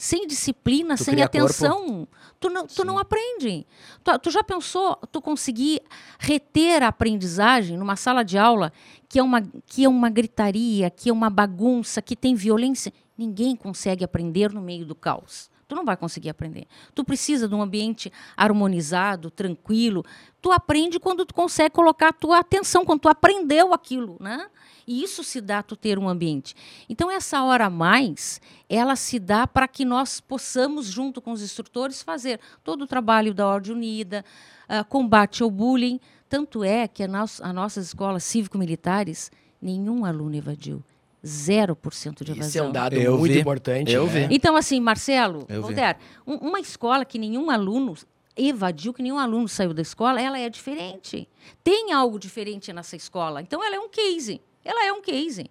Sem 0.00 0.28
disciplina, 0.28 0.96
Tu 0.96 1.02
sem 1.02 1.20
atenção, 1.20 2.06
tu 2.38 2.48
não, 2.48 2.68
tu 2.68 2.84
não 2.84 2.98
aprende. 3.00 3.66
Tu, 4.04 4.18
tu 4.20 4.30
já 4.30 4.44
pensou 4.44 4.94
tu 5.10 5.20
conseguir 5.20 5.82
reter 6.20 6.84
a 6.84 6.88
aprendizagem 6.88 7.76
numa 7.76 7.96
sala 7.96 8.22
de 8.22 8.38
aula 8.38 8.72
que 9.08 9.18
é, 9.18 9.22
uma, 9.22 9.42
que 9.66 9.84
é 9.84 9.88
uma 9.88 10.08
gritaria, 10.08 10.88
que 10.88 11.10
é 11.10 11.12
uma 11.12 11.28
bagunça, 11.28 12.00
que 12.00 12.14
tem 12.14 12.36
violência? 12.36 12.92
Ninguém 13.16 13.56
consegue 13.56 14.04
aprender 14.04 14.52
no 14.52 14.60
meio 14.60 14.86
do 14.86 14.94
caos. 14.94 15.50
Tu 15.68 15.74
não 15.74 15.84
vai 15.84 15.98
conseguir 15.98 16.30
aprender. 16.30 16.66
Tu 16.94 17.04
precisa 17.04 17.46
de 17.46 17.54
um 17.54 17.60
ambiente 17.60 18.10
harmonizado, 18.34 19.30
tranquilo. 19.30 20.02
Tu 20.40 20.50
aprende 20.50 20.98
quando 20.98 21.26
tu 21.26 21.34
consegue 21.34 21.74
colocar 21.74 22.08
a 22.08 22.12
tua 22.12 22.38
atenção, 22.38 22.86
quando 22.86 23.00
tu 23.00 23.08
aprendeu 23.08 23.74
aquilo, 23.74 24.16
né? 24.18 24.48
E 24.86 25.02
isso 25.02 25.22
se 25.22 25.42
dá 25.42 25.62
tu 25.62 25.76
ter 25.76 25.98
um 25.98 26.08
ambiente. 26.08 26.54
Então 26.88 27.10
essa 27.10 27.42
hora 27.42 27.66
a 27.66 27.70
mais, 27.70 28.40
ela 28.66 28.96
se 28.96 29.18
dá 29.18 29.46
para 29.46 29.68
que 29.68 29.84
nós 29.84 30.22
possamos 30.22 30.86
junto 30.86 31.20
com 31.20 31.32
os 31.32 31.42
instrutores 31.42 32.02
fazer 32.02 32.40
todo 32.64 32.82
o 32.82 32.86
trabalho 32.86 33.34
da 33.34 33.46
ordem 33.46 33.74
unida, 33.74 34.24
uh, 34.70 34.82
combate 34.86 35.42
ao 35.42 35.50
bullying. 35.50 36.00
Tanto 36.30 36.64
é 36.64 36.88
que 36.88 37.02
a, 37.02 37.06
a 37.06 37.52
nossas 37.52 37.88
escolas 37.88 38.24
cívico-militares 38.24 39.30
nenhum 39.60 40.06
aluno 40.06 40.34
evadiu. 40.34 40.82
0% 41.24 42.24
de 42.24 42.32
evasão. 42.32 42.48
Isso 42.48 42.58
é 42.58 42.62
um 42.62 42.72
dado 42.72 42.94
Eu 42.96 43.18
muito 43.18 43.32
vi. 43.32 43.40
importante. 43.40 43.92
Eu 43.92 44.06
né? 44.06 44.26
vi. 44.28 44.34
Então, 44.34 44.56
assim, 44.56 44.80
Marcelo, 44.80 45.44
Eu 45.48 45.62
vi. 45.66 45.74
Walter, 45.74 45.96
um- 46.26 46.36
uma 46.36 46.60
escola 46.60 47.04
que 47.04 47.18
nenhum 47.18 47.50
aluno 47.50 47.94
evadiu, 48.36 48.92
que 48.94 49.02
nenhum 49.02 49.18
aluno 49.18 49.48
saiu 49.48 49.74
da 49.74 49.82
escola, 49.82 50.20
ela 50.20 50.38
é 50.38 50.48
diferente. 50.48 51.28
Tem 51.64 51.92
algo 51.92 52.18
diferente 52.18 52.72
nessa 52.72 52.94
escola. 52.96 53.42
Então, 53.42 53.62
ela 53.64 53.74
é 53.76 53.80
um 53.80 53.88
case. 53.88 54.40
Ela 54.64 54.86
é 54.86 54.92
um 54.92 55.00
case. 55.02 55.50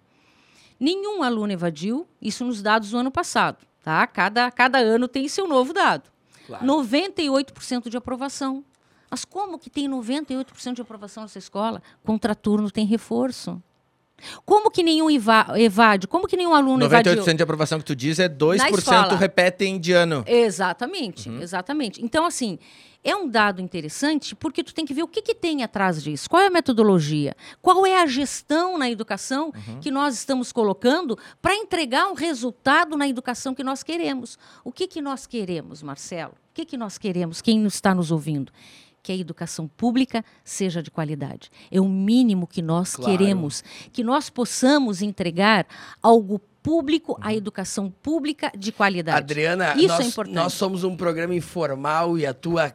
Nenhum 0.80 1.22
aluno 1.22 1.52
evadiu, 1.52 2.06
isso 2.22 2.44
nos 2.44 2.62
dados 2.62 2.90
do 2.92 2.98
ano 2.98 3.10
passado. 3.10 3.58
Tá? 3.82 4.06
Cada, 4.06 4.50
cada 4.50 4.78
ano 4.78 5.08
tem 5.08 5.28
seu 5.28 5.46
novo 5.48 5.72
dado. 5.72 6.10
Claro. 6.46 6.64
98% 6.64 7.88
de 7.90 7.96
aprovação. 7.96 8.64
Mas 9.10 9.24
como 9.24 9.58
que 9.58 9.70
tem 9.70 9.88
98% 9.88 10.74
de 10.74 10.82
aprovação 10.82 11.22
nessa 11.22 11.38
escola? 11.38 11.82
Contraturno 12.04 12.70
tem 12.70 12.86
reforço. 12.86 13.62
Como 14.44 14.70
que 14.70 14.82
nenhum 14.82 15.10
eva- 15.10 15.54
evade? 15.56 16.06
Como 16.08 16.26
que 16.26 16.36
nenhum 16.36 16.54
aluno 16.54 16.84
evadiu? 16.84 17.12
98% 17.14 17.36
de 17.36 17.42
aprovação 17.42 17.78
que 17.78 17.84
tu 17.84 17.94
diz 17.96 18.18
é 18.18 18.28
2% 18.28 18.78
escola. 18.78 19.16
repetem 19.16 19.78
de 19.78 19.92
ano. 19.92 20.24
Exatamente, 20.26 21.28
Uhum. 21.28 21.40
exatamente. 21.40 22.04
Então, 22.04 22.24
assim, 22.26 22.58
é 23.04 23.14
um 23.14 23.28
dado 23.28 23.62
interessante 23.62 24.34
porque 24.34 24.64
tu 24.64 24.74
tem 24.74 24.84
que 24.84 24.92
ver 24.92 25.02
o 25.04 25.08
que, 25.08 25.22
que 25.22 25.34
tem 25.34 25.62
atrás 25.62 26.02
disso. 26.02 26.28
Qual 26.28 26.42
é 26.42 26.46
a 26.46 26.50
metodologia? 26.50 27.34
Qual 27.62 27.86
é 27.86 28.02
a 28.02 28.06
gestão 28.06 28.76
na 28.76 28.90
educação 28.90 29.52
Uhum. 29.68 29.80
que 29.80 29.90
nós 29.90 30.14
estamos 30.14 30.50
colocando 30.52 31.16
para 31.40 31.54
entregar 31.54 32.06
um 32.08 32.14
resultado 32.14 32.96
na 32.96 33.08
educação 33.08 33.54
que 33.54 33.62
nós 33.62 33.82
queremos? 33.84 34.36
O 34.64 34.72
que, 34.72 34.86
que 34.88 35.00
nós 35.00 35.26
queremos, 35.26 35.82
Marcelo? 35.82 36.32
O 36.32 36.54
que, 36.54 36.64
que 36.64 36.76
nós 36.76 36.98
queremos? 36.98 37.40
Quem 37.40 37.64
está 37.66 37.94
nos 37.94 38.10
ouvindo? 38.10 38.52
Que 39.08 39.12
a 39.12 39.16
educação 39.16 39.66
pública 39.66 40.22
seja 40.44 40.82
de 40.82 40.90
qualidade. 40.90 41.50
É 41.70 41.80
o 41.80 41.88
mínimo 41.88 42.46
que 42.46 42.60
nós 42.60 42.94
Claro. 42.94 43.10
queremos. 43.10 43.64
Que 43.90 44.04
nós 44.04 44.28
possamos 44.28 45.00
entregar 45.00 45.66
algo 46.02 46.38
público, 46.68 47.12
Uhum. 47.12 47.18
a 47.22 47.34
educação 47.34 47.90
pública 48.02 48.52
de 48.54 48.70
qualidade. 48.72 49.16
Adriana, 49.18 49.74
Isso 49.76 49.88
nós, 49.88 50.00
é 50.00 50.02
importante. 50.04 50.34
nós 50.34 50.52
somos 50.52 50.84
um 50.84 50.94
programa 50.94 51.34
informal 51.34 52.18
e 52.18 52.26
a 52.26 52.34
tua 52.34 52.70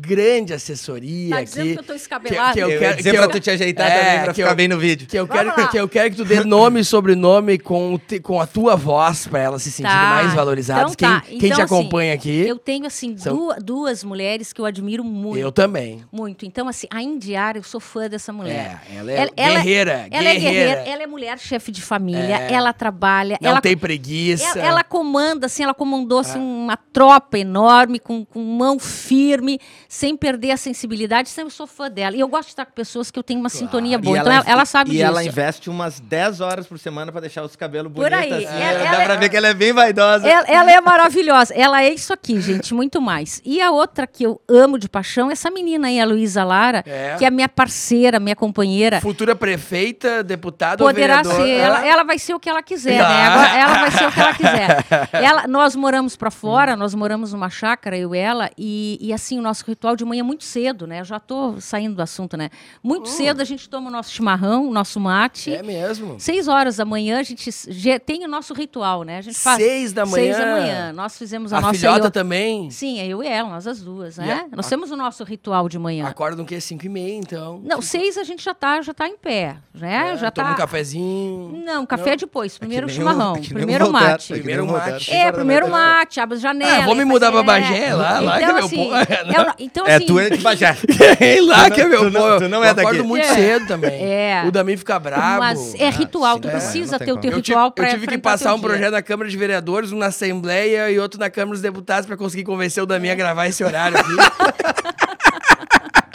grande 0.00 0.52
assessoria 0.52 1.30
Tá 1.30 1.36
aqui. 1.36 1.44
dizendo 1.46 1.72
que 1.74 1.78
eu 1.78 1.82
tô 1.84 1.92
escabelada? 1.94 2.52
que 2.54 2.58
eu 2.60 2.70
Eu, 2.70 2.78
quero- 2.80 2.96
dizer 2.96 3.10
que 3.10 3.16
pra 3.16 3.26
eu- 3.26 3.30
tu 3.30 3.40
te 3.40 3.50
ajeitar 3.50 3.86
É, 3.86 3.98
também, 3.98 4.18
pra 4.24 4.32
que 4.34 4.40
ficar 4.42 4.50
eu- 4.50 4.56
bem 4.56 4.68
no 4.68 4.78
vídeo. 4.78 5.06
Que 5.06 5.18
eu, 5.18 5.26
Vamos 5.26 5.42
quero, 5.54 5.60
lá. 5.62 5.68
que 5.68 5.76
eu 5.76 5.88
quero 5.88 6.10
que 6.10 6.16
tu 6.16 6.24
dê 6.24 6.42
nome 6.44 6.80
e 6.80 6.84
sobrenome 6.84 7.58
com, 7.58 7.96
te- 7.98 8.18
com 8.20 8.40
a 8.40 8.46
tua 8.46 8.74
voz 8.74 9.26
para 9.26 9.40
elas 9.40 9.62
se 9.62 9.70
sentirem 9.70 9.96
Tá, 9.96 10.10
mais 10.10 10.34
valorizadas. 10.34 10.92
então 10.94 11.10
tá. 11.10 11.20
Quem, 11.20 11.38
quem 11.38 11.46
Então, 11.50 11.58
te 11.58 11.62
acompanha 11.62 12.14
aqui, 12.14 12.40
Eu 12.48 12.58
tenho, 12.58 12.86
assim, 12.86 13.16
São- 13.16 13.36
du- 13.36 13.54
duas 13.62 14.02
mulheres 14.02 14.52
que 14.52 14.60
eu 14.60 14.64
admiro 14.64 15.04
muito. 15.04 15.38
eu 15.38 15.52
também. 15.52 16.02
Muito. 16.10 16.44
Então, 16.46 16.66
assim, 16.68 16.86
a 16.90 17.00
Indiara, 17.02 17.58
eu 17.58 17.62
sou 17.62 17.78
fã 17.80 18.08
dessa 18.08 18.32
mulher. 18.32 18.80
É, 18.90 18.96
ela 18.98 19.12
é 19.12 19.16
Ela- 19.16 19.30
ela- 19.36 19.54
guerreira, 19.60 19.92
Ela 20.10 20.28
é 20.28 20.32
guerreira. 20.34 20.38
guerreira, 20.74 20.80
ela 20.90 21.02
é 21.02 21.06
mulher 21.06 21.38
chefe 21.38 21.70
de 21.70 21.82
família, 21.82 22.38
É. 22.48 22.52
ela 22.52 22.72
trabalha, 22.72 23.27
Não 23.40 23.50
ela, 23.50 23.60
tem 23.60 23.76
preguiça. 23.76 24.58
ela, 24.58 24.68
ela 24.68 24.84
comanda, 24.84 25.46
assim, 25.46 25.62
ela 25.64 25.74
comandou 25.74 26.20
assim, 26.20 26.38
uma 26.38 26.76
tropa 26.76 27.38
enorme, 27.38 27.98
com, 27.98 28.24
com 28.24 28.40
mão 28.42 28.78
firme, 28.78 29.60
sem 29.88 30.16
perder 30.16 30.52
a 30.52 30.56
sensibilidade. 30.56 31.28
Sempre 31.28 31.52
sou 31.52 31.66
fã 31.66 31.90
dela. 31.90 32.16
E 32.16 32.20
eu 32.20 32.28
gosto 32.28 32.44
de 32.48 32.52
estar 32.52 32.64
com 32.66 32.72
pessoas 32.72 33.10
que 33.10 33.18
eu 33.18 33.22
tenho 33.22 33.40
uma 33.40 33.48
sintonia 33.48 33.98
boa. 33.98 34.16
E 34.16 34.20
Então, 34.20 34.32
ela, 34.32 34.44
ela 34.46 34.64
sabe 34.64 34.90
e 34.90 34.92
disso. 34.94 35.04
ela 35.04 35.24
investe 35.24 35.68
umas 35.70 36.00
10 36.00 36.40
horas 36.40 36.66
por 36.66 36.78
semana 36.78 37.10
pra 37.12 37.20
deixar 37.20 37.42
os 37.42 37.56
cabelos 37.56 37.92
Por 37.92 38.08
bonitos. 38.10 38.32
aí. 38.36 38.46
assim. 38.46 38.56
Ela- 38.62 38.78
Dá 38.78 38.84
ela 38.94 39.04
pra 39.04 39.14
é- 39.14 39.16
ver 39.18 39.28
que 39.28 39.36
ela 39.36 39.48
é 39.48 39.54
bem 39.54 39.72
vaidosa. 39.72 40.26
Ela, 40.28 40.46
ela 40.48 40.72
é 40.72 40.80
maravilhosa. 40.80 41.52
Ela 41.54 41.82
é 41.82 41.92
isso 41.92 42.12
aqui, 42.12 42.40
gente, 42.40 42.72
muito 42.74 43.00
mais. 43.00 43.40
E 43.44 43.60
a 43.60 43.70
outra 43.70 44.06
que 44.06 44.24
eu 44.24 44.40
amo 44.48 44.78
de 44.78 44.88
paixão 44.88 45.30
é 45.30 45.32
essa 45.32 45.50
menina 45.50 45.88
aí, 45.88 46.00
a 46.00 46.04
Luísa 46.06 46.44
Lara, 46.44 46.82
É. 46.86 47.16
que 47.18 47.24
é 47.24 47.30
minha 47.30 47.48
parceira, 47.48 48.18
minha 48.20 48.36
companheira. 48.36 49.00
Futura 49.00 49.34
prefeita, 49.34 50.22
deputada 50.22 50.82
Poderá 50.84 51.18
ou 51.18 51.24
vereadora. 51.24 51.44
ser. 51.44 51.60
Ela, 51.60 51.86
ela 51.86 52.04
vai 52.04 52.18
ser 52.18 52.34
o 52.34 52.40
que 52.40 52.48
ela 52.48 52.62
quiser, 52.62 52.98
né? 53.08 53.14
Ah. 53.26 53.32
Agora, 53.32 53.58
ela 53.58 53.74
vai 53.80 53.90
ser 53.90 54.06
o 54.06 54.12
que 54.12 54.20
ela 54.20 54.34
quiser. 54.34 54.86
Ela, 55.28 55.46
nós 55.46 55.74
moramos 55.74 56.16
para 56.16 56.30
fora, 56.30 56.76
nós 56.76 56.94
moramos 56.94 57.32
numa 57.32 57.50
chácara, 57.50 57.96
eu 57.96 58.14
e 58.14 58.18
ela, 58.18 58.50
e, 58.56 58.98
e 59.00 59.12
assim, 59.12 59.38
o 59.38 59.42
nosso 59.42 59.64
ritual 59.66 59.96
de 59.96 60.04
manhã 60.04 60.20
é 60.20 60.22
muito 60.22 60.44
cedo, 60.44 60.86
né? 60.86 61.00
Eu 61.00 61.04
já 61.04 61.18
tô 61.20 61.60
saindo 61.60 61.94
do 61.96 62.02
assunto, 62.02 62.36
né? 62.36 62.50
Muito 62.82 63.08
cedo 63.08 63.40
a 63.40 63.44
gente 63.44 63.68
toma 63.68 63.88
o 63.88 63.92
nosso 63.92 64.10
chimarrão, 64.12 64.68
o 64.68 64.72
nosso 64.72 64.98
mate. 65.00 65.52
É 65.52 65.62
mesmo. 65.62 66.18
Seis 66.18 66.48
horas 66.48 66.76
da 66.76 66.84
manhã 66.84 67.18
a 67.18 67.22
gente 67.22 67.50
ge- 67.68 67.98
tem 67.98 68.24
o 68.24 68.28
nosso 68.28 68.54
ritual, 68.54 69.02
né? 69.02 69.18
A 69.18 69.22
gente 69.22 69.38
faz 69.38 69.56
Seis 69.58 69.92
da 69.92 70.06
Seis 70.06 70.36
da 70.36 70.44
manhã. 70.46 70.60
manhã. 70.60 70.92
Nós 70.92 71.16
fizemos 71.18 71.52
a, 71.52 71.58
A 71.58 71.60
nossa 71.60 71.74
filhota 71.74 72.06
io- 72.06 72.10
também. 72.10 72.70
Sim, 72.70 72.98
é 73.00 73.06
eu 73.06 73.22
e 73.22 73.26
ela, 73.26 73.48
nós 73.50 73.66
as 73.66 73.82
duas, 73.82 74.16
né? 74.18 74.46
Nós 74.54 74.66
a- 74.66 74.70
temos 74.70 74.90
o 74.90 74.96
nosso 74.96 75.24
ritual 75.24 75.68
de 75.68 75.78
manhã. 75.78 76.06
Acordam 76.06 76.44
que 76.44 76.54
é 76.54 76.60
cinco 76.60 76.86
e 76.86 76.88
meia, 76.88 77.14
então. 77.16 77.60
Não, 77.64 77.80
seis 77.82 78.16
a 78.16 78.24
gente 78.24 78.42
já 78.44 78.54
tá, 78.54 78.80
já 78.82 78.94
tá 78.94 79.08
em 79.08 79.16
pé, 79.16 79.56
né? 79.74 80.12
É, 80.12 80.16
já 80.16 80.30
toma 80.30 80.48
tá. 80.48 80.54
um 80.54 80.56
cafezinho. 80.56 81.62
Não, 81.64 81.84
café 81.86 82.10
Não. 82.10 82.16
depois. 82.16 82.56
Primeiro 82.58 82.86
o- 82.86 82.90
chimarrão, 82.98 83.36
é 83.36 83.38
o 83.38 83.42
primeiro 83.48 83.84
Voltaire, 83.86 84.10
mate. 84.12 84.32
é 84.32 84.36
Primeiro 84.36 84.64
o 84.64 84.72
mate. 84.72 85.10
É, 85.12 85.32
primeiro 85.32 85.68
mate, 85.70 86.20
abre 86.20 86.36
a 86.36 86.40
janela. 86.40 86.82
Ah, 86.82 86.86
vou 86.86 86.94
me 86.94 87.04
mudar 87.04 87.32
pra 87.32 87.44
faz- 87.44 87.64
Bagé, 87.68 87.94
lá, 87.94 88.20
lá 88.20 88.38
que 88.38 88.38
é 88.38 88.42
então, 88.44 88.54
meu 88.56 88.64
assim, 88.66 88.76
povo. 88.76 88.94
é 88.96 89.54
então, 89.58 89.86
É, 89.86 89.94
assim, 89.96 90.06
tu 90.06 90.18
é 90.18 90.30
de 90.30 90.36
Bagé. 90.38 90.76
Lá 91.42 91.70
que 91.70 91.80
é 91.80 91.84
meu 91.86 92.10
povo. 92.12 92.38
tu 92.38 92.48
não 92.48 92.62
é 92.64 92.68
Eu 92.68 92.72
acordo 92.72 92.96
daqui. 92.96 93.02
muito 93.08 93.24
É. 93.26 93.34
cedo 93.34 93.66
também. 93.66 93.90
É. 94.02 94.42
O 94.46 94.50
Dami 94.52 94.76
fica 94.76 94.98
bravo. 94.98 95.38
Mas 95.38 95.74
é 95.76 95.88
ritual, 95.90 96.34
sim, 96.36 96.40
tu 96.42 96.48
é, 96.48 96.50
precisa 96.50 96.98
ter 96.98 97.12
o 97.12 97.16
teu 97.16 97.30
Eu 97.30 97.36
ritual 97.38 97.66
eu 97.66 97.70
para 97.72 97.88
tive 97.88 98.06
que 98.06 98.18
passar 98.18 98.54
um 98.54 98.60
projeto 98.60 98.92
na 98.92 99.02
Câmara 99.02 99.28
de 99.30 99.36
Vereadores, 99.36 99.92
um 99.92 99.98
na 99.98 100.06
Assembleia 100.06 100.90
e 100.90 100.98
outro 100.98 101.18
na 101.18 101.30
Câmara 101.30 101.52
dos 101.52 101.62
Deputados 101.62 102.06
pra 102.06 102.16
conseguir 102.16 102.44
convencer 102.44 102.82
o 102.82 102.86
Dami 102.86 103.10
a 103.10 103.14
gravar 103.14 103.46
esse 103.46 103.62
horário 103.64 103.96
aqui. 103.98 104.08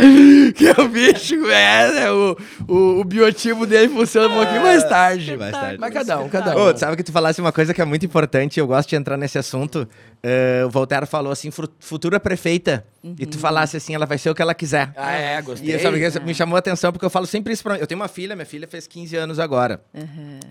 que 0.55 0.67
é 0.67 0.81
o 0.81 0.87
bicho, 0.87 1.35
é, 1.49 1.91
né, 1.91 2.11
o, 2.11 2.37
o, 2.67 2.99
o 2.99 3.03
biotipo 3.03 3.65
dele 3.65 3.89
funciona 3.93 4.27
um 4.33 4.37
pouquinho 4.37 4.61
mais 4.61 4.83
tarde. 4.83 5.37
Mais 5.37 5.51
tarde. 5.51 5.77
Mas 5.79 5.93
cada 5.93 6.19
um, 6.19 6.29
cada 6.29 6.55
um. 6.55 6.61
Ô, 6.67 6.73
tu 6.73 6.79
sabe 6.79 6.97
que 6.97 7.03
tu 7.03 7.11
falasse 7.11 7.39
uma 7.41 7.51
coisa 7.51 7.73
que 7.73 7.81
é 7.81 7.85
muito 7.85 8.05
importante, 8.05 8.59
eu 8.59 8.67
gosto 8.67 8.89
de 8.89 8.95
entrar 8.95 9.17
nesse 9.17 9.37
assunto. 9.37 9.87
Eh, 10.21 10.63
o 10.65 10.69
Voltaire 10.69 11.05
falou 11.05 11.31
assim, 11.31 11.49
futura 11.79 12.19
prefeita. 12.19 12.85
E 13.19 13.25
tu 13.25 13.37
falasse 13.37 13.75
assim, 13.75 13.93
ela 13.93 14.05
vai 14.05 14.17
ser 14.17 14.29
o 14.29 14.35
que 14.35 14.41
ela 14.41 14.53
quiser. 14.53 14.93
Ah, 14.95 15.11
é, 15.11 15.37
E 15.37 15.41
gostei. 15.41 15.75
eu, 15.75 15.79
sabe, 15.79 15.99
que 16.11 16.19
me 16.21 16.33
chamou 16.33 16.55
a 16.55 16.59
atenção 16.59 16.91
porque 16.93 17.05
eu 17.05 17.09
falo 17.09 17.25
sempre 17.25 17.51
isso 17.51 17.61
pra 17.61 17.77
Eu 17.77 17.85
tenho 17.85 17.99
uma 17.99 18.07
filha, 18.07 18.33
minha 18.33 18.45
filha 18.45 18.65
fez 18.67 18.87
15 18.87 19.15
anos 19.17 19.39
agora. 19.39 19.81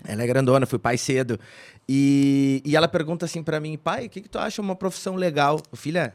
Ela 0.07 0.23
é 0.23 0.27
grandona, 0.27 0.65
fui 0.67 0.77
pai 0.77 0.97
cedo. 0.97 1.39
E, 1.89 2.61
e 2.63 2.75
ela 2.75 2.87
pergunta 2.87 3.25
assim 3.25 3.41
pra 3.41 3.59
mim, 3.59 3.77
pai, 3.77 4.05
o 4.05 4.09
que, 4.09 4.21
que 4.21 4.29
tu 4.29 4.37
acha 4.37 4.61
uma 4.61 4.75
profissão 4.75 5.15
legal? 5.15 5.59
Filha, 5.73 6.13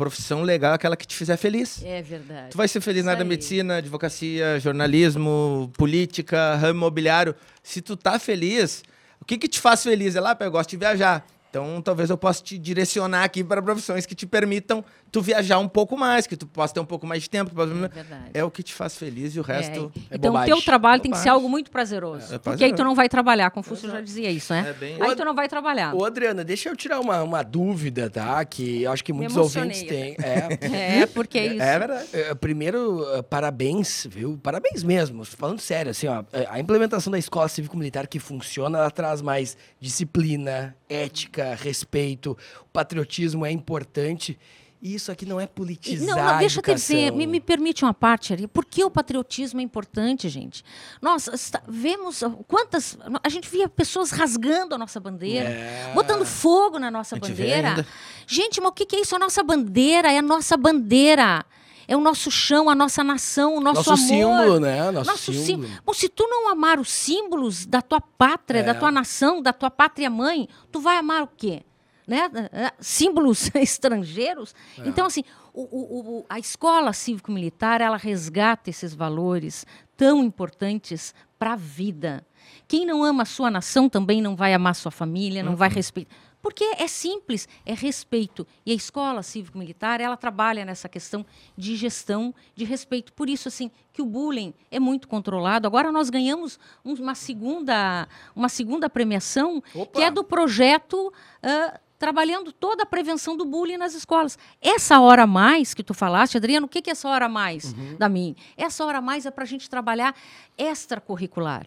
profissão 0.00 0.42
legal 0.42 0.72
é 0.72 0.74
aquela 0.76 0.96
que 0.96 1.06
te 1.06 1.14
fizer 1.14 1.36
feliz. 1.36 1.84
É 1.84 2.00
verdade. 2.00 2.48
Tu 2.50 2.56
vai 2.56 2.66
ser 2.66 2.80
feliz 2.80 3.04
na 3.04 3.10
área 3.10 3.22
da 3.22 3.28
medicina, 3.28 3.76
advocacia, 3.76 4.58
jornalismo, 4.58 5.70
política, 5.76 6.54
ramo 6.54 6.78
imobiliário. 6.78 7.34
Se 7.62 7.82
tu 7.82 7.98
tá 7.98 8.18
feliz, 8.18 8.82
o 9.20 9.26
que 9.26 9.36
que 9.36 9.46
te 9.46 9.60
faz 9.60 9.82
feliz? 9.82 10.16
É 10.16 10.20
lá, 10.20 10.34
eu 10.40 10.50
gosto 10.50 10.70
de 10.70 10.78
viajar. 10.78 11.26
Então, 11.50 11.82
talvez 11.82 12.08
eu 12.08 12.16
possa 12.16 12.42
te 12.42 12.56
direcionar 12.56 13.24
aqui 13.24 13.44
para 13.44 13.60
profissões 13.60 14.06
que 14.06 14.14
te 14.14 14.24
permitam 14.24 14.82
tu 15.10 15.20
viajar 15.20 15.58
um 15.58 15.68
pouco 15.68 15.96
mais, 15.96 16.26
que 16.26 16.36
tu 16.36 16.46
possa 16.46 16.72
ter 16.74 16.80
um 16.80 16.84
pouco 16.84 17.06
mais 17.06 17.22
de 17.22 17.30
tempo. 17.30 17.50
É 17.60 17.66
verdade. 17.66 18.30
É 18.32 18.44
o 18.44 18.50
que 18.50 18.62
te 18.62 18.72
faz 18.72 18.96
feliz 18.96 19.34
e 19.34 19.40
o 19.40 19.42
resto... 19.42 19.92
é 20.10 20.16
então, 20.16 20.30
o 20.30 20.32
bobagem. 20.32 20.54
teu 20.54 20.62
trabalho 20.62 21.02
tem 21.02 21.10
que 21.10 21.16
ser 21.18 21.24
Bobagem. 21.24 21.34
algo 21.36 21.48
muito 21.48 21.70
prazeroso. 21.70 22.32
É, 22.32 22.36
é 22.36 22.38
porque 22.38 22.64
aí 22.64 22.74
tu 22.74 22.84
não 22.84 22.94
vai 22.94 23.08
trabalhar. 23.08 23.50
Confúcio 23.50 23.90
já 23.90 24.00
dizia 24.00 24.30
isso, 24.30 24.52
né? 24.52 24.70
É 24.70 24.72
bem- 24.72 25.02
Aí 25.02 25.16
tu 25.16 25.24
não 25.24 25.34
vai 25.34 25.48
trabalhar. 25.48 25.94
Ô, 25.94 26.04
Adriana, 26.04 26.44
deixa 26.44 26.68
eu 26.68 26.76
tirar 26.76 27.00
uma, 27.00 27.22
uma 27.22 27.42
dúvida, 27.42 28.08
tá? 28.08 28.44
Que 28.44 28.82
eu 28.82 28.92
acho 28.92 29.04
que 29.04 29.12
muitos 29.12 29.36
ouvintes 29.36 29.82
têm. 29.82 30.16
É. 30.18 31.00
É, 31.00 31.06
porque 31.06 31.38
é 31.38 31.46
isso. 31.46 31.62
É 31.62 31.78
verdade. 31.78 32.08
Primeiro, 32.40 33.04
eh, 33.14 33.22
parabéns, 33.22 34.06
viu? 34.10 34.38
Parabéns 34.42 34.82
mesmo. 34.82 35.24
Falando 35.24 35.60
sério, 35.60 35.90
assim, 35.90 36.06
ó, 36.06 36.22
eh, 36.32 36.46
a 36.48 36.58
implementação 36.60 37.10
da 37.10 37.18
escola 37.18 37.48
cívico-militar 37.48 38.06
que 38.06 38.18
funciona, 38.18 38.78
ela 38.78 38.90
traz 38.90 39.20
mais 39.20 39.56
disciplina, 39.80 40.74
ética, 40.88 41.54
respeito. 41.54 42.36
O 42.62 42.68
patriotismo 42.72 43.44
é 43.44 43.50
importante. 43.50 44.38
Isso 44.82 45.12
aqui 45.12 45.26
não 45.26 45.38
é 45.38 45.46
politizar 45.46 46.16
Não, 46.16 46.24
não, 46.24 46.38
deixa 46.38 46.58
eu 46.58 46.62
te 46.62 46.74
dizer, 46.74 47.12
me, 47.12 47.26
me 47.26 47.38
permite 47.40 47.84
uma 47.84 47.92
parte 47.92 48.32
ali. 48.32 48.46
Por 48.46 48.64
que 48.64 48.82
o 48.82 48.90
patriotismo 48.90 49.60
é 49.60 49.62
importante, 49.62 50.28
gente? 50.28 50.64
Nós 51.02 51.28
está- 51.28 51.62
vemos 51.68 52.22
ah, 52.22 52.30
quantas. 52.48 52.96
A 53.22 53.28
gente 53.28 53.48
via 53.50 53.68
pessoas 53.68 54.10
rasgando 54.10 54.74
a 54.74 54.78
nossa 54.78 54.98
bandeira, 54.98 55.48
É. 55.50 55.92
botando 55.94 56.24
fogo 56.24 56.78
na 56.78 56.90
nossa 56.90 57.16
bandeira. 57.16 57.86
Gente, 58.26 58.60
mas 58.60 58.70
o 58.70 58.72
que, 58.72 58.86
que 58.86 58.96
é 58.96 59.00
isso? 59.00 59.14
A 59.14 59.18
nossa 59.18 59.42
bandeira 59.42 60.10
é 60.10 60.18
a 60.18 60.22
nossa 60.22 60.56
bandeira. 60.56 61.44
É 61.86 61.96
o 61.96 62.00
nosso 62.00 62.30
chão, 62.30 62.70
a 62.70 62.74
nossa 62.74 63.02
nação, 63.02 63.56
o 63.56 63.60
nosso, 63.60 63.90
Nosso 63.90 63.90
amor. 63.94 64.06
símbolo, 64.38 64.60
né? 64.60 64.90
Nosso, 64.92 65.10
Nosso 65.10 65.32
símbolo. 65.32 65.44
símbolo. 65.66 65.82
Bom, 65.84 65.92
se 65.92 66.08
tu 66.08 66.24
não 66.28 66.48
amar 66.48 66.78
os 66.78 66.88
símbolos 66.88 67.66
da 67.66 67.82
tua 67.82 68.00
pátria, 68.00 68.60
É. 68.60 68.62
da 68.62 68.74
tua 68.74 68.92
nação, 68.92 69.42
da 69.42 69.52
tua 69.52 69.72
pátria 69.72 70.08
mãe, 70.08 70.48
tu 70.70 70.80
vai 70.80 70.96
amar 70.98 71.24
o 71.24 71.26
quê? 71.36 71.64
Né? 72.10 72.28
Eh, 72.52 72.72
Símbolos 72.80 73.50
estrangeiros. 73.54 74.52
É. 74.76 74.88
Então, 74.88 75.06
assim, 75.06 75.22
o- 75.54 76.18
o- 76.18 76.26
a 76.28 76.40
escola 76.40 76.92
cívico-militar, 76.92 77.80
ela 77.80 77.96
resgata 77.96 78.68
esses 78.68 78.92
valores 78.92 79.64
tão 79.96 80.24
importantes 80.24 81.14
para 81.38 81.52
a 81.52 81.56
vida. 81.56 82.26
Quem 82.66 82.84
não 82.84 83.04
ama 83.04 83.22
a 83.22 83.26
sua 83.26 83.48
nação 83.48 83.88
também 83.88 84.20
não 84.20 84.34
vai 84.34 84.52
amar 84.52 84.74
sua 84.74 84.90
família, 84.90 85.40
não 85.44 85.54
vai 85.54 85.68
Uhum. 85.68 85.74
respeitar. 85.76 86.10
Porque 86.42 86.64
é 86.78 86.88
simples, 86.88 87.46
é 87.66 87.74
respeito. 87.74 88.46
E 88.64 88.72
a 88.72 88.74
escola 88.74 89.22
cívico-militar, 89.22 90.00
ela 90.00 90.16
trabalha 90.16 90.64
nessa 90.64 90.88
questão 90.88 91.24
de 91.54 91.76
gestão, 91.76 92.34
de 92.56 92.64
respeito. 92.64 93.12
Por 93.12 93.28
isso, 93.28 93.46
assim, 93.46 93.70
que 93.92 94.00
o 94.00 94.06
bullying 94.06 94.54
é 94.70 94.80
muito 94.80 95.06
controlado. 95.06 95.66
Agora 95.66 95.92
nós 95.92 96.08
ganhamos 96.08 96.58
um- 96.82 96.94
uma 96.94 97.14
segunda, 97.14 98.08
uma 98.34 98.48
segunda 98.48 98.88
premiação, 98.88 99.62
Opa! 99.74 99.92
que 99.98 100.02
é 100.02 100.10
do 100.10 100.24
projeto 100.24 101.12
ah, 101.42 101.78
trabalhando 102.00 102.50
toda 102.50 102.84
a 102.84 102.86
prevenção 102.86 103.36
do 103.36 103.44
bullying 103.44 103.76
nas 103.76 103.92
escolas. 103.94 104.38
Essa 104.58 104.98
hora 105.00 105.24
a 105.24 105.26
mais 105.26 105.74
que 105.74 105.84
tu 105.84 105.92
falaste, 105.92 106.38
Adriano, 106.38 106.64
o 106.64 106.68
que 106.68 106.80
que 106.80 106.88
é 106.88 106.92
essa 106.92 107.06
hora 107.06 107.26
a 107.26 107.28
mais 107.28 107.74
Uhum. 107.74 107.96
da 107.98 108.08
mim? 108.08 108.34
Essa 108.56 108.86
hora 108.86 108.98
a 108.98 109.00
mais 109.02 109.26
é 109.26 109.30
para 109.30 109.44
a 109.44 109.46
gente 109.46 109.68
trabalhar 109.68 110.14
extracurricular. 110.56 111.66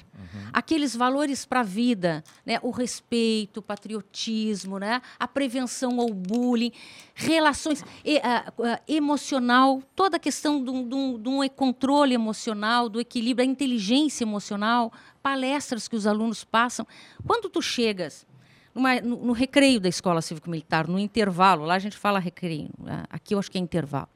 Aqueles 0.52 0.96
valores 0.96 1.46
para 1.46 1.60
a 1.60 1.64
vida, 1.64 2.24
né? 2.44 2.60
o 2.64 2.72
respeito, 2.72 3.58
o 3.58 3.62
patriotismo, 3.62 4.80
né? 4.80 5.04
a 5.20 5.28
prevenção 5.28 6.00
ao 6.00 6.10
bullying, 6.10 6.72
relações 7.14 7.86
e, 8.04 8.20
emocional, 8.88 9.84
toda 9.96 10.18
a 10.18 10.20
questão 10.20 10.58
um, 10.58 11.20
de 11.20 11.30
um 11.30 11.48
controle 11.50 12.16
emocional, 12.16 12.90
do 12.90 13.00
equilíbrio, 13.00 13.48
a 13.48 13.52
inteligência 13.52 14.24
emocional, 14.24 14.92
palestras 15.22 15.88
que 15.88 15.96
os 15.96 16.08
alunos 16.08 16.44
passam. 16.44 16.88
Quando 17.26 17.50
tu 17.50 17.62
chegas 17.62 18.26
numa- 18.74 19.00
no, 19.02 19.18
no 19.18 19.34
recreio 19.34 19.80
da 19.80 19.90
escola 19.90 20.22
cívico-militar, 20.22 20.88
no 20.88 20.98
intervalo, 21.00 21.66
lá 21.66 21.76
a 21.76 21.80
gente 21.80 21.98
fala 21.98 22.20
recreio, 22.20 22.70
ah, 22.88 23.06
aqui 23.10 23.34
eu 23.36 23.40
acho 23.40 23.50
que 23.52 23.58
é 23.58 23.62
intervalo. 23.62 24.08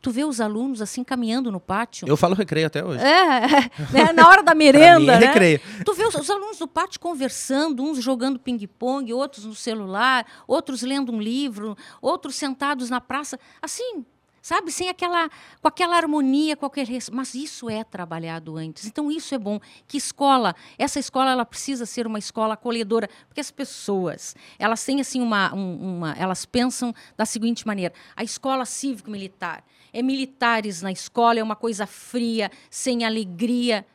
Tu 0.00 0.10
vê 0.10 0.24
os 0.24 0.40
alunos 0.40 0.82
assim 0.82 1.04
caminhando 1.04 1.52
no 1.52 1.60
pátio. 1.60 2.08
Eu 2.08 2.16
falo 2.16 2.34
recreio 2.34 2.66
até 2.66 2.84
hoje. 2.84 3.00
É, 3.04 3.40
né, 3.94 4.12
na 4.12 4.26
hora 4.28 4.42
da 4.42 4.46
Pra 4.50 4.54
mim 4.56 4.64
merenda, 4.64 5.12
é 5.12 5.20
né? 5.20 5.26
recreio. 5.26 5.60
Tu 5.84 5.94
vê 5.94 6.04
os, 6.04 6.14
os 6.16 6.28
alunos 6.28 6.58
do 6.58 6.66
pátio 6.66 6.98
conversando, 6.98 7.84
uns 7.84 8.02
jogando 8.02 8.36
ping-pong, 8.36 9.12
outros 9.12 9.44
no 9.44 9.54
celular, 9.54 10.26
outros 10.44 10.82
lendo 10.82 11.12
um 11.12 11.20
livro, 11.20 11.76
outros 12.00 12.34
sentados 12.34 12.90
na 12.90 13.00
praça, 13.00 13.38
assim, 13.62 14.04
sabe, 14.42 14.70
sem 14.72 14.88
aquela, 14.90 15.30
com 15.62 15.68
aquela 15.68 15.96
harmonia, 15.96 16.56
qualquer 16.56 16.86
mas 17.12 17.34
isso 17.34 17.70
é 17.70 17.84
trabalhado 17.84 18.56
antes. 18.56 18.84
Então 18.86 19.10
isso 19.10 19.34
é 19.34 19.38
bom. 19.38 19.60
Que 19.86 19.96
escola, 19.96 20.54
essa 20.76 20.98
escola 20.98 21.30
ela 21.30 21.44
precisa 21.46 21.86
ser 21.86 22.06
uma 22.06 22.18
escola 22.18 22.54
acolhedora, 22.54 23.08
porque 23.28 23.40
as 23.40 23.50
pessoas, 23.52 24.34
elas 24.58 24.84
têm 24.84 25.00
assim 25.00 25.20
uma, 25.22 25.54
um- 25.54 25.98
uma 25.98 26.12
elas 26.18 26.44
pensam 26.44 26.92
da 27.16 27.24
seguinte 27.24 27.66
maneira: 27.66 27.94
a 28.16 28.24
escola 28.24 28.64
cívico-militar 28.66 29.64
é 29.92 30.02
militares 30.02 30.82
na 30.82 30.90
escola, 30.90 31.38
é 31.38 31.42
uma 31.42 31.56
coisa 31.56 31.86
fria, 31.86 32.50
sem 32.68 33.04
alegria. 33.04 33.86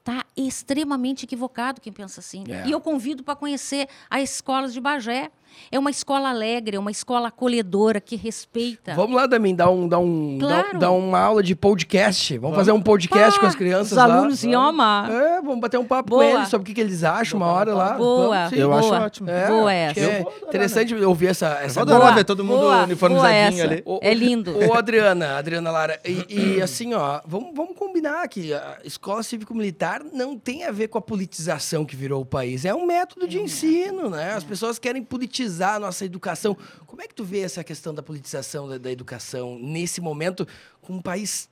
Está 0.00 0.24
extremamente 0.36 1.24
equivocado 1.24 1.80
quem 1.80 1.92
pensa 1.92 2.20
assim. 2.20 2.44
É. 2.48 2.66
E 2.68 2.70
eu 2.70 2.80
convido 2.80 3.24
para 3.24 3.34
conhecer 3.34 3.88
as 4.08 4.22
escolas 4.30 4.72
de 4.72 4.80
Bagé. 4.80 5.30
É 5.70 5.78
uma 5.78 5.90
escola 5.90 6.30
alegre, 6.30 6.76
é 6.76 6.78
uma 6.80 6.90
escola 6.90 7.28
acolhedora, 7.28 8.00
que 8.00 8.14
respeita. 8.16 8.94
Vamos 8.94 9.16
lá, 9.16 9.26
Damin, 9.26 9.54
dar, 9.54 9.70
um, 9.70 9.88
dar, 9.88 9.98
um, 9.98 10.38
dar, 10.38 10.62
Claro. 10.62 10.78
dar 10.78 10.90
uma 10.92 11.18
aula 11.18 11.42
de 11.42 11.54
podcast. 11.56 12.38
Vamos, 12.38 12.56
fazer 12.56 12.72
um 12.72 12.80
podcast 12.80 13.34
Pá, 13.34 13.40
com 13.40 13.46
as 13.46 13.54
crianças 13.54 13.92
os 13.92 13.96
lá. 13.98 14.04
alunos 14.04 14.44
iam 14.44 14.62
amar. 14.62 15.10
É, 15.10 15.40
vamos 15.40 15.58
bater 15.60 15.78
um 15.78 15.84
papo 15.84 16.10
Boa. 16.10 16.24
com 16.24 16.36
eles 16.38 16.48
sobre 16.48 16.62
o 16.62 16.66
que, 16.66 16.74
que 16.74 16.80
eles 16.80 17.02
acham 17.02 17.38
uma 17.38 17.46
hora 17.46 17.74
lá. 17.74 17.94
Boa. 17.94 18.36
Vamos, 18.36 18.50
sim. 18.50 18.56
Eu 18.56 18.72
acho 18.72 18.88
Boa. 18.88 19.00
ótimo. 19.00 19.30
É, 19.30 19.46
Boa 19.48 19.70
acho 19.72 19.98
essa. 20.00 20.00
É 20.00 20.04
Eu 20.04 20.20
adorar, 20.20 20.48
interessante 20.48 20.94
ouvir 20.94 21.26
essa, 21.28 21.46
essa 21.62 21.74
vou 21.74 21.82
adorar 21.82 22.00
Boa, 22.02 22.12
ver 22.14 22.24
todo 22.24 22.44
mundo 22.44 22.60
boa, 22.60 22.82
uniformizadinho 22.84 23.62
boa 23.64 23.64
essa. 23.64 23.72
ali. 23.74 23.82
Ô, 23.84 23.98
É 24.02 24.14
lindo. 24.14 24.56
Ô, 24.58 24.74
Adriana, 24.74 25.36
Adriana 25.38 25.70
Lara, 25.70 26.00
e, 26.04 26.26
e 26.56 26.62
assim, 26.62 26.94
ó, 26.94 27.20
vamos, 27.26 27.50
vamos 27.54 27.76
combinar 27.76 28.26
que 28.28 28.52
a 28.54 28.78
escola 28.84 29.22
cívico-militar 29.22 30.02
não 30.12 30.38
tem 30.38 30.64
a 30.64 30.70
ver 30.70 30.88
com 30.88 30.98
a 30.98 31.02
politização 31.02 31.84
que 31.84 31.96
virou 31.96 32.22
o 32.22 32.26
país. 32.26 32.64
É 32.64 32.74
um 32.74 32.86
método 32.86 33.26
de 33.26 33.40
ensino, 33.40 34.08
né? 34.10 34.32
As 34.34 34.44
pessoas 34.44 34.78
querem 34.78 35.02
politizar 35.02 35.45
a 35.76 35.80
nossa 35.80 36.04
educação. 36.04 36.56
Como 36.86 37.02
é 37.02 37.06
que 37.08 37.14
tu 37.14 37.24
vê 37.24 37.40
essa 37.40 37.62
questão 37.64 37.94
da 37.94 38.02
politização 38.02 38.68
da, 38.68 38.78
da 38.78 38.90
educação 38.90 39.58
nesse 39.60 40.00
momento, 40.00 40.46
com 40.82 40.94
um 40.94 41.02
país 41.02 41.48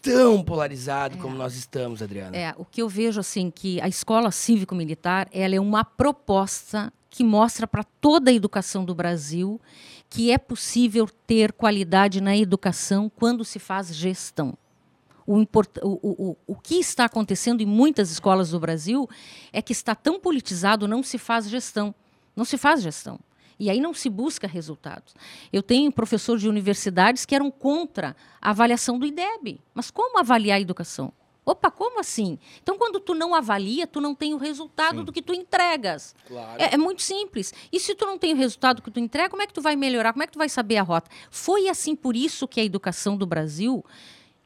tão 0.00 0.42
polarizado 0.42 1.18
como 1.18 1.36
nós 1.36 1.54
estamos, 1.54 2.00
Adriana? 2.02 2.36
É, 2.36 2.54
o 2.56 2.64
que 2.64 2.80
eu 2.82 2.88
vejo 2.88 3.20
assim 3.20 3.50
que 3.50 3.80
a 3.80 3.88
escola 3.88 4.30
cívico-militar, 4.30 5.28
ela 5.32 5.54
é 5.54 5.60
uma 5.60 5.84
proposta 5.84 6.92
que 7.10 7.22
mostra 7.24 7.66
para 7.66 7.84
toda 7.84 8.30
a 8.30 8.34
educação 8.34 8.84
do 8.84 8.94
Brasil 8.94 9.60
que 10.08 10.30
é 10.30 10.38
possível 10.38 11.08
ter 11.26 11.52
qualidade 11.52 12.20
na 12.20 12.36
educação 12.36 13.10
quando 13.14 13.44
se 13.44 13.58
faz 13.58 13.94
gestão. 13.94 14.56
O, 15.26 15.40
import- 15.40 15.78
o- 15.82 15.98
o- 16.02 16.36
o 16.46 16.54
que 16.54 16.76
está 16.76 17.06
acontecendo 17.06 17.60
em 17.60 17.66
muitas 17.66 18.10
escolas 18.12 18.50
do 18.50 18.60
Brasil 18.60 19.08
é 19.52 19.60
que 19.60 19.72
está 19.72 19.94
tão 19.96 20.20
politizado, 20.20 20.86
não 20.86 21.02
se 21.02 21.18
faz 21.18 21.48
gestão. 21.48 21.92
Não 22.36 22.44
se 22.44 22.58
faz 22.58 22.82
gestão. 22.82 23.18
E 23.58 23.70
aí 23.70 23.80
não 23.80 23.94
se 23.94 24.10
busca 24.10 24.46
resultados. 24.46 25.14
Eu 25.50 25.62
tenho 25.62 25.90
professores 25.90 26.42
de 26.42 26.48
universidades 26.48 27.24
que 27.24 27.34
eram 27.34 27.50
contra 27.50 28.14
a 28.40 28.50
avaliação 28.50 28.98
do 28.98 29.06
IDEB. 29.06 29.60
Mas 29.74 29.90
como 29.90 30.18
avaliar 30.18 30.58
a 30.58 30.60
educação? 30.60 31.10
Opa, 31.48 31.70
como 31.70 32.00
assim? 32.00 32.40
Então, 32.60 32.76
quando 32.76 32.98
tu 32.98 33.14
não 33.14 33.32
avalia, 33.32 33.86
tu 33.86 34.00
não 34.00 34.16
tem 34.16 34.34
o 34.34 34.36
resultado 34.36 35.04
do 35.04 35.12
que 35.12 35.22
tu 35.22 35.32
entregas. 35.32 36.12
Claro. 36.26 36.60
É, 36.60 36.74
é 36.74 36.76
muito 36.76 37.02
simples. 37.02 37.54
E 37.72 37.78
se 37.78 37.94
tu 37.94 38.04
não 38.04 38.18
tem 38.18 38.34
o 38.34 38.36
resultado 38.36 38.82
que 38.82 38.90
tu 38.90 38.98
entrega, 38.98 39.30
como 39.30 39.42
é 39.42 39.46
que 39.46 39.54
tu 39.54 39.62
vai 39.62 39.76
melhorar? 39.76 40.12
Como 40.12 40.24
é 40.24 40.26
que 40.26 40.32
tu 40.32 40.40
vai 40.40 40.48
saber 40.48 40.76
a 40.76 40.82
rota? 40.82 41.08
Foi 41.30 41.68
assim 41.68 41.94
por 41.94 42.16
isso 42.16 42.48
que 42.48 42.60
a 42.60 42.64
educação 42.64 43.16
do 43.16 43.24
Brasil, 43.24 43.84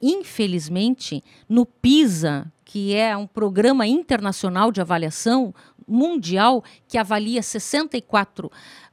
infelizmente, 0.00 1.24
no 1.48 1.64
PISA, 1.64 2.52
que 2.66 2.94
é 2.94 3.16
um 3.16 3.26
programa 3.26 3.86
internacional 3.86 4.70
de 4.70 4.82
avaliação 4.82 5.54
mundial 5.90 6.62
que 6.88 6.96
avalia 6.96 7.42
64 7.42 8.50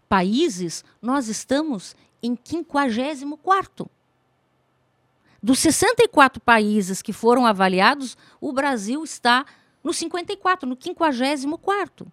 países, 0.09 0.83
nós 1.01 1.27
estamos 1.27 1.95
em 2.21 2.35
54º. 2.35 3.87
Dos 5.41 5.59
64 5.59 6.41
países 6.41 7.01
que 7.01 7.13
foram 7.13 7.45
avaliados, 7.45 8.17
o 8.41 8.51
Brasil 8.51 9.03
está 9.03 9.45
no 9.83 9.93
54, 9.93 10.67
no 10.67 10.75
54º. 10.75 12.07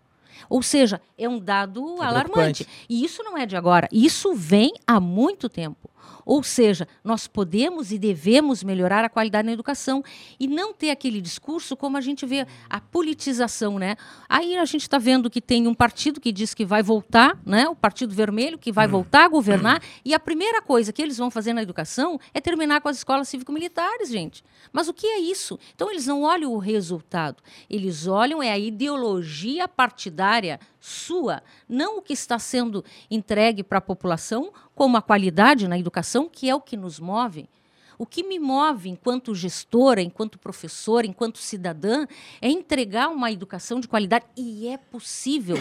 Ou 0.49 0.63
seja, 0.63 1.01
é 1.17 1.29
um 1.29 1.39
dado 1.39 2.03
É 2.03 2.07
alarmante. 2.07 2.69
E 2.89 3.05
isso 3.05 3.23
não 3.23 3.39
é 3.39 3.47
de 3.47 3.57
agora, 3.57 3.89
isso 3.91 4.35
vem 4.35 4.73
há 4.87 5.01
muito 5.01 5.49
tempo. 5.49 5.91
Ou 6.25 6.43
seja, 6.43 6.89
nós 7.03 7.27
podemos 7.27 7.93
e 7.93 7.99
devemos 7.99 8.63
melhorar 8.63 9.05
a 9.05 9.09
qualidade 9.09 9.47
na 9.47 9.53
educação 9.53 10.03
e 10.39 10.47
não 10.47 10.73
ter 10.73 10.91
aquele 10.91 11.21
discurso 11.21 11.77
como 11.77 11.97
a 11.97 12.01
gente 12.01 12.25
vê 12.25 12.47
a 12.69 12.81
politização, 12.81 13.79
né? 13.79 13.97
Aí 14.29 14.57
a 14.57 14.65
gente 14.65 14.83
está 14.83 14.99
vendo 14.99 15.29
que 15.29 15.41
tem 15.41 15.67
um 15.67 15.75
partido 15.75 16.21
que 16.21 16.33
diz 16.33 16.55
que 16.55 16.65
vai 16.65 16.83
voltar, 16.83 17.39
né? 17.45 17.69
O 17.69 17.77
Partido 17.77 18.15
Vermelho 18.15 18.59
que 18.59 18.73
vai 18.73 18.87
voltar 18.87 19.25
a 19.25 19.29
governar 19.29 19.83
e 20.05 20.15
a 20.15 20.21
primeira 20.21 20.63
coisa 20.63 20.93
que 20.93 21.03
eles 21.03 21.19
vão 21.19 21.31
fazer 21.31 21.53
na 21.53 21.63
educação 21.63 22.19
é 22.33 22.41
terminar 22.41 22.81
com 22.81 22.89
as 22.89 22.97
escolas 22.97 23.29
cívico-militares, 23.29 24.09
gente. 24.09 24.43
Mas 24.73 24.89
o 24.89 24.95
que 24.95 25.07
é 25.07 25.19
isso? 25.19 25.59
Então 25.75 25.91
eles 25.91 26.07
não 26.07 26.23
olham 26.23 26.53
o 26.53 26.59
resultado, 26.59 27.43
eles 27.69 28.07
olham 28.07 28.43
é 28.43 28.51
a 28.51 28.59
ideologia 28.59 29.69
partidária 29.69 30.59
sua, 30.81 31.43
não 31.69 31.99
o 31.99 32.03
que 32.03 32.13
está 32.13 32.39
sendo 32.39 32.85
entregue 33.11 33.63
para 33.63 33.79
a 33.79 33.81
população 33.81 34.53
como 34.75 34.97
a 34.97 35.03
qualidade 35.03 35.69
na 35.69 35.79
educação, 35.79 36.29
que 36.29 36.49
é 36.49 36.55
o 36.55 36.61
que 36.61 36.77
nos 36.77 36.99
move. 36.99 37.49
O 37.97 38.05
que 38.05 38.25
me 38.25 38.39
move 38.39 38.89
enquanto 38.89 39.35
gestora, 39.35 40.03
enquanto 40.03 40.39
professora, 40.39 41.07
enquanto 41.07 41.39
cidadã, 41.39 42.07
é 42.41 42.49
entregar 42.49 43.09
uma 43.09 43.31
educação 43.31 43.79
de 43.79 43.87
qualidade. 43.87 44.25
E 44.37 44.67
é 44.69 44.77
possível. 44.77 45.57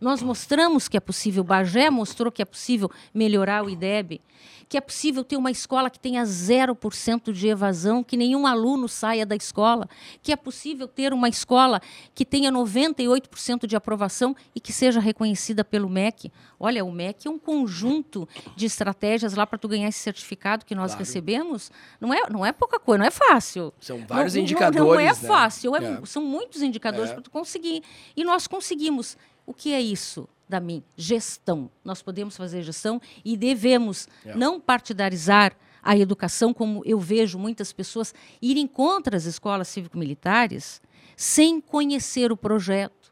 Nós 0.00 0.22
mostramos 0.22 0.86
que 0.88 0.96
é 0.96 1.00
possível, 1.00 1.42
Bagé 1.42 1.90
mostrou 1.90 2.30
que 2.30 2.40
é 2.40 2.44
possível 2.44 2.90
melhorar 3.12 3.64
o 3.64 3.70
IDEB, 3.70 4.20
que 4.68 4.76
é 4.76 4.80
possível 4.80 5.24
ter 5.24 5.36
uma 5.36 5.50
escola 5.50 5.88
que 5.90 5.98
tenha 5.98 6.22
0% 6.22 7.32
de 7.32 7.48
evasão, 7.48 8.04
que 8.04 8.16
nenhum 8.16 8.46
aluno 8.46 8.86
saia 8.88 9.24
da 9.26 9.34
escola, 9.34 9.88
que 10.22 10.30
é 10.30 10.36
possível 10.36 10.86
ter 10.86 11.12
uma 11.12 11.28
escola 11.28 11.80
que 12.14 12.24
tenha 12.24 12.52
98% 12.52 13.66
de 13.66 13.74
aprovação 13.74 14.36
e 14.54 14.60
que 14.60 14.72
seja 14.72 15.00
reconhecida 15.00 15.64
pelo 15.64 15.88
MEC. 15.88 16.30
Olha, 16.60 16.84
o 16.84 16.92
MEC 16.92 17.26
é 17.26 17.30
um 17.30 17.38
conjunto 17.38 18.28
de 18.54 18.66
estratégias 18.66 19.34
lá 19.34 19.46
para 19.46 19.58
tu 19.58 19.66
ganhar 19.68 19.88
esse 19.88 19.98
certificado 20.00 20.64
que 20.64 20.74
nós 20.74 20.92
Claro. 20.92 20.98
recebemos. 21.00 21.72
Não 22.00 22.12
é, 22.12 22.28
não 22.30 22.44
é 22.46 22.52
pouca 22.52 22.78
coisa, 22.78 22.98
não 22.98 23.06
é 23.06 23.10
fácil. 23.10 23.72
São 23.80 23.98
vários 24.06 24.34
Não- 24.34 24.38
não- 24.40 24.44
indicadores. 24.44 24.76
Não, 24.94 25.00
é 25.00 25.04
né? 25.06 25.14
fácil, 25.14 25.74
é- 25.76 25.84
É. 25.84 26.00
são 26.06 26.22
muitos 26.22 26.62
indicadores 26.62 27.10
É. 27.10 27.14
para 27.14 27.22
tu 27.22 27.30
conseguir. 27.30 27.82
E 28.16 28.22
nós 28.22 28.46
conseguimos. 28.46 29.16
O 29.48 29.54
que 29.54 29.72
é 29.72 29.80
isso, 29.80 30.28
Damin? 30.46 30.84
Gestão. 30.94 31.70
Nós 31.82 32.02
podemos 32.02 32.36
fazer 32.36 32.62
gestão 32.62 33.00
e 33.24 33.34
devemos 33.34 34.06
É. 34.26 34.34
não 34.34 34.60
partidarizar 34.60 35.56
a 35.82 35.96
educação, 35.96 36.52
como 36.52 36.82
eu 36.84 37.00
vejo 37.00 37.38
muitas 37.38 37.72
pessoas 37.72 38.14
irem 38.42 38.66
contra 38.66 39.16
as 39.16 39.24
escolas 39.24 39.68
cívico-militares 39.68 40.82
sem 41.16 41.62
conhecer 41.62 42.30
o 42.30 42.36
projeto. 42.36 43.10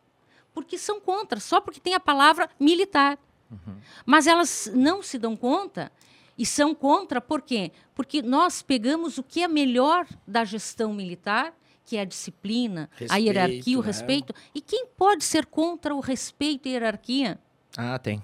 Porque 0.52 0.76
são 0.76 1.00
contra, 1.00 1.40
só 1.40 1.58
porque 1.58 1.80
tem 1.80 1.94
a 1.94 2.00
palavra 2.00 2.50
militar. 2.60 3.18
Mas 4.04 4.26
elas 4.26 4.70
não 4.74 5.02
se 5.02 5.18
dão 5.18 5.34
conta 5.34 5.90
e 6.36 6.44
são 6.44 6.74
contra 6.74 7.18
por 7.18 7.40
quê? 7.40 7.72
Porque 7.94 8.20
nós 8.20 8.60
pegamos 8.60 9.16
o 9.16 9.22
que 9.22 9.42
é 9.42 9.48
melhor 9.48 10.06
da 10.26 10.44
gestão 10.44 10.92
militar, 10.92 11.54
que 11.86 11.96
é 11.96 12.00
a 12.00 12.04
disciplina, 12.04 12.90
a 12.92 12.98
Respeito, 13.00 13.24
hierarquia, 13.24 13.78
o 13.78 13.80
né? 13.80 13.86
respeito. 13.86 14.34
E 14.54 14.60
quem 14.60 14.86
pode 14.96 15.24
ser 15.24 15.46
contra 15.46 15.94
o 15.94 16.00
respeito 16.00 16.68
e 16.68 16.72
hierarquia? 16.72 17.38
Ah, 17.76 17.98
tem. 17.98 18.20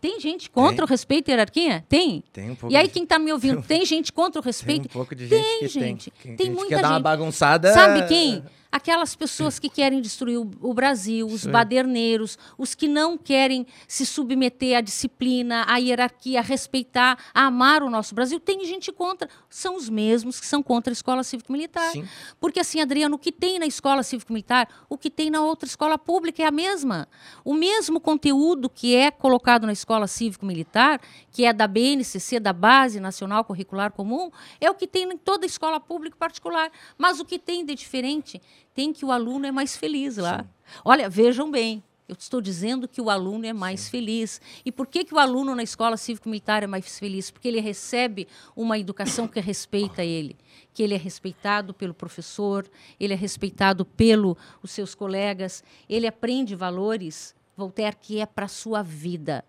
Tem 0.00 0.20
gente 0.20 0.48
contra 0.48 0.76
Tem. 0.76 0.84
o 0.84 0.86
respeito 0.86 1.28
e 1.28 1.32
hierarquia? 1.32 1.84
Tem. 1.88 2.22
Tem 2.32 2.50
um 2.50 2.54
pouco 2.54 2.72
E 2.72 2.76
aí, 2.76 2.86
quem 2.88 3.02
está 3.02 3.18
me 3.18 3.32
ouvindo, 3.32 3.62
tem 3.66 3.84
gente 3.84 4.12
contra 4.12 4.38
o 4.38 4.42
Tem 4.42 4.48
respeito? 4.48 4.84
um 4.86 4.88
pouco 4.88 5.12
de 5.14 5.26
Tem, 5.26 5.42
gente 5.42 5.58
que 5.60 5.68
gente. 5.68 6.10
tem. 6.22 6.36
Tem 6.36 6.46
gente 6.46 6.54
muita 6.56 6.76
quer 6.76 6.82
dar 6.82 6.88
uma 6.90 6.94
gente. 6.96 7.02
bagunçada. 7.02 7.72
Sabe 7.72 8.06
quem? 8.06 8.44
Aquelas 8.70 9.16
pessoas 9.16 9.58
que 9.58 9.68
querem 9.68 10.00
destruir 10.00 10.38
o, 10.38 10.74
Brasil, 10.74 11.26
os 11.26 11.46
aí. 11.46 11.52
baderneiros, 11.52 12.38
os 12.58 12.74
que 12.74 12.86
não 12.86 13.16
querem 13.16 13.66
se 13.86 14.04
submeter 14.04 14.76
à 14.76 14.80
disciplina, 14.82 15.64
à 15.66 15.78
hierarquia, 15.78 16.40
a 16.40 16.42
respeitar, 16.42 17.18
a 17.32 17.46
amar 17.46 17.82
o 17.82 17.88
nosso 17.88 18.14
Brasil. 18.14 18.38
Tem 18.38 18.64
gente 18.66 18.92
contra. 18.92 19.28
São 19.48 19.74
os 19.74 19.88
mesmos 19.88 20.38
que 20.38 20.46
são 20.46 20.62
contra 20.62 20.92
a 20.92 20.94
escola 20.94 21.24
cívico-militar. 21.24 21.92
Sim. 21.92 22.06
Porque 22.38 22.60
assim, 22.60 22.80
Adriano, 22.80 23.16
o 23.16 23.18
que 23.18 23.32
tem 23.32 23.58
na 23.58 23.66
escola 23.66 24.02
cívico-militar, 24.02 24.68
o 24.88 24.98
que 24.98 25.10
tem 25.10 25.30
na 25.30 25.40
outra 25.40 25.66
escola 25.66 25.96
pública 25.96 26.42
é 26.42 26.46
a 26.46 26.50
mesma. 26.50 27.08
O 27.44 27.54
mesmo 27.54 27.98
conteúdo 27.98 28.68
que 28.68 28.94
é 28.94 29.10
colocado 29.10 29.66
na 29.66 29.72
escola 29.72 30.06
cívico-militar, 30.06 31.00
que 31.30 31.44
é 31.44 31.52
da 31.54 31.66
BNCC, 31.66 32.38
da 32.38 32.52
Base 32.52 33.00
Nacional 33.00 33.44
Curricular 33.44 33.92
Comum, 33.92 34.30
é 34.60 34.70
o 34.70 34.74
que 34.74 34.86
tem 34.86 35.04
em 35.10 35.16
toda 35.16 35.46
escola 35.46 35.80
pública 35.80 36.16
e 36.16 36.18
particular. 36.18 36.70
Mas 36.98 37.18
o 37.18 37.24
que 37.24 37.38
tem 37.38 37.64
de 37.64 37.74
diferente 37.74 38.40
tem 38.78 38.92
que 38.92 39.04
o 39.04 39.10
aluno 39.10 39.44
é 39.44 39.50
mais 39.50 39.76
feliz 39.76 40.18
lá. 40.18 40.46
Olha, 40.84 41.10
vejam 41.10 41.50
bem. 41.50 41.82
Eu 42.08 42.14
estou 42.16 42.40
dizendo 42.40 42.86
que 42.86 43.00
o 43.00 43.10
aluno 43.10 43.44
é 43.44 43.52
mais 43.52 43.88
feliz. 43.88 44.40
E 44.64 44.70
por 44.70 44.86
que, 44.86 45.04
que 45.04 45.12
o 45.12 45.18
aluno 45.18 45.52
na 45.52 45.64
escola 45.64 45.96
cívico-militar 45.96 46.62
é 46.62 46.66
mais 46.68 46.96
feliz? 46.96 47.28
Porque 47.28 47.48
ele 47.48 47.58
recebe 47.58 48.28
uma 48.54 48.78
educação 48.78 49.26
que 49.26 49.40
respeita 49.40 50.04
ele, 50.06 50.36
que 50.72 50.80
ele 50.80 50.94
é 50.94 50.96
respeitado 50.96 51.74
pelo 51.74 51.92
professor, 51.92 52.70
ele 53.00 53.14
é 53.14 53.16
respeitado 53.16 53.84
pelos 53.84 54.36
seus 54.66 54.94
colegas, 54.94 55.64
ele 55.88 56.06
aprende 56.06 56.54
valores, 56.54 57.34
Voltaire, 57.56 57.96
que 58.00 58.20
é 58.20 58.26
para 58.26 58.44
a 58.44 58.48
sua 58.48 58.80
vida, 58.80 59.44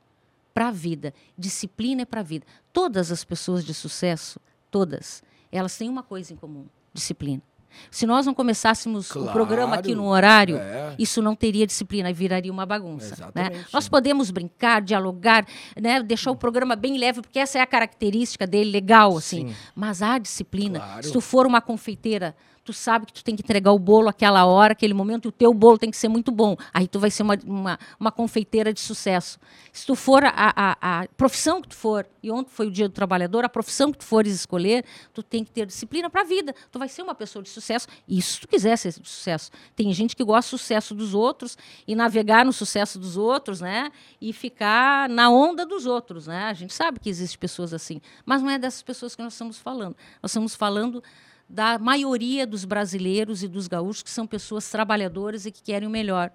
para 0.56 0.70
a 0.70 0.72
vida. 0.72 1.14
Disciplina 1.38 2.02
é 2.02 2.06
para 2.06 2.22
a 2.22 2.24
vida. 2.24 2.48
Todas 2.74 3.12
as 3.12 3.24
pessoas 3.24 3.64
de 3.64 3.76
sucesso, 3.76 4.40
todas, 4.72 5.22
elas 5.52 5.78
têm 5.78 5.88
uma 5.88 6.02
coisa 6.02 6.34
em 6.34 6.36
comum: 6.36 6.66
disciplina. 6.92 7.44
Se 7.92 8.06
nós 8.06 8.26
não 8.26 8.34
começássemos 8.34 9.10
o 9.16 9.26
programa 9.32 9.76
aqui 9.76 9.90
Claro. 9.94 10.02
no 10.02 10.08
horário, 10.10 10.58
É. 10.58 10.96
isso 11.00 11.22
não 11.22 11.36
teria 11.36 11.66
disciplina 11.66 12.10
e 12.10 12.14
viraria 12.14 12.52
uma 12.52 12.66
bagunça. 12.66 13.32
Né? 13.34 13.50
Nós 13.74 13.88
podemos 13.90 14.32
brincar, 14.32 14.82
dialogar, 14.82 15.46
né? 15.80 16.02
deixar 16.04 16.32
o 16.32 16.36
programa 16.36 16.76
bem 16.76 16.98
leve, 16.98 17.22
porque 17.22 17.40
essa 17.40 17.58
é 17.58 17.62
a 17.62 17.68
característica 17.68 18.46
dele, 18.46 18.72
legal, 18.72 19.18
assim. 19.18 19.48
Sim. 19.50 19.56
Mas 19.76 20.02
a 20.02 20.18
disciplina, 20.18 20.80
Claro. 20.80 21.04
se 21.04 21.12
tu 21.14 21.22
for 21.22 21.46
uma 21.46 21.62
confeiteira, 21.62 22.36
tu 22.70 22.74
sabe 22.74 23.08
que 23.08 23.14
tu 23.14 23.24
tem 23.24 23.36
que 23.36 23.42
entregar 23.42 23.72
o 23.72 23.80
bolo 23.80 24.10
aquela 24.10 24.46
hora, 24.46 24.74
aquele 24.74 24.94
momento, 24.94 25.26
e 25.26 25.30
o 25.30 25.32
teu 25.32 25.52
bolo 25.52 25.80
tem 25.80 25.90
que 25.90 25.98
ser 25.98 26.08
muito 26.08 26.32
bom. 26.32 26.56
Aí 26.72 26.88
tu 26.88 27.00
vai 27.00 27.10
ser 27.10 27.24
uma, 27.24 27.36
uma, 27.44 27.80
uma 28.00 28.12
confeiteira 28.12 28.72
de 28.72 28.80
sucesso. 28.80 29.40
Se 29.74 29.88
tu 29.88 29.96
for 29.96 30.24
a, 30.24 30.32
a, 30.36 31.02
a 31.02 31.08
profissão 31.18 31.64
que 31.64 31.70
tu 31.70 31.76
for, 31.76 32.06
e 32.22 32.30
ontem 32.30 32.52
foi 32.52 32.68
o 32.68 32.72
dia 32.72 32.88
do 32.88 32.94
trabalhador, 32.94 33.44
a 33.44 33.50
profissão 33.50 33.92
que 33.92 33.98
tu 33.98 34.06
fores 34.06 34.34
escolher, 34.34 34.86
tu 35.14 35.24
tem 35.24 35.44
que 35.44 35.50
ter 35.50 35.66
disciplina 35.66 36.12
para 36.12 36.22
a 36.22 36.24
vida. 36.24 36.54
Tu 36.72 36.78
vai 36.78 36.88
ser 36.88 37.02
uma 37.02 37.16
pessoa 37.16 37.42
de 37.42 37.50
sucesso, 37.50 37.88
e 38.08 38.22
se 38.22 38.40
tu 38.40 38.48
quiser 38.48 38.78
ser 38.78 38.92
de 39.00 39.10
sucesso. 39.10 39.50
Tem 39.76 39.92
gente 39.92 40.16
que 40.16 40.24
gosta 40.24 40.56
do 40.56 40.60
sucesso 40.60 40.94
dos 40.94 41.16
outros 41.16 41.58
e 41.88 41.96
navegar 41.96 42.46
no 42.46 42.54
sucesso 42.54 43.00
dos 43.00 43.18
outros, 43.18 43.62
né? 43.62 43.92
E 44.22 44.32
ficar 44.32 45.10
na 45.10 45.32
onda 45.32 45.66
dos 45.66 45.88
outros, 45.88 46.28
né? 46.28 46.44
A 46.44 46.54
gente 46.54 46.74
sabe 46.74 47.00
que 47.00 47.10
existem 47.10 47.40
pessoas 47.40 47.74
assim, 47.74 48.00
mas 48.24 48.44
não 48.44 48.50
é 48.52 48.60
dessas 48.60 48.84
pessoas 48.84 49.16
que 49.16 49.24
nós 49.24 49.34
estamos 49.34 49.58
falando. 49.58 49.96
Nós 50.22 50.30
estamos 50.30 50.54
falando 50.54 51.04
da 51.50 51.80
maioria 51.80 52.46
dos 52.46 52.64
brasileiros 52.64 53.42
e 53.42 53.48
dos 53.48 53.68
gaúchos 53.68 54.04
que 54.04 54.10
são 54.10 54.28
pessoas 54.28 54.70
trabalhadoras 54.70 55.46
e 55.46 55.52
que 55.52 55.64
querem 55.64 55.88
o 55.88 55.92
melhor. 55.92 56.32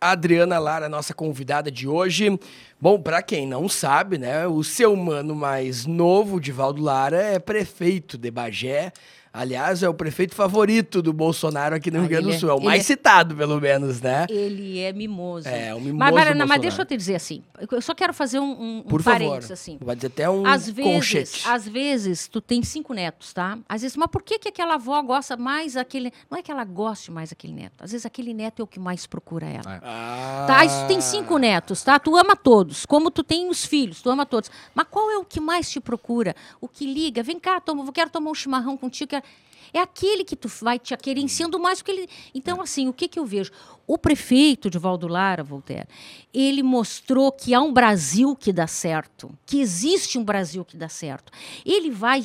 Adriana 0.00 0.60
Lara, 0.60 0.88
nossa 0.88 1.12
convidada 1.12 1.72
de 1.72 1.88
hoje. 1.88 2.38
Bom, 2.80 3.00
pra 3.02 3.20
quem 3.20 3.48
não 3.48 3.68
sabe, 3.68 4.16
né, 4.16 4.46
o 4.46 4.62
seu 4.62 4.94
mano 4.94 5.34
mais 5.34 5.86
novo, 5.86 6.40
Divaldo 6.40 6.80
Lara, 6.80 7.20
é 7.20 7.38
prefeito 7.40 8.16
de 8.16 8.30
Bagé. 8.30 8.92
Aliás, 9.32 9.82
é 9.82 9.88
o 9.88 9.94
prefeito 9.94 10.34
favorito 10.34 11.00
do 11.02 11.12
Bolsonaro 11.12 11.74
aqui 11.76 11.90
no 11.90 11.98
Ah, 11.98 12.00
Rio 12.00 12.08
Grande 12.10 12.26
do 12.28 12.32
é- 12.32 12.38
Sul. 12.38 12.48
É 12.50 12.54
o 12.54 12.60
mais 12.62 12.80
é- 12.80 12.84
citado, 12.84 13.36
pelo 13.36 13.60
menos, 13.60 14.00
né? 14.00 14.26
Ele 14.28 14.78
é 14.80 14.92
mimoso. 14.92 15.46
É, 15.48 15.74
o 15.74 15.80
mimoso 15.80 15.96
Mas, 15.98 16.14
Mariana, 16.14 16.46
mas 16.46 16.60
deixa 16.60 16.82
eu 16.82 16.86
te 16.86 16.96
dizer 16.96 17.14
assim, 17.16 17.42
eu 17.70 17.80
só 17.82 17.94
quero 17.94 18.12
fazer 18.14 18.40
um, 18.40 18.44
um, 18.44 18.78
um 18.78 18.82
Por 18.82 19.02
favor. 19.02 19.18
parênteses 19.18 19.50
assim. 19.50 19.78
Vai 19.80 19.94
dizer 19.96 20.08
até 20.08 20.28
um 20.30 20.46
Às 20.46 20.68
vezes, 20.68 20.92
conchete. 20.94 21.42
às 21.48 21.68
vezes, 21.68 22.26
tu 22.28 22.40
tem 22.40 22.62
cinco 22.62 22.92
netos, 22.94 23.32
tá? 23.32 23.58
Às 23.68 23.82
vezes, 23.82 23.96
mas 23.96 24.10
por 24.10 24.22
que, 24.22 24.38
que 24.38 24.48
aquela 24.48 24.74
avó 24.74 25.00
gosta 25.02 25.36
mais 25.36 25.74
daquele. 25.74 26.12
Não 26.30 26.38
é 26.38 26.42
que 26.42 26.50
ela 26.50 26.64
goste 26.64 27.10
mais 27.10 27.30
daquele 27.30 27.52
neto. 27.52 27.74
Às 27.82 27.92
vezes 27.92 28.06
aquele 28.06 28.32
neto 28.34 28.60
é 28.60 28.62
o 28.62 28.66
que 28.66 28.80
mais 28.80 29.06
procura 29.06 29.46
ela. 29.46 29.76
É. 29.76 29.80
Ah. 29.82 30.44
Tá, 30.46 30.64
isso 30.64 30.86
tem 30.86 31.00
cinco 31.00 31.38
netos, 31.38 31.82
tá? 31.82 31.98
Tu 31.98 32.16
ama 32.16 32.34
todos, 32.34 32.86
como 32.86 33.10
tu 33.10 33.22
tem 33.22 33.48
os 33.48 33.64
filhos, 33.64 34.00
tu 34.02 34.10
ama 34.10 34.24
todos. 34.26 34.50
Mas 34.74 34.86
qual 34.90 35.10
é 35.10 35.18
o 35.18 35.24
que 35.24 35.40
mais 35.40 35.70
te 35.70 35.80
procura? 35.80 36.34
O 36.60 36.68
que 36.68 36.86
liga? 36.92 37.22
Vem 37.22 37.38
cá, 37.38 37.60
toma, 37.60 37.84
eu 37.84 37.92
quero 37.92 38.10
tomar 38.10 38.30
um 38.30 38.34
chimarrão 38.34 38.76
contigo. 38.76 39.08
quero- 39.10 39.24
É 39.72 39.80
aquele 39.80 40.24
que 40.24 40.36
tu 40.36 40.48
vai 40.60 40.78
te 40.78 40.96
querenciando 40.96 41.58
mais 41.58 41.78
do 41.78 41.84
que 41.84 41.90
ele. 41.90 42.02
É. 42.02 42.08
Então, 42.34 42.60
assim, 42.60 42.88
o 42.88 42.92
que, 42.92 43.08
que 43.08 43.18
eu 43.18 43.24
vejo? 43.24 43.50
O 43.86 43.96
prefeito 43.96 44.68
de 44.68 44.78
Valdo 44.78 45.08
Lara, 45.08 45.42
Voltaire, 45.42 45.88
ele 46.32 46.62
mostrou 46.62 47.32
que 47.32 47.54
há 47.54 47.60
um 47.60 47.72
Brasil 47.72 48.36
que 48.36 48.52
dá 48.52 48.66
certo, 48.66 49.30
que 49.46 49.60
existe 49.60 50.18
um 50.18 50.24
Brasil 50.24 50.64
que 50.64 50.76
dá 50.76 50.88
certo. 50.88 51.32
Ele 51.64 51.90
vai 51.90 52.22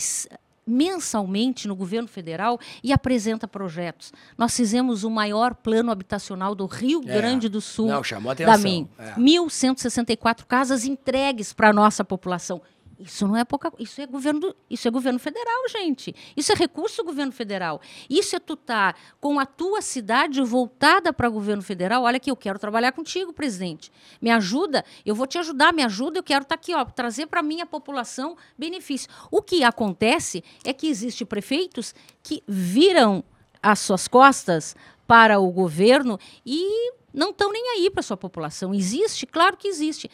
mensalmente 0.65 1.67
no 1.67 1.75
governo 1.75 2.07
federal 2.07 2.59
e 2.83 2.91
apresenta 2.93 3.47
projetos. 3.47 4.13
Nós 4.37 4.55
fizemos 4.55 5.03
o 5.03 5.09
maior 5.09 5.53
plano 5.53 5.91
habitacional 5.91 6.55
do 6.55 6.65
Rio 6.65 7.01
É. 7.05 7.17
Grande 7.17 7.49
do 7.49 7.61
Sul 7.61 7.87
Não, 7.87 8.03
chamou 8.03 8.31
a 8.31 8.33
da 8.33 8.53
atenção. 8.53 8.71
MIM. 8.71 8.89
É. 8.97 9.13
1.164 9.15 10.45
casas 10.45 10.85
entregues 10.85 11.53
para 11.53 11.69
a 11.69 11.73
nossa 11.73 12.03
população. 12.03 12.61
Isso 12.99 13.27
não 13.27 13.35
é 13.35 13.43
pouca 13.43 13.71
isso 13.79 13.99
é 14.01 14.05
governo 14.05 14.39
do- 14.39 14.55
isso 14.69 14.87
é 14.87 14.91
governo 14.91 15.17
federal, 15.19 15.67
gente. 15.69 16.15
Isso 16.37 16.51
é 16.51 16.55
recurso 16.55 16.97
do 16.97 17.05
governo 17.05 17.31
federal. 17.31 17.81
Isso 18.09 18.35
é 18.35 18.39
tu 18.39 18.55
tá 18.55 18.93
com 19.19 19.39
a 19.39 19.45
tua 19.45 19.81
cidade 19.81 20.41
voltada 20.41 21.11
para 21.11 21.27
o 21.27 21.31
governo 21.31 21.63
federal. 21.63 22.03
Olha 22.03 22.17
aqui, 22.17 22.29
eu 22.29 22.35
quero 22.35 22.59
trabalhar 22.59 22.91
contigo, 22.91 23.33
presidente. 23.33 23.91
Me 24.21 24.29
ajuda, 24.29 24.85
eu 25.05 25.15
vou 25.15 25.25
te 25.25 25.37
ajudar, 25.39 25.73
me 25.73 25.83
ajuda, 25.83 26.19
eu 26.19 26.23
quero 26.23 26.43
estar 26.43 26.55
aqui, 26.55 26.73
ó, 26.73 26.85
trazer 26.85 27.25
para 27.25 27.41
minha 27.41 27.65
população 27.65 28.37
benefício. 28.57 29.09
O 29.31 29.41
que 29.41 29.63
acontece 29.63 30.43
é 30.63 30.71
que 30.71 30.87
existem 30.87 31.25
prefeitos 31.25 31.95
que 32.21 32.43
viram 32.47 33.23
as 33.61 33.79
suas 33.79 34.07
costas 34.07 34.75
para 35.07 35.39
o 35.39 35.51
governo 35.51 36.19
e 36.45 36.91
não 37.13 37.31
estão 37.31 37.51
nem 37.51 37.69
aí 37.77 37.89
para 37.89 37.99
a 37.99 38.03
sua 38.03 38.17
população. 38.17 38.73
Existe? 38.73 39.25
Claro 39.25 39.57
que 39.57 39.67
existe. 39.67 40.09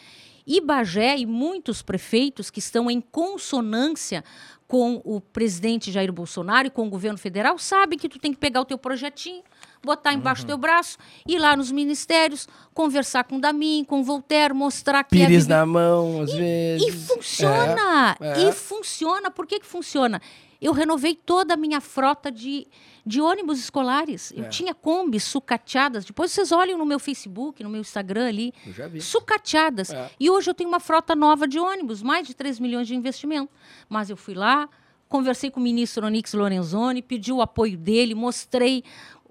E 0.52 0.60
Bagé 0.60 1.16
e 1.16 1.26
muitos 1.26 1.80
prefeitos 1.80 2.50
que 2.50 2.58
estão 2.58 2.90
em 2.90 3.00
consonância 3.00 4.24
com 4.66 5.00
o 5.04 5.20
presidente 5.20 5.90
Jair 5.92 6.12
Bolsonaro 6.12 6.66
e 6.66 6.70
com 6.70 6.86
o 6.86 6.90
governo 6.90 7.18
federal 7.18 7.58
sabem 7.58 7.98
que 7.98 8.08
tu 8.08 8.18
tem 8.18 8.32
que 8.32 8.38
pegar 8.38 8.60
o 8.60 8.64
teu 8.64 8.78
projetinho, 8.78 9.42
botar 9.82 10.12
embaixo 10.12 10.42
do 10.44 10.48
teu 10.48 10.58
braço, 10.58 10.96
ir 11.26 11.38
lá 11.38 11.56
nos 11.56 11.70
ministérios, 11.72 12.48
conversar 12.72 13.24
com 13.24 13.36
o 13.36 13.40
Damin, 13.40 13.84
com 13.84 14.00
o 14.00 14.04
Voltaire, 14.04 14.54
mostrar 14.54 15.04
que 15.04 15.16
é 15.22 15.26
Pires 15.26 15.42
viver- 15.44 15.54
na 15.56 15.66
mão, 15.66 16.22
às 16.22 16.32
vezes. 16.32 16.86
e 16.86 16.92
funciona! 16.92 18.16
É, 18.20 18.42
é. 18.42 18.48
E 18.48 18.52
funciona. 18.52 19.30
Por 19.30 19.46
que, 19.46 19.60
que 19.60 19.66
funciona? 19.66 20.20
Eu 20.60 20.72
renovei 20.72 21.14
toda 21.14 21.54
a 21.54 21.56
minha 21.56 21.80
frota 21.80 22.30
de, 22.30 22.66
de 23.06 23.20
ônibus 23.20 23.58
escolares. 23.58 24.30
Eu 24.36 24.44
É. 24.44 24.48
tinha 24.48 24.74
combis 24.74 25.24
sucateadas. 25.24 26.04
Depois 26.04 26.30
vocês 26.32 26.52
olham 26.52 26.76
no 26.76 26.84
meu 26.84 26.98
Facebook, 26.98 27.62
no 27.62 27.70
meu 27.70 27.80
Instagram 27.80 28.26
ali. 28.28 28.52
Eu 28.66 28.72
já 28.72 28.86
vi. 28.86 29.00
Sucateadas. 29.00 29.90
É. 29.90 30.10
E 30.20 30.28
hoje 30.28 30.50
eu 30.50 30.54
tenho 30.54 30.68
uma 30.68 30.80
frota 30.80 31.16
nova 31.16 31.48
de 31.48 31.58
ônibus, 31.58 32.02
mais 32.02 32.26
de 32.26 32.34
3 32.34 32.60
milhões 32.60 32.86
de 32.86 32.94
investimento. 32.94 33.50
Mas 33.88 34.10
eu 34.10 34.16
fui 34.16 34.34
lá, 34.34 34.68
conversei 35.08 35.50
com 35.50 35.60
o 35.60 35.62
ministro 35.62 36.04
Onix 36.06 36.34
Lorenzoni, 36.34 37.00
pedi 37.02 37.32
o 37.32 37.40
apoio 37.40 37.78
dele, 37.78 38.14
mostrei 38.14 38.84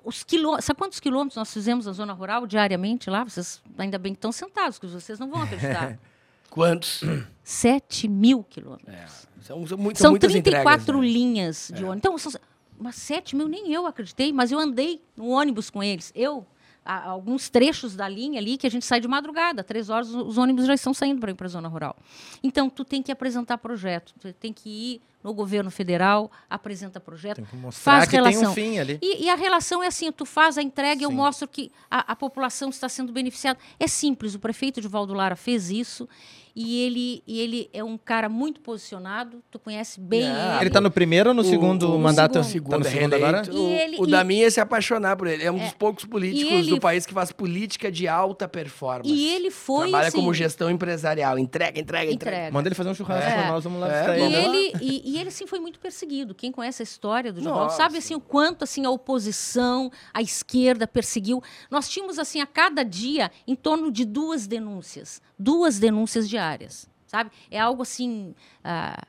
os 0.03 0.23
quilômetros. 0.23 0.65
Sabe 0.65 0.80
quantos 0.80 0.99
quilômetros 0.99 1.36
nós 1.36 1.53
fizemos 1.53 1.86
na 1.86 1.91
zona 1.91 2.13
rural 2.13 2.47
diariamente 2.47 3.09
lá? 3.09 3.23
Vocês 3.23 3.61
ainda 3.77 3.99
bem 3.99 4.13
que 4.13 4.17
estão 4.17 4.32
sentados, 4.32 4.80
que 4.80 4.88
vocês 4.88 5.19
não 5.19 5.30
vão 5.30 5.43
acreditar. 5.43 5.99
Quantos? 6.50 7.02
7 7.43 8.08
mil 8.08 8.43
quilômetros. 8.43 8.93
É, 8.93 9.06
são, 9.41 9.66
são, 9.68 9.78
muito, 9.78 9.97
São 10.00 10.12
muitas 10.12 10.32
34 10.32 10.82
entregas, 10.82 11.06
né? 11.06 11.08
linhas 11.12 11.72
de 11.74 11.84
ônibus. 11.84 11.97
Então, 11.97 12.18
são, 12.18 12.32
mas 12.78 12.95
7 12.95 13.36
mil 13.36 13.47
nem 13.47 13.72
eu 13.74 13.86
acreditei, 13.86 14.32
mas 14.32 14.52
eu 14.52 14.60
andei 14.60 15.02
no 15.16 15.28
ônibus 15.30 15.70
com 15.70 15.82
eles. 15.84 16.12
Eu, 16.16 16.45
a- 16.86 17.10
alguns 17.10 17.50
trechos 17.50 17.95
da 17.95 18.08
linha 18.08 18.39
ali 18.39 18.58
que 18.58 18.68
a 18.68 18.72
gente 18.72 18.86
sai 18.86 19.00
de 19.00 19.08
madrugada, 19.08 19.64
três 19.64 19.89
horas 19.89 20.10
os 20.14 20.38
ônibus 20.38 20.66
já 20.66 20.74
estão 20.74 20.93
saindo 20.93 21.20
para 21.20 21.32
ir 21.32 21.36
para 21.36 21.45
a 21.47 21.50
zona 21.50 21.68
rural. 21.68 21.95
Então, 22.43 22.70
tu 22.70 22.86
tem 22.86 23.02
que 23.02 23.12
apresentar 23.12 23.58
projeto, 23.58 24.14
tu 24.20 24.32
tem 24.34 24.54
que 24.54 24.70
ir 24.70 25.02
no 25.24 25.34
governo 25.34 25.70
federal, 25.70 26.32
apresenta 26.49 26.99
projeto, 26.99 27.38
Tem 27.38 27.45
que 27.45 27.55
mostrar 27.57 27.91
faz 27.93 28.05
que 28.05 28.11
tem 28.11 28.22
um 28.22 28.24
relação. 28.30 28.53
fim 28.53 28.80
ali. 28.80 28.97
E, 29.01 29.26
e 29.26 29.30
a 29.30 29.36
relação 29.36 29.84
é 29.84 29.88
assim: 29.88 30.11
tu 30.11 30.26
faz 30.26 30.57
a 30.57 30.61
entrega 30.61 31.01
e 31.01 31.05
eu 31.05 31.11
mostro 31.11 31.47
que 31.47 31.72
a, 31.91 32.11
a 32.11 32.15
população 32.15 32.70
está 32.70 32.88
sendo 32.88 33.11
beneficiada. 33.11 33.59
É 33.80 33.88
simples, 33.88 34.34
o 34.36 34.39
prefeito 34.39 34.80
de 34.80 34.88
Valdo 34.88 35.13
Lara 35.13 35.36
fez 35.36 35.70
isso 35.70 36.07
e 36.55 36.82
ele, 36.82 37.24
e 37.28 37.39
ele 37.39 37.70
é 37.72 37.82
um 37.84 37.97
cara 37.97 38.28
muito 38.28 38.59
posicionado, 38.59 39.41
tu 39.51 39.59
conhece 39.59 39.99
bem 39.99 40.24
Não, 40.28 40.53
ele. 40.55 40.63
Ele 40.63 40.70
tá 40.72 40.82
no 40.82 40.89
primeiro 40.91 41.30
ou 41.30 41.36
no 41.36 41.41
O- 41.41 41.45
segundo 41.45 41.95
o 41.95 41.99
mandato? 41.99 42.43
segundo, 42.43 42.72
tá 42.72 42.80
no 42.80 42.88
é 42.88 42.89
segundo 42.89 43.13
agora? 43.13 43.43
E 43.45 43.49
O, 43.55 43.70
ele- 43.70 43.97
o 43.99 44.05
e- 44.05 44.09
Damin 44.11 44.38
ia 44.39 44.51
se 44.51 44.59
apaixonar 44.59 45.15
por 45.15 45.28
ele. 45.28 45.43
É 45.43 45.51
um 45.51 45.57
dos 45.59 45.74
poucos 45.74 46.03
políticos 46.05 46.51
ele- 46.51 46.70
do 46.72 46.80
país 46.80 47.05
que 47.05 47.13
faz 47.13 47.32
política 47.32 47.91
de 47.91 48.07
alta 48.07 48.47
performance. 48.47 49.09
E 49.13 49.30
ele 49.30 49.51
foi. 49.51 49.89
Trabalha 49.89 50.07
assim, 50.09 50.17
como 50.17 50.34
gestão 50.34 50.70
empresarial. 50.70 51.38
Entrega, 51.39 51.80
entrega, 51.80 52.11
entrega. 52.11 52.36
entrega. 52.38 52.51
Manda 52.53 52.67
ele 52.67 52.76
fazer 52.76 52.89
um 52.89 52.95
churrasco 52.95 53.30
É. 53.30 53.47
nós, 53.47 53.63
vamos 53.63 53.80
lá 53.80 53.88
É, 54.15 54.20
E 54.20 54.34
ele. 54.34 54.74
E, 55.10 55.18
ele 55.18 55.32
sim 55.32 55.45
foi 55.47 55.60
muito 55.60 55.80
perseguido. 55.80 56.34
Quem 56.36 56.51
conhece 56.51 56.82
a 56.82 56.84
história 56.84 57.32
do 57.34 57.41
Nossa. 57.41 57.78
sabe 57.78 57.97
assim 57.97 58.16
o 58.16 58.20
quanto 58.20 58.64
assim 58.64 58.86
a 58.86 58.89
oposição, 58.89 59.91
a 60.14 60.22
esquerda 60.22 60.88
perseguiu. 60.88 61.41
Nós 61.70 61.88
tínhamos 61.89 62.20
assim 62.20 62.41
a 62.41 62.47
cada 62.47 62.84
dia 62.84 63.32
em 63.47 63.55
torno 63.55 63.91
de 63.91 64.05
duas 64.05 64.47
denúncias, 64.47 65.22
duas 65.38 65.80
denúncias 65.80 66.28
diárias, 66.30 66.89
sabe? 67.05 67.32
É 67.49 67.60
algo 67.60 67.82
assim 67.84 68.34
i- 68.64 69.07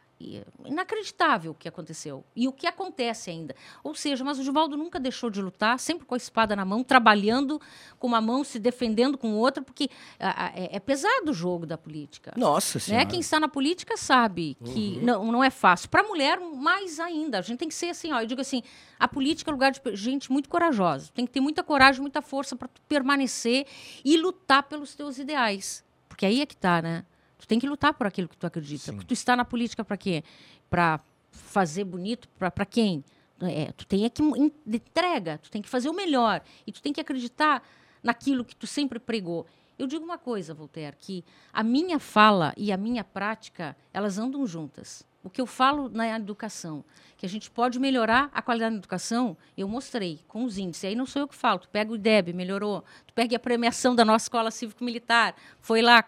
inacreditável 0.67 1.53
o 1.53 1.55
que 1.55 1.69
aconteceu 1.69 2.25
e 2.35 2.47
o 2.47 2.53
que 2.53 2.67
acontece 2.67 3.31
ainda. 3.31 3.55
Ou 3.83 3.95
seja, 3.95 4.23
mas 4.25 4.39
o 4.39 4.45
Divaldo 4.45 4.77
nunca 4.77 5.01
deixou 5.01 5.31
de 5.31 5.41
lutar, 5.41 5.79
sempre 5.79 6.07
com 6.07 6.15
a 6.15 6.17
espada 6.17 6.55
na 6.55 6.65
mão, 6.65 6.83
trabalhando 6.85 7.61
com 7.99 8.07
uma 8.07 8.21
mão, 8.21 8.45
se 8.45 8.59
defendendo 8.59 9.17
com 9.17 9.35
outra, 9.35 9.63
porque 9.63 9.89
é, 10.19 10.77
é 10.77 10.81
pesado 10.81 11.31
o 11.31 11.35
jogo 11.35 11.67
da 11.67 11.79
política. 11.79 12.33
Nossa 12.37 12.79
Né? 12.79 12.83
senhora. 12.85 13.07
Quem 13.07 13.21
está 13.21 13.41
na 13.41 13.49
política 13.49 13.97
sabe 13.97 14.57
que 14.65 14.99
não, 15.03 15.31
não 15.33 15.43
é 15.43 15.51
fácil. 15.51 15.89
Para 15.89 16.03
a 16.03 16.05
mulher, 16.05 16.39
mais 16.41 17.01
ainda. 17.01 17.39
A 17.39 17.43
gente 17.43 17.59
tem 17.59 17.69
que 17.69 17.75
ser 17.75 17.91
assim, 17.91 18.13
ó, 18.13 18.21
eu 18.21 18.27
digo 18.27 18.41
assim, 18.41 18.63
a 18.99 19.09
política 19.09 19.51
é 19.51 19.53
lugar 19.53 19.73
de 19.73 19.81
gente 19.97 20.31
muito 20.31 20.49
corajosa. 20.49 21.11
Tem 21.15 21.27
que 21.27 21.33
ter 21.33 21.41
muita 21.41 21.63
coragem, 21.63 22.01
muita 22.01 22.21
força 22.23 22.55
para 22.57 22.69
permanecer 22.89 23.67
e 24.05 24.17
lutar 24.17 24.63
pelos 24.65 24.95
teus 24.95 25.19
ideais. 25.19 25.85
Porque 26.09 26.27
aí 26.27 26.41
é 26.41 26.47
que 26.47 26.57
tá, 26.57 26.83
né? 26.83 27.05
Tu 27.41 27.49
tem 27.49 27.59
que 27.59 27.67
lutar 27.67 27.95
por 27.95 28.07
aquilo 28.07 28.29
que 28.29 28.37
tu 28.37 28.47
acredita. 28.47 28.93
Tu 29.05 29.15
está 29.15 29.35
na 29.35 29.45
política 29.45 29.83
para 29.85 29.97
quê? 29.97 30.23
Para 30.69 31.01
fazer 31.33 31.85
bonito 31.85 32.29
para 32.39 32.67
quem? 32.67 33.03
É, 33.43 33.73
tu 33.73 33.87
tem 33.87 34.05
é 34.05 34.11
que 34.11 34.23
en- 34.23 34.53
entrega, 34.67 35.39
tu 35.39 35.51
tem 35.51 35.63
que 35.63 35.69
fazer 35.69 35.89
o 35.89 35.95
melhor 35.95 36.43
e 36.67 36.71
tu 36.73 36.83
tem 36.83 36.93
que 36.93 37.01
acreditar 37.01 37.63
naquilo 38.03 38.45
que 38.45 38.55
tu 38.55 38.67
sempre 38.67 38.99
pregou. 38.99 39.47
Eu 39.79 39.87
digo 39.87 40.05
uma 40.05 40.19
coisa, 40.19 40.53
Voltaire, 40.53 40.95
que 40.99 41.25
a 41.51 41.63
minha 41.63 41.99
fala 41.99 42.53
e 42.57 42.71
a 42.71 42.77
minha 42.77 43.03
prática, 43.03 43.75
elas 43.95 44.19
andam 44.19 44.47
juntas. 44.47 45.03
O 45.23 45.29
que 45.29 45.41
eu 45.41 45.47
falo 45.47 45.91
na 45.91 46.17
educação, 46.17 46.83
que 47.19 47.27
a 47.27 47.29
gente 47.29 47.51
pode 47.51 47.79
melhorar 47.79 48.31
a 48.33 48.41
qualidade 48.41 48.75
da 48.75 48.79
educação, 48.79 49.37
eu 49.55 49.69
mostrei 49.69 50.21
com 50.27 50.45
os 50.45 50.57
índices. 50.57 50.87
Aí 50.87 50.95
não 50.95 51.05
sou 51.05 51.21
eu 51.21 51.29
que 51.29 51.37
falo, 51.37 51.59
tu 51.59 51.69
pega 51.69 51.93
o 51.93 51.95
IDEB, 51.95 52.33
melhorou. 52.33 52.83
Tu 53.07 53.13
pega 53.13 53.37
a 53.37 53.39
premiação 53.39 53.95
da 53.95 54.03
nossa 54.03 54.25
escola 54.25 54.51
cívico-militar, 54.51 55.35
foi 55.61 55.83
lá, 55.83 56.03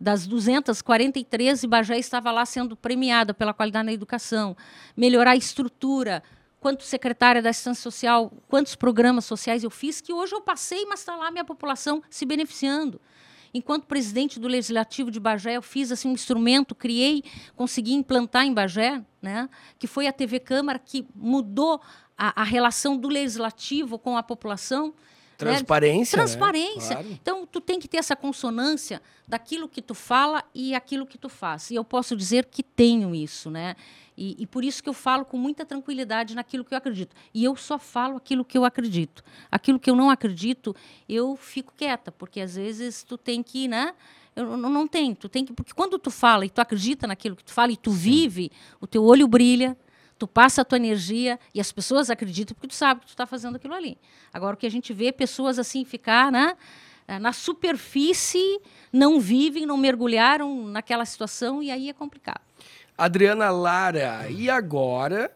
das 0.00 0.28
243, 0.28 1.64
Ibajé 1.64 1.98
estava 1.98 2.30
lá 2.30 2.46
sendo 2.46 2.76
premiada 2.76 3.34
pela 3.34 3.52
qualidade 3.52 3.86
na 3.86 3.92
educação. 3.92 4.56
Melhorar 4.96 5.32
a 5.32 5.36
estrutura, 5.36 6.22
quanto 6.60 6.84
secretária 6.84 7.42
da 7.42 7.50
assistência 7.50 7.82
social, 7.82 8.32
quantos 8.46 8.76
programas 8.76 9.24
sociais 9.24 9.64
eu 9.64 9.70
fiz, 9.70 10.00
que 10.00 10.12
hoje 10.12 10.32
eu 10.32 10.40
passei, 10.40 10.86
mas 10.86 11.00
está 11.00 11.16
lá 11.16 11.26
a 11.26 11.30
minha 11.32 11.44
população 11.44 12.00
se 12.08 12.24
beneficiando. 12.24 13.00
Enquanto 13.54 13.86
presidente 13.86 14.40
do 14.40 14.48
Legislativo 14.48 15.10
de 15.10 15.20
Bagé, 15.20 15.56
eu 15.56 15.62
fiz 15.62 15.92
assim, 15.92 16.08
um 16.08 16.12
instrumento, 16.12 16.74
criei, 16.74 17.22
consegui 17.54 17.92
implantar 17.92 18.46
em 18.46 18.54
Bagé, 18.54 19.04
né, 19.20 19.48
que 19.78 19.86
foi 19.86 20.06
a 20.06 20.12
TV 20.12 20.40
Câmara, 20.40 20.78
que 20.78 21.06
mudou 21.14 21.80
a, 22.16 22.40
a 22.40 22.44
relação 22.44 22.96
do 22.96 23.08
Legislativo 23.08 23.98
com 23.98 24.16
a 24.16 24.22
população. 24.22 24.94
Né? 25.44 25.52
Transparência. 25.56 26.16
né? 26.16 26.22
Transparência. 26.24 26.96
Claro. 26.96 27.08
Então, 27.10 27.46
tu 27.46 27.60
tem 27.60 27.78
que 27.78 27.88
ter 27.88 27.98
essa 27.98 28.16
consonância 28.16 29.00
daquilo 29.26 29.68
que 29.68 29.80
tu 29.80 29.94
fala 29.94 30.44
e 30.54 30.74
aquilo 30.74 31.06
que 31.06 31.18
tu 31.18 31.28
faz. 31.28 31.70
E 31.70 31.74
eu 31.74 31.84
posso 31.84 32.16
dizer 32.16 32.46
que 32.46 32.62
tenho 32.62 33.14
isso, 33.14 33.50
né? 33.50 33.76
E, 34.16 34.36
e 34.42 34.46
por 34.46 34.62
isso 34.62 34.82
que 34.82 34.88
eu 34.88 34.92
falo 34.92 35.24
com 35.24 35.36
muita 35.36 35.64
tranquilidade 35.64 36.34
naquilo 36.34 36.64
que 36.64 36.74
eu 36.74 36.78
acredito. 36.78 37.14
E 37.32 37.42
eu 37.42 37.56
só 37.56 37.78
falo 37.78 38.16
aquilo 38.16 38.44
que 38.44 38.58
eu 38.58 38.64
acredito. 38.64 39.22
Aquilo 39.50 39.78
que 39.78 39.90
eu 39.90 39.96
não 39.96 40.10
acredito, 40.10 40.76
eu 41.08 41.36
fico 41.36 41.72
quieta, 41.76 42.12
porque 42.12 42.40
às 42.40 42.56
vezes 42.56 43.02
tu 43.02 43.16
tem 43.16 43.42
que, 43.42 43.66
né? 43.68 43.94
Eu 44.34 44.56
não, 44.56 44.70
não 44.70 44.86
tem, 44.86 45.14
tu 45.14 45.28
tem 45.28 45.44
que, 45.44 45.52
porque 45.52 45.72
quando 45.74 45.98
tu 45.98 46.10
fala 46.10 46.46
e 46.46 46.50
tu 46.50 46.60
acredita 46.60 47.06
naquilo 47.06 47.36
que 47.36 47.44
tu 47.44 47.52
fala 47.52 47.72
e 47.72 47.76
tu 47.76 47.90
vive, 47.90 48.50
o 48.80 48.86
teu 48.86 49.04
olho 49.04 49.28
brilha, 49.28 49.76
tu 50.22 50.28
passa 50.28 50.62
a 50.62 50.64
tua 50.64 50.76
energia 50.76 51.36
e 51.52 51.60
as 51.60 51.72
pessoas 51.72 52.08
acreditam 52.08 52.54
porque 52.54 52.68
tu 52.68 52.74
sabe 52.74 53.00
que 53.00 53.06
tu 53.06 53.10
está 53.10 53.26
fazendo 53.26 53.56
aquilo 53.56 53.74
ali. 53.74 53.98
Agora 54.32 54.54
o 54.54 54.56
que 54.56 54.66
a 54.66 54.70
gente 54.70 54.92
vê 54.92 55.06
é 55.06 55.12
pessoas 55.12 55.58
assim 55.58 55.84
ficar, 55.84 56.30
né? 56.30 56.56
eh, 57.08 57.18
Na 57.18 57.32
superfície, 57.32 58.60
não 58.92 59.18
vivem, 59.18 59.66
não 59.66 59.76
mergulharam 59.76 60.64
naquela 60.68 61.04
situação 61.04 61.60
e 61.60 61.72
aí 61.72 61.88
é 61.88 61.92
complicado. 61.92 62.40
Adriana 62.96 63.50
Lara, 63.50 64.30
e 64.30 64.48
agora 64.48 65.28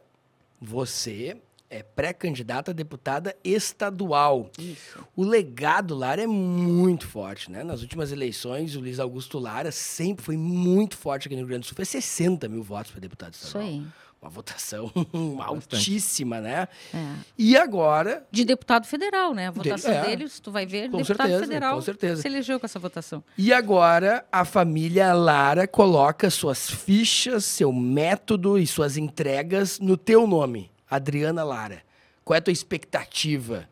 você 0.61 1.37
é 1.69 1.83
pré-candidata 1.83 2.71
a 2.71 2.75
deputada 2.75 3.37
estadual. 3.43 4.51
Isso. 4.57 5.05
O 5.17 5.25
legado 5.25 5.97
Lara 5.97 6.23
é 6.23 6.27
muito 6.29 7.09
forte, 7.09 7.51
né? 7.51 7.65
Nas 7.65 7.83
últimas 7.83 8.13
eleições, 8.13 8.77
o 8.77 8.81
Luiz 8.81 9.01
Augusto 9.01 9.37
Lara 9.41 9.73
sempre 9.73 10.25
foi 10.25 10.37
muito 10.37 10.97
forte 10.97 11.27
aqui 11.27 11.35
no 11.35 11.41
Rio 11.41 11.49
Grande 11.49 11.63
do 11.63 11.67
Sul. 11.67 11.75
Foi 11.75 11.85
60 11.85 12.49
mil 12.49 12.63
votos 12.63 12.93
para 12.93 13.01
deputado 13.01 13.35
Isso 13.35 13.47
estadual. 13.47 13.69
aí. 13.69 13.85
Uma 14.27 14.31
votação 14.33 14.91
altíssima, 15.41 16.41
né? 16.41 16.67
É. 16.93 17.15
E 17.39 17.57
agora, 17.57 18.27
De 18.33 18.45
deputado 18.45 18.85
federal, 18.87 19.33
né? 19.33 19.47
A 19.49 19.51
votação 19.53 19.93
é. 19.93 20.05
deles, 20.05 20.41
tu 20.41 20.51
vai 20.51 20.67
ver, 20.67 20.91
Com 20.91 20.99
deputado 20.99 21.29
certeza, 21.29 21.41
federal 21.47 21.75
com 21.77 21.83
certeza. 21.83 22.23
se 22.23 22.29
elegeu 22.29 22.59
com 22.59 22.67
essa 22.67 22.79
votação. 22.79 23.23
e 23.39 23.53
agora 23.53 24.25
a 24.33 24.45
família 24.45 25.13
Lara 25.13 25.67
coloca 25.69 26.29
suas 26.29 26.69
fichas, 26.69 27.45
seu 27.45 27.73
método 27.73 28.59
e 28.59 28.67
suas 28.67 28.97
entregas 28.97 29.79
no 29.79 29.97
teu 29.97 30.27
nome, 30.27 30.71
Adriana 30.91 31.45
Lara. 31.45 31.83
Qual 32.25 32.35
é 32.35 32.39
a 32.39 32.43
tua 32.43 32.53
expectativa 32.53 33.69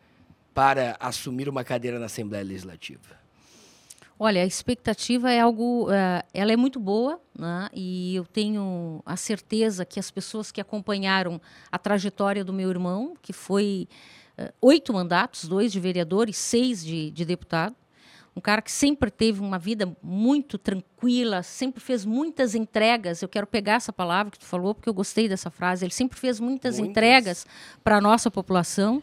para 0.54 0.96
assumir 1.00 1.48
uma 1.48 1.64
cadeira 1.64 1.98
na 1.98 2.06
Assembleia 2.06 2.44
Legislativa? 2.44 3.23
Olha, 4.18 4.42
a 4.42 4.46
expectativa 4.46 5.30
é 5.30 5.40
algo, 5.40 5.88
eh, 5.90 6.24
ela 6.32 6.52
é 6.52 6.56
muito 6.56 6.78
boa, 6.78 7.20
né? 7.36 7.68
E 7.72 8.14
eu 8.14 8.24
tenho 8.24 9.02
a 9.04 9.16
certeza 9.16 9.84
que 9.84 9.98
as 9.98 10.10
pessoas 10.10 10.52
que 10.52 10.60
acompanharam 10.60 11.40
a 11.70 11.78
trajetória 11.78 12.44
do 12.44 12.52
meu 12.52 12.70
irmão, 12.70 13.14
que 13.20 13.32
foi 13.32 13.88
eh, 14.38 14.52
oito 14.62 14.92
mandatos, 14.92 15.48
dois 15.48 15.72
de 15.72 15.80
vereador 15.80 16.28
e 16.28 16.32
seis 16.32 16.84
de, 16.84 17.10
de 17.10 17.24
deputado, 17.24 17.74
um 18.36 18.40
cara 18.40 18.60
que 18.60 18.70
sempre 18.70 19.10
teve 19.10 19.40
uma 19.40 19.58
vida 19.58 19.96
muito 20.02 20.58
tranquila, 20.58 21.42
sempre 21.42 21.80
fez 21.80 22.04
muitas 22.04 22.54
entregas. 22.54 23.22
Eu 23.22 23.28
quero 23.28 23.46
pegar 23.46 23.74
essa 23.74 23.92
palavra 23.92 24.32
que 24.32 24.38
tu 24.38 24.44
falou 24.44 24.74
porque 24.74 24.88
eu 24.88 24.94
gostei 24.94 25.28
dessa 25.28 25.50
frase. 25.50 25.84
Ele 25.84 25.92
sempre 25.92 26.18
fez 26.18 26.40
muitas, 26.40 26.78
Muitas. 26.78 26.90
entregas 26.90 27.46
para 27.84 27.98
a 27.98 28.00
nossa 28.00 28.30
população. 28.30 29.02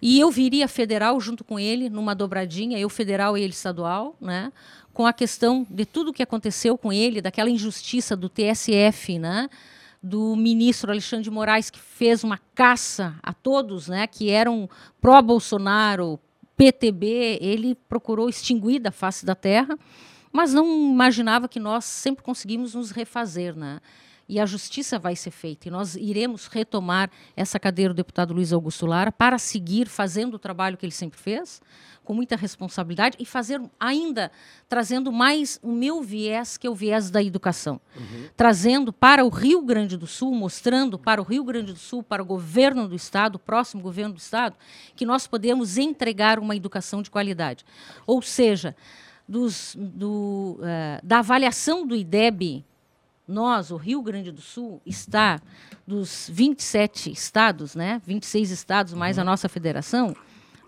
E 0.00 0.18
eu 0.20 0.30
viria 0.30 0.68
federal 0.68 1.20
junto 1.20 1.44
com 1.44 1.58
ele, 1.58 1.88
numa 1.88 2.14
dobradinha, 2.14 2.78
eu 2.78 2.88
federal 2.88 3.36
e 3.36 3.42
ele 3.42 3.52
estadual, 3.52 4.16
né? 4.20 4.52
com 4.92 5.06
a 5.06 5.12
questão 5.12 5.66
de 5.68 5.84
tudo 5.84 6.10
o 6.10 6.12
que 6.12 6.22
aconteceu 6.22 6.78
com 6.78 6.92
ele, 6.92 7.20
daquela 7.20 7.50
injustiça 7.50 8.16
do 8.16 8.28
TSF, 8.28 9.18
né? 9.18 9.48
do 10.02 10.36
ministro 10.36 10.90
Alexandre 10.90 11.24
de 11.24 11.30
Moraes, 11.30 11.70
que 11.70 11.80
fez 11.80 12.22
uma 12.22 12.38
caça 12.54 13.16
a 13.22 13.32
todos 13.32 13.88
né? 13.88 14.06
que 14.06 14.30
eram 14.30 14.68
pró-Bolsonaro, 15.00 16.20
PTB, 16.56 17.38
ele 17.40 17.74
procurou 17.88 18.28
extinguir 18.28 18.78
da 18.78 18.92
face 18.92 19.26
da 19.26 19.34
terra, 19.34 19.76
mas 20.32 20.52
não 20.52 20.66
imaginava 20.92 21.48
que 21.48 21.58
nós 21.58 21.84
sempre 21.84 22.22
conseguimos 22.22 22.74
nos 22.74 22.90
refazer. 22.90 23.56
Né? 23.56 23.80
E 24.28 24.40
a 24.40 24.46
justiça 24.46 24.98
vai 24.98 25.14
ser 25.14 25.30
feita. 25.30 25.68
E 25.68 25.70
nós 25.70 25.96
iremos 25.96 26.46
retomar 26.46 27.10
essa 27.36 27.58
cadeira 27.58 27.92
do 27.92 27.96
deputado 27.96 28.32
Luiz 28.32 28.52
Augusto 28.52 28.86
Lara 28.86 29.12
para 29.12 29.38
seguir 29.38 29.86
fazendo 29.86 30.34
o 30.34 30.38
trabalho 30.38 30.76
que 30.76 30.84
ele 30.84 30.92
sempre 30.92 31.18
fez, 31.18 31.60
com 32.02 32.12
muita 32.12 32.36
responsabilidade 32.36 33.16
e 33.18 33.24
fazer 33.24 33.60
ainda 33.80 34.30
trazendo 34.68 35.10
mais 35.10 35.58
o 35.62 35.72
meu 35.72 36.02
viés, 36.02 36.56
que 36.56 36.66
é 36.66 36.70
o 36.70 36.74
viés 36.74 37.10
da 37.10 37.22
educação. 37.22 37.80
Uhum. 37.96 38.28
Trazendo 38.36 38.92
para 38.92 39.24
o 39.24 39.28
Rio 39.28 39.62
Grande 39.62 39.96
do 39.96 40.06
Sul, 40.06 40.34
mostrando 40.34 40.98
para 40.98 41.20
o 41.20 41.24
Rio 41.24 41.44
Grande 41.44 41.72
do 41.72 41.78
Sul, 41.78 42.02
para 42.02 42.22
o 42.22 42.26
governo 42.26 42.86
do 42.86 42.94
estado, 42.94 43.36
o 43.36 43.38
próximo 43.38 43.82
governo 43.82 44.14
do 44.14 44.18
estado, 44.18 44.56
que 44.94 45.06
nós 45.06 45.26
podemos 45.26 45.78
entregar 45.78 46.38
uma 46.38 46.54
educação 46.54 47.02
de 47.02 47.10
qualidade. 47.10 47.64
Ou 48.06 48.20
seja, 48.20 48.76
dos, 49.26 49.74
do, 49.78 50.58
uh, 50.60 51.06
da 51.06 51.20
avaliação 51.20 51.86
do 51.86 51.96
IDEB 51.96 52.64
nós, 53.26 53.70
o 53.70 53.76
Rio 53.76 54.02
Grande 54.02 54.30
do 54.30 54.40
Sul, 54.40 54.80
está 54.84 55.40
dos 55.86 56.28
27 56.32 57.10
estados, 57.10 57.74
né, 57.74 58.00
26 58.06 58.50
estados 58.50 58.92
mais 58.94 59.16
uhum. 59.16 59.22
a 59.22 59.24
nossa 59.24 59.48
federação, 59.48 60.14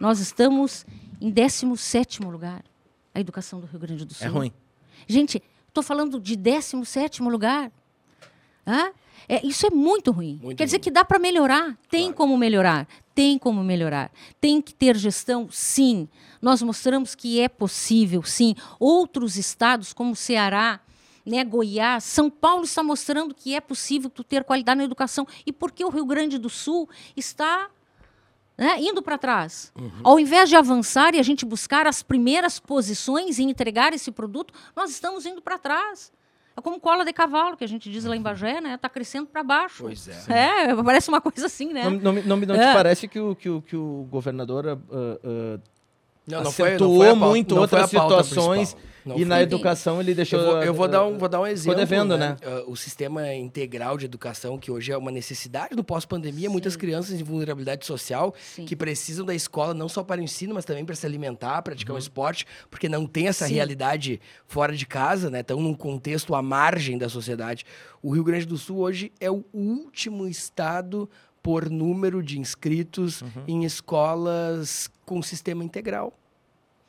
nós 0.00 0.20
estamos 0.20 0.86
em 1.20 1.30
17 1.30 2.22
lugar. 2.22 2.64
A 3.14 3.20
educação 3.20 3.60
do 3.60 3.66
Rio 3.66 3.80
Grande 3.80 4.04
do 4.04 4.12
é 4.12 4.14
Sul. 4.14 4.26
É 4.26 4.30
ruim. 4.30 4.52
Gente, 5.06 5.42
estou 5.68 5.82
falando 5.82 6.20
de 6.20 6.36
17 6.36 7.22
lugar. 7.22 7.70
Ah, 8.66 8.92
é, 9.28 9.44
isso 9.46 9.66
é 9.66 9.70
muito 9.70 10.10
ruim. 10.10 10.38
Muito 10.42 10.58
Quer 10.58 10.64
dizer 10.64 10.78
que 10.78 10.90
dá 10.90 11.04
para 11.04 11.18
melhorar. 11.18 11.76
Tem 11.90 12.04
claro. 12.04 12.16
como 12.16 12.36
melhorar. 12.36 12.86
Tem 13.14 13.38
como 13.38 13.64
melhorar. 13.64 14.10
Tem 14.40 14.60
que 14.60 14.74
ter 14.74 14.96
gestão, 14.96 15.48
sim. 15.50 16.08
Nós 16.40 16.62
mostramos 16.62 17.14
que 17.14 17.40
é 17.40 17.48
possível, 17.48 18.22
sim. 18.22 18.54
Outros 18.78 19.36
estados, 19.36 19.92
como 19.92 20.12
o 20.12 20.16
Ceará, 20.16 20.80
né, 21.26 21.42
Goiás, 21.42 22.04
São 22.04 22.30
Paulo 22.30 22.62
está 22.62 22.82
mostrando 22.82 23.34
que 23.34 23.54
é 23.54 23.60
possível 23.60 24.08
tu 24.08 24.22
ter 24.22 24.44
qualidade 24.44 24.78
na 24.78 24.84
educação. 24.84 25.26
E 25.44 25.52
por 25.52 25.72
que 25.72 25.84
o 25.84 25.88
Rio 25.88 26.06
Grande 26.06 26.38
do 26.38 26.48
Sul 26.48 26.88
está 27.16 27.68
né, 28.56 28.80
indo 28.80 29.02
para 29.02 29.18
trás? 29.18 29.72
Uhum. 29.76 29.90
Ao 30.04 30.20
invés 30.20 30.48
de 30.48 30.54
avançar 30.54 31.14
e 31.14 31.18
a 31.18 31.22
gente 31.24 31.44
buscar 31.44 31.86
as 31.86 32.00
primeiras 32.02 32.60
posições 32.60 33.38
e 33.38 33.42
entregar 33.42 33.92
esse 33.92 34.12
produto, 34.12 34.54
nós 34.74 34.90
estamos 34.90 35.26
indo 35.26 35.42
para 35.42 35.58
trás. 35.58 36.12
É 36.56 36.60
como 36.62 36.80
cola 36.80 37.04
de 37.04 37.12
cavalo, 37.12 37.56
que 37.56 37.64
a 37.64 37.68
gente 37.68 37.90
diz 37.90 38.04
lá 38.04 38.16
em 38.16 38.22
Bagé, 38.22 38.62
né? 38.62 38.76
Está 38.76 38.88
crescendo 38.88 39.26
para 39.26 39.42
baixo. 39.42 39.82
Pois 39.82 40.08
é. 40.08 40.70
É, 40.70 40.82
parece 40.82 41.08
uma 41.08 41.20
coisa 41.20 41.46
assim, 41.46 41.70
né? 41.72 41.84
Não, 41.84 41.90
não, 41.90 42.22
não, 42.22 42.36
não 42.36 42.54
é. 42.54 42.68
te 42.68 42.72
parece 42.72 43.08
que 43.08 43.20
o, 43.20 43.34
que 43.34 43.50
o, 43.50 43.60
que 43.60 43.76
o 43.76 44.06
governador 44.10 44.64
uh, 44.64 44.70
uh, 44.70 45.60
não, 46.26 46.40
não 46.42 46.50
acentuou 46.50 46.96
foi, 46.96 47.08
não 47.08 47.18
foi 47.18 47.28
muito 47.28 47.56
outras 47.58 47.90
situações 47.90 48.76
não 49.06 49.16
e 49.16 49.24
na 49.24 49.40
educação 49.40 50.00
ele 50.00 50.14
deixou. 50.14 50.40
Eu 50.40 50.46
vou, 50.46 50.62
eu 50.64 50.74
vou, 50.74 50.88
dar, 50.88 51.04
um, 51.04 51.16
vou 51.16 51.28
dar 51.28 51.40
um 51.40 51.46
exemplo. 51.46 51.78
devendo, 51.78 52.18
né? 52.18 52.36
né? 52.40 52.60
Uh, 52.60 52.72
o 52.72 52.76
sistema 52.76 53.32
integral 53.32 53.96
de 53.96 54.04
educação, 54.04 54.58
que 54.58 54.70
hoje 54.70 54.90
é 54.90 54.98
uma 54.98 55.12
necessidade 55.12 55.76
do 55.76 55.84
pós-pandemia, 55.84 56.50
muitas 56.50 56.74
crianças 56.74 57.20
em 57.20 57.22
vulnerabilidade 57.22 57.86
social 57.86 58.34
Sim. 58.36 58.64
que 58.64 58.74
precisam 58.74 59.24
da 59.24 59.34
escola 59.34 59.72
não 59.72 59.88
só 59.88 60.02
para 60.02 60.20
o 60.20 60.24
ensino, 60.24 60.54
mas 60.54 60.64
também 60.64 60.84
para 60.84 60.96
se 60.96 61.06
alimentar, 61.06 61.62
praticar 61.62 61.92
uhum. 61.92 61.96
um 61.96 62.00
esporte, 62.00 62.44
porque 62.68 62.88
não 62.88 63.06
tem 63.06 63.28
essa 63.28 63.46
Sim. 63.46 63.54
realidade 63.54 64.20
fora 64.46 64.74
de 64.74 64.84
casa, 64.84 65.30
né? 65.30 65.40
Estão 65.40 65.60
num 65.60 65.74
contexto 65.74 66.34
à 66.34 66.42
margem 66.42 66.98
da 66.98 67.08
sociedade. 67.08 67.64
O 68.02 68.12
Rio 68.12 68.24
Grande 68.24 68.46
do 68.46 68.58
Sul 68.58 68.78
hoje 68.78 69.12
é 69.20 69.30
o 69.30 69.44
último 69.52 70.26
estado 70.26 71.08
por 71.46 71.70
número 71.70 72.24
de 72.24 72.40
inscritos 72.40 73.22
uhum. 73.22 73.44
em 73.46 73.64
escolas 73.64 74.90
com 75.04 75.22
sistema 75.22 75.62
integral. 75.62 76.12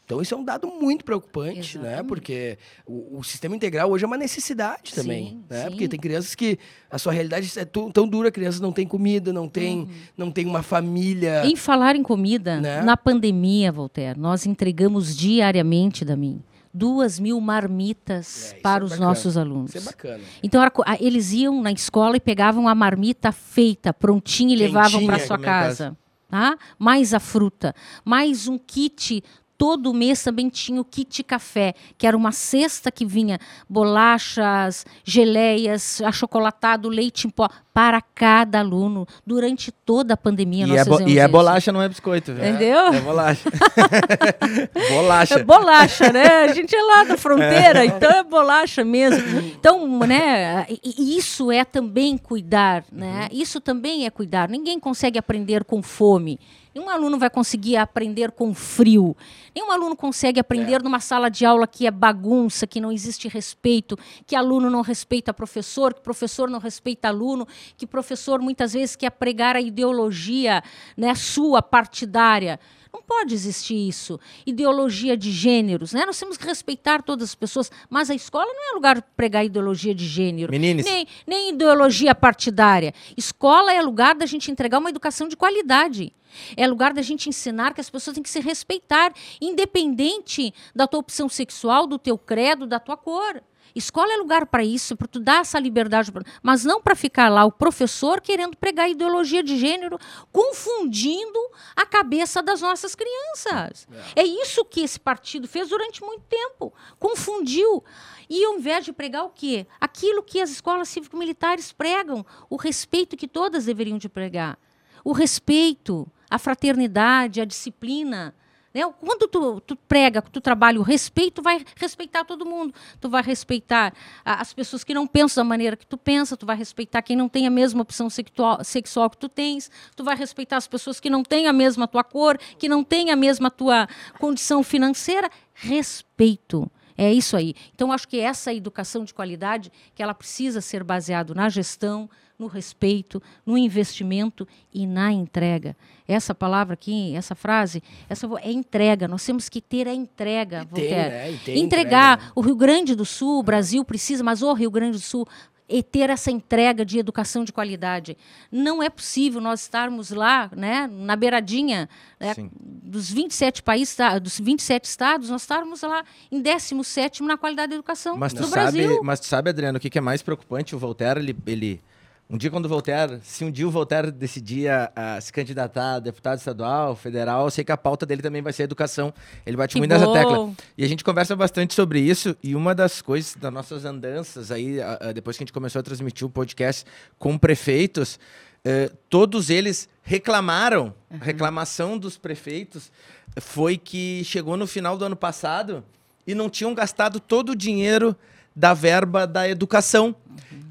Então 0.07 0.21
isso 0.21 0.33
é 0.33 0.37
um 0.37 0.43
dado 0.45 0.67
muito 0.67 1.03
preocupante, 1.03 1.77
né? 1.77 1.89
Exatamente. 1.89 1.97
né? 1.97 2.03
Porque 2.03 2.57
o, 2.85 3.19
o, 3.19 3.23
sistema 3.25 3.57
integral 3.57 3.91
hoje 3.91 4.05
é 4.05 4.07
uma 4.07 4.15
necessidade 4.15 4.93
também, 4.93 5.31
sim, 5.31 5.43
né? 5.49 5.63
Sim. 5.63 5.69
Porque 5.71 5.87
tem 5.89 5.99
crianças 5.99 6.33
que 6.33 6.57
a 6.89 6.97
sua 6.97 7.11
realidade 7.11 7.51
é 7.59 7.65
tão 7.65 8.07
dura, 8.07 8.31
crianças 8.31 8.61
não 8.61 8.71
têm 8.71 8.87
comida, 8.87 9.33
não 9.33 9.49
tem, 9.49 9.79
uhum. 9.79 9.89
não 10.15 10.31
tem 10.31 10.45
uma 10.45 10.63
família. 10.63 11.45
Em 11.45 11.57
falar 11.57 11.97
em 11.97 12.03
comida, 12.03 12.61
né? 12.61 12.81
na 12.83 12.95
pandemia, 12.95 13.69
Voltaire, 13.69 14.17
nós 14.17 14.45
entregamos 14.45 15.13
diariamente 15.13 16.05
da 16.05 16.15
mim 16.15 16.41
duas 16.73 17.19
mil 17.19 17.41
marmitas 17.41 18.53
é, 18.53 18.59
para 18.59 18.83
é 18.83 18.85
os 18.85 18.91
bacana. 18.91 19.07
nossos 19.09 19.35
alunos. 19.35 19.75
Isso 19.75 19.89
é 19.89 19.91
bacana. 19.91 20.23
Então 20.41 20.61
eles 21.01 21.33
iam 21.33 21.61
na 21.61 21.71
escola 21.71 22.15
e 22.15 22.19
pegavam 22.19 22.67
a 22.67 22.75
marmita 22.75 23.33
feita, 23.33 23.93
prontinha 23.93 24.53
e 24.53 24.57
Quentinha, 24.57 24.67
levavam 24.67 25.05
para 25.05 25.19
sua 25.19 25.37
casa. 25.37 25.97
Tá? 26.29 26.57
Mais 26.77 27.13
a 27.13 27.19
fruta, 27.19 27.73
mais 28.05 28.47
um 28.47 28.57
kit 28.57 29.23
todo 29.57 29.93
mês 29.93 30.23
também 30.23 30.49
tinha 30.49 30.79
o 30.79 30.85
kit 30.85 31.23
café, 31.23 31.73
que 31.97 32.05
era 32.05 32.15
uma 32.15 32.31
cesta 32.31 32.91
que 32.91 33.05
vinha 33.05 33.39
bolachas, 33.67 34.85
geleias, 35.03 36.01
achocolatado, 36.01 36.87
leite 36.87 37.27
em 37.27 37.29
pó 37.29 37.49
para 37.73 38.01
cada 38.01 38.59
aluno 38.59 39.05
durante 39.25 39.71
toda 39.71 40.15
a 40.15 40.17
pandemia. 40.17 40.65
E, 40.65 40.77
é, 40.77 40.83
bo 40.83 41.01
e 41.01 41.19
é, 41.19 41.27
bolacha, 41.27 41.71
não 41.71 41.81
é 41.81 41.87
biscoito. 41.87 42.33
Viu? 42.33 42.43
Entendeu? 42.43 42.87
É 42.87 42.99
bolacha. 43.01 43.49
bolacha. 44.89 45.33
É 45.35 45.43
bolacha, 45.43 46.11
né? 46.11 46.45
A 46.45 46.53
gente 46.53 46.75
é 46.75 46.81
lá 46.81 47.03
da 47.03 47.17
fronteira, 47.17 47.83
é. 47.83 47.85
então 47.85 48.09
é 48.09 48.23
bolacha 48.23 48.83
mesmo. 48.83 49.39
Então, 49.39 49.87
né, 49.99 50.65
isso 50.83 51.51
é 51.51 51.63
também 51.63 52.17
cuidar, 52.17 52.83
né? 52.91 53.29
Uhum. 53.31 53.39
Isso 53.39 53.61
também 53.61 54.05
é 54.05 54.09
cuidar. 54.09 54.49
Ninguém 54.49 54.79
consegue 54.79 55.19
aprender 55.19 55.63
com 55.63 55.83
fome. 55.83 56.39
Nenhum 56.77 56.91
aluno 56.91 57.17
vai 57.17 57.27
conseguir 57.27 57.75
aprender 57.75 58.29
com 58.29 58.53
frio. 58.53 59.17
Nenhum 59.55 59.71
aluno 59.71 59.95
consegue 59.95 60.39
aprender 60.39 60.75
é. 60.75 60.83
numa 60.83 60.99
sala 60.99 61.27
de 61.27 61.43
aula 61.43 61.65
que 61.65 61.87
é 61.87 61.91
bagunça, 61.91 62.67
que 62.67 62.79
não 62.79 62.91
existe 62.91 63.27
respeito, 63.27 63.97
que 64.27 64.35
aluno 64.35 64.69
não 64.69 64.81
respeita 64.81 65.33
professor, 65.33 65.91
que 65.91 66.01
professor 66.01 66.47
não 66.51 66.59
respeita 66.59 67.07
aluno, 67.07 67.47
que 67.75 67.87
professor 67.87 68.39
muitas 68.39 68.73
vezes 68.73 68.95
quer 68.95 69.09
pregar 69.09 69.55
a 69.55 69.59
ideologia 69.59 70.61
né, 70.95 71.15
sua 71.15 71.63
partidária. 71.63 72.59
Não 72.93 73.01
pode 73.01 73.33
existir 73.33 73.87
isso. 73.87 74.19
Ideologia 74.45 75.15
de 75.17 75.31
gêneros, 75.31 75.93
né? 75.93 76.05
Nós 76.05 76.19
temos 76.19 76.37
que 76.37 76.45
respeitar 76.45 77.01
todas 77.01 77.29
as 77.29 77.35
pessoas, 77.35 77.71
mas 77.89 78.09
a 78.09 78.15
escola 78.15 78.45
não 78.45 78.71
é 78.71 78.73
lugar 78.73 79.01
para 79.01 79.11
pregar 79.15 79.45
ideologia 79.45 79.93
de 79.93 80.05
gênero. 80.05 80.51
Meninas. 80.51 80.85
Nem, 80.85 81.07
nem 81.25 81.49
ideologia 81.49 82.13
partidária. 82.15 82.93
Escola 83.15 83.73
é 83.73 83.81
lugar 83.81 84.15
da 84.15 84.25
gente 84.25 84.51
entregar 84.51 84.79
uma 84.79 84.89
educação 84.89 85.27
de 85.27 85.35
qualidade. 85.35 86.13
É 86.55 86.67
lugar 86.67 86.93
da 86.93 87.01
gente 87.01 87.29
ensinar 87.29 87.73
que 87.73 87.81
as 87.81 87.89
pessoas 87.89 88.13
têm 88.13 88.23
que 88.23 88.29
se 88.29 88.39
respeitar, 88.39 89.13
independente 89.41 90.53
da 90.75 90.87
tua 90.87 90.99
opção 90.99 91.27
sexual, 91.29 91.87
do 91.87 91.97
teu 91.97 92.17
credo, 92.17 92.67
da 92.67 92.79
tua 92.79 92.97
cor. 92.97 93.41
Escola 93.77 94.11
é 94.11 94.17
lugar 94.17 94.47
para 94.47 94.63
isso, 94.63 94.97
para 94.97 95.07
tu 95.07 95.19
dar 95.19 95.41
essa 95.41 95.59
liberdade, 95.59 96.11
mas 96.41 96.65
não 96.65 96.81
para 96.81 96.95
ficar 96.95 97.29
lá 97.29 97.45
o 97.45 97.51
professor 97.51 98.19
querendo 98.19 98.57
pregar 98.57 98.89
ideologia 98.89 99.43
de 99.43 99.55
gênero, 99.55 99.99
confundindo 100.31 101.39
a 101.75 101.85
cabeça 101.85 102.41
das 102.41 102.61
nossas 102.61 102.95
crianças. 102.95 103.87
É. 104.15 104.21
é 104.21 104.25
isso 104.25 104.65
que 104.65 104.81
esse 104.81 104.99
partido 104.99 105.47
fez 105.47 105.69
durante 105.69 106.01
muito 106.01 106.23
tempo, 106.23 106.73
confundiu. 106.97 107.83
E 108.27 108.43
ao 108.43 108.55
invés 108.55 108.83
de 108.83 108.91
pregar 108.91 109.23
o 109.25 109.29
quê? 109.29 109.67
Aquilo 109.79 110.23
que 110.23 110.41
as 110.41 110.49
escolas 110.49 110.89
cívico-militares 110.89 111.71
pregam, 111.71 112.25
o 112.49 112.55
respeito 112.55 113.15
que 113.15 113.27
todas 113.27 113.65
deveriam 113.65 113.99
de 113.99 114.09
pregar. 114.09 114.57
O 115.03 115.11
respeito, 115.11 116.07
a 116.29 116.39
fraternidade, 116.39 117.39
a 117.39 117.45
disciplina, 117.45 118.35
né? 118.77 118.93
Quando 118.99 119.27
tu, 119.27 119.59
tu 119.61 119.75
prega, 119.75 120.21
tu 120.21 120.39
trabalha 120.39 120.79
o 120.79 120.83
respeito, 120.83 121.35
tu 121.35 121.41
vai 121.41 121.65
respeitar 121.75 122.23
todo 122.23 122.45
mundo. 122.45 122.73
Tu 123.01 123.09
vai 123.09 123.23
respeitar 123.23 123.91
as 124.23 124.53
pessoas 124.53 124.83
que 124.83 124.93
não 124.93 125.07
pensam 125.07 125.43
da 125.43 125.49
maneira 125.49 125.75
que 125.75 125.85
tu 125.85 125.97
pensa, 125.97 126.37
tu 126.37 126.45
vai 126.45 126.55
respeitar 126.55 127.01
quem 127.01 127.15
não 127.15 127.27
tem 127.27 127.47
a 127.47 127.49
mesma 127.49 127.81
opção 127.81 128.09
sexual, 128.09 128.63
sexual 128.63 129.09
que 129.09 129.17
tu 129.17 129.27
tens, 129.27 129.71
tu 129.95 130.03
vai 130.03 130.15
respeitar 130.15 130.57
as 130.57 130.67
pessoas 130.67 130.99
que 130.99 131.09
não 131.09 131.23
têm 131.23 131.47
a 131.47 131.53
mesma 131.53 131.87
tua 131.87 132.03
cor, 132.03 132.37
que 132.37 132.69
não 132.69 132.83
têm 132.83 133.09
a 133.09 133.15
mesma 133.15 133.49
tua 133.49 133.87
condição 134.19 134.61
financeira. 134.61 135.29
Respeito. 135.55 136.69
É 136.95 137.11
isso 137.13 137.37
aí. 137.37 137.53
Então, 137.75 137.91
acho 137.91 138.07
que 138.07 138.19
essa 138.19 138.53
educação 138.53 139.03
de 139.03 139.13
qualidade, 139.13 139.71
que 139.93 140.01
ela 140.01 140.15
precisa 140.15 140.61
ser 140.61 140.83
baseada 140.83 141.33
na 141.33 141.47
gestão, 141.47 142.09
no 142.37 142.47
respeito, 142.47 143.21
no 143.45 143.57
investimento 143.57 144.47
e 144.73 144.85
na 144.85 145.11
entrega. 145.11 145.75
Essa 146.07 146.35
palavra 146.35 146.75
aqui, 146.75 147.15
essa 147.15 147.33
frase, 147.33 147.81
essa 148.07 148.27
é 148.41 148.51
entrega. 148.51 149.07
Nós 149.07 149.25
temos 149.25 149.49
que 149.49 149.59
ter 149.59 149.87
a 149.87 149.93
entrega, 149.93 150.65
tem, 150.65 150.89
né? 150.89 151.31
Entregar. 151.31 151.57
Entrega. 151.57 152.19
O 152.35 152.41
Rio 152.41 152.55
Grande 152.55 152.95
do 152.95 153.05
Sul, 153.05 153.39
o 153.39 153.43
Brasil 153.43 153.83
precisa, 153.83 154.23
mas 154.23 154.41
o 154.41 154.53
Rio 154.53 154.69
Grande 154.69 154.97
do 154.97 155.03
Sul 155.03 155.27
e 155.69 155.83
ter 155.83 156.09
essa 156.09 156.31
entrega 156.31 156.85
de 156.85 156.97
educação 156.97 157.43
de 157.43 157.51
qualidade. 157.51 158.17
Não 158.51 158.81
é 158.81 158.89
possível 158.89 159.41
nós 159.41 159.61
estarmos 159.61 160.11
lá, 160.11 160.49
né, 160.55 160.87
na 160.87 161.15
beiradinha 161.15 161.89
né, 162.19 162.33
dos 162.57 163.11
27 163.11 163.61
países, 163.61 163.95
tá, 163.95 164.17
dos 164.17 164.39
27 164.39 164.85
estados, 164.85 165.29
nós 165.29 165.41
estarmos 165.41 165.81
lá 165.81 166.05
em 166.31 166.41
17 166.41 167.21
na 167.23 167.37
qualidade 167.37 167.71
da 167.71 167.75
educação 167.75 168.15
mas 168.15 168.33
no 168.33 168.47
Brasil. 168.47 168.89
Sabe, 168.89 169.05
mas 169.05 169.19
tu 169.19 169.25
sabe, 169.25 169.49
Adriano, 169.49 169.77
o 169.77 169.81
que 169.81 169.97
é 169.97 170.01
mais 170.01 170.21
preocupante? 170.21 170.75
O 170.75 170.79
Voltaire, 170.79 171.19
ele, 171.19 171.35
ele 171.45 171.81
Um 172.29 172.37
dia, 172.37 172.51
quando 172.51 172.65
o 172.65 172.69
Voltaire, 172.69 173.19
se 173.23 173.45
um 173.45 173.51
dia 173.51 173.65
o 173.65 173.71
Voltaire 173.71 174.11
decidir 174.11 174.67
a, 174.69 174.91
a 174.93 175.21
se 175.21 175.31
candidatar 175.31 175.95
a 175.95 175.99
deputado 175.99 176.37
estadual, 176.37 176.93
federal, 176.93 177.45
eu 177.45 177.51
sei 177.51 177.63
que 177.63 177.71
a 177.71 177.77
pauta 177.77 178.05
dele 178.05 178.21
também 178.21 178.41
vai 178.41 178.51
ser 178.51 178.63
educação. 178.63 179.13
Ele 179.45 179.55
bate 179.55 179.73
Que 179.75 179.79
muito 179.79 179.91
nessa 179.91 180.05
bom. 180.05 180.11
tecla. 180.13 180.51
E 180.77 180.83
a 180.83 180.87
gente 180.89 181.05
conversa 181.05 181.37
bastante 181.37 181.73
sobre 181.73 182.01
isso. 182.01 182.35
E 182.43 182.53
uma 182.53 182.75
das 182.75 183.01
coisas 183.01 183.33
das 183.35 183.53
nossas 183.53 183.85
andanças 183.85 184.51
aí, 184.51 184.81
a- 184.81 184.97
a- 185.03 185.11
depois 185.13 185.37
que 185.37 185.43
a 185.43 185.45
gente 185.45 185.53
começou 185.53 185.79
a 185.79 185.83
transmitir 185.83 186.27
o 186.27 186.29
podcast 186.29 186.83
com 187.17 187.37
prefeitos, 187.37 188.19
eh, 188.65 188.91
todos 189.09 189.49
eles 189.49 189.87
reclamaram. 190.03 190.93
A 191.09 191.23
reclamação 191.23 191.97
dos 191.97 192.17
prefeitos 192.17 192.91
foi 193.39 193.77
que 193.77 194.21
chegou 194.25 194.57
no 194.57 194.67
final 194.67 194.97
do 194.97 195.05
ano 195.05 195.15
passado 195.15 195.81
e 196.25 196.35
não 196.35 196.49
tinham 196.49 196.73
gastado 196.73 197.21
todo 197.21 197.51
o 197.51 197.55
dinheiro 197.55 198.13
da 198.53 198.73
verba 198.73 199.25
da 199.25 199.47
educação. 199.47 200.13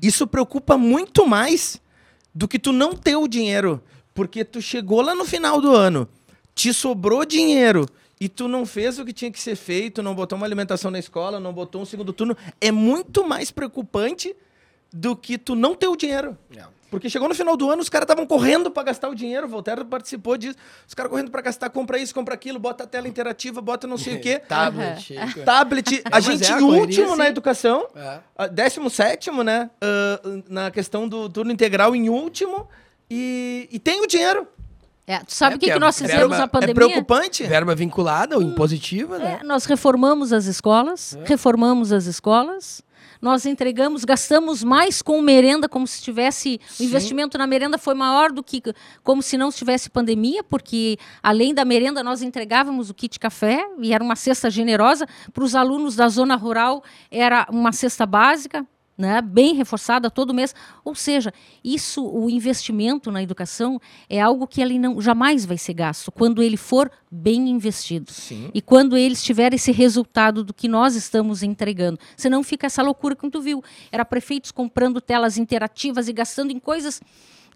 Isso 0.07 0.24
preocupa 0.24 0.78
muito 0.78 1.26
mais 1.26 1.82
do 2.32 2.46
que 2.46 2.61
tu 2.61 2.72
não 2.72 2.92
ter 2.92 3.16
o 3.16 3.26
dinheiro, 3.26 3.82
porque 4.14 4.44
tu 4.44 4.62
chegou 4.62 5.00
lá 5.00 5.16
no 5.16 5.24
final 5.24 5.61
do 5.61 5.74
ano, 5.74 6.09
te 6.54 6.72
sobrou 6.72 7.24
dinheiro 7.24 7.88
e 8.20 8.28
tu 8.28 8.46
não 8.46 8.64
fez 8.64 9.00
o 9.00 9.04
que 9.04 9.12
tinha 9.12 9.32
que 9.32 9.40
ser 9.40 9.57
feito, 9.57 10.04
não 10.04 10.14
botou 10.14 10.36
uma 10.36 10.46
alimentação 10.46 10.92
na 10.92 11.00
escola, 11.00 11.40
não 11.40 11.52
botou 11.52 11.82
um 11.82 11.84
segundo 11.84 12.12
turno, 12.12 12.36
é 12.61 12.70
muito 12.70 13.26
mais 13.26 13.50
preocupante 13.50 14.32
do 14.92 15.16
que 15.16 15.36
tu 15.36 15.57
não 15.57 15.74
ter 15.74 15.88
o 15.88 15.96
dinheiro. 15.96 16.38
Porque 16.91 17.11
chegou 17.11 17.28
no 17.28 17.34
final 17.34 17.57
do 17.57 17.70
ano, 17.70 17.82
os 17.82 17.89
caras 17.89 18.05
estavam 18.05 18.26
correndo 18.26 18.70
para 18.70 18.84
gastar 18.84 19.09
o 19.09 19.14
dinheiro, 19.14 19.47
o 19.47 19.49
Voltaire 19.49 19.84
participou 19.84 20.37
disso. 20.37 20.57
Os 20.87 20.95
caras 20.95 21.11
correndo 21.11 21.30
para 21.30 21.43
gastar, 21.43 21.68
compra 21.70 21.99
isso, 21.99 22.14
compra 22.14 22.34
aquilo, 22.34 22.59
bota 22.59 22.84
a 22.84 22.87
tela 22.87 23.09
interativa, 23.09 23.61
bota 23.61 23.87
não 23.87 23.99
sei 23.99 24.16
o 24.16 24.20
quê. 24.20 24.39
Tablet. 24.49 25.14
Tablet, 25.45 26.03
a 26.05 26.11
mas 26.11 26.24
gente 26.24 26.51
é 26.51 26.55
a 26.55 26.59
último 26.59 27.16
na 27.16 27.28
educação, 27.28 27.87
É. 28.39 28.49
décimo 28.49 28.89
sétimo, 28.89 29.43
né? 29.43 29.70
ah, 29.80 30.20
na 30.49 30.70
questão 30.70 31.09
do 31.09 31.28
turno 31.28 31.51
integral 31.53 31.95
em 31.95 32.09
último, 32.09 32.68
e, 33.11 33.68
e 33.70 33.78
tem 33.78 34.01
o 34.03 34.07
dinheiro. 34.07 34.47
É, 35.09 35.18
tu 35.20 35.32
sabe 35.32 35.55
É, 35.55 35.57
o 35.57 35.61
que, 35.61 35.72
que 35.72 35.78
nós 35.78 35.95
a 35.97 36.05
fizemos 36.05 36.20
verba 36.30 36.39
na 36.39 36.45
é 36.45 36.47
pandemia? 36.49 36.72
É 36.72 36.74
preocupante. 36.74 37.45
Verba 37.45 37.74
vinculada 37.76 38.37
ou 38.37 38.43
impositiva, 38.43 39.18
né? 39.18 39.39
É, 39.41 39.45
nós 39.45 39.64
reformamos 39.64 40.32
as 40.32 40.47
escolas, 40.47 41.16
reformamos 41.24 41.93
as 41.93 42.07
escolas, 42.07 42.82
nós 43.20 43.46
entregamos, 43.46 44.04
gastamos 44.04 44.62
mais 44.62 45.02
com 45.02 45.20
merenda, 45.20 45.68
como 45.68 45.86
se 45.86 46.02
tivesse. 46.02 46.60
O 46.78 46.82
investimento 46.82 47.38
na 47.38 47.46
merenda 47.46 47.78
foi 47.78 47.94
maior 47.94 48.32
do 48.32 48.42
que 48.42 48.62
como 49.02 49.22
se 49.22 49.36
não 49.36 49.50
tivesse 49.50 49.90
pandemia, 49.90 50.42
porque 50.44 50.98
além 51.22 51.54
da 51.54 51.64
merenda 51.64 52.02
nós 52.02 52.22
entregávamos 52.22 52.90
o 52.90 52.94
kit 52.94 53.18
café 53.18 53.66
e 53.80 53.92
era 53.92 54.02
uma 54.02 54.16
cesta 54.16 54.50
generosa. 54.50 55.06
Para 55.32 55.44
os 55.44 55.54
alunos 55.54 55.96
da 55.96 56.08
zona 56.08 56.36
rural, 56.36 56.82
era 57.10 57.46
uma 57.50 57.72
cesta 57.72 58.06
básica. 58.06 58.66
Né, 58.99 59.20
bem 59.20 59.55
reforçada 59.55 60.11
todo 60.11 60.32
mês, 60.32 60.55
ou 60.82 60.94
seja, 60.94 61.30
isso, 61.62 62.03
o 62.03 62.30
investimento 62.30 63.12
na 63.12 63.22
educação 63.22 63.78
é 64.09 64.18
algo 64.18 64.47
que 64.47 64.62
ele 64.62 64.78
não 64.78 65.03
jamais 65.03 65.44
vai 65.44 65.59
ser 65.59 65.74
gasto 65.74 66.11
quando 66.11 66.42
ele 66.42 66.57
for 66.57 66.90
bem 67.11 67.51
investido. 67.51 68.11
Sim. 68.11 68.51
E 68.55 68.62
quando 68.62 68.97
eles 68.97 69.22
tiverem 69.22 69.57
esse 69.57 69.70
resultado 69.70 70.42
do 70.42 70.55
que 70.55 70.66
nós 70.66 70.97
estamos 70.97 71.42
entregando. 71.42 71.99
Senão 72.16 72.42
fica 72.42 72.68
essa 72.68 72.82
loucura 72.82 73.14
que 73.14 73.28
tu 73.28 73.42
viu. 73.42 73.62
Era 73.92 74.03
prefeitos 74.03 74.51
comprando 74.51 74.99
telas 74.99 75.36
interativas 75.36 76.09
e 76.09 76.12
gastando 76.14 76.51
em 76.51 76.59
coisas 76.59 76.99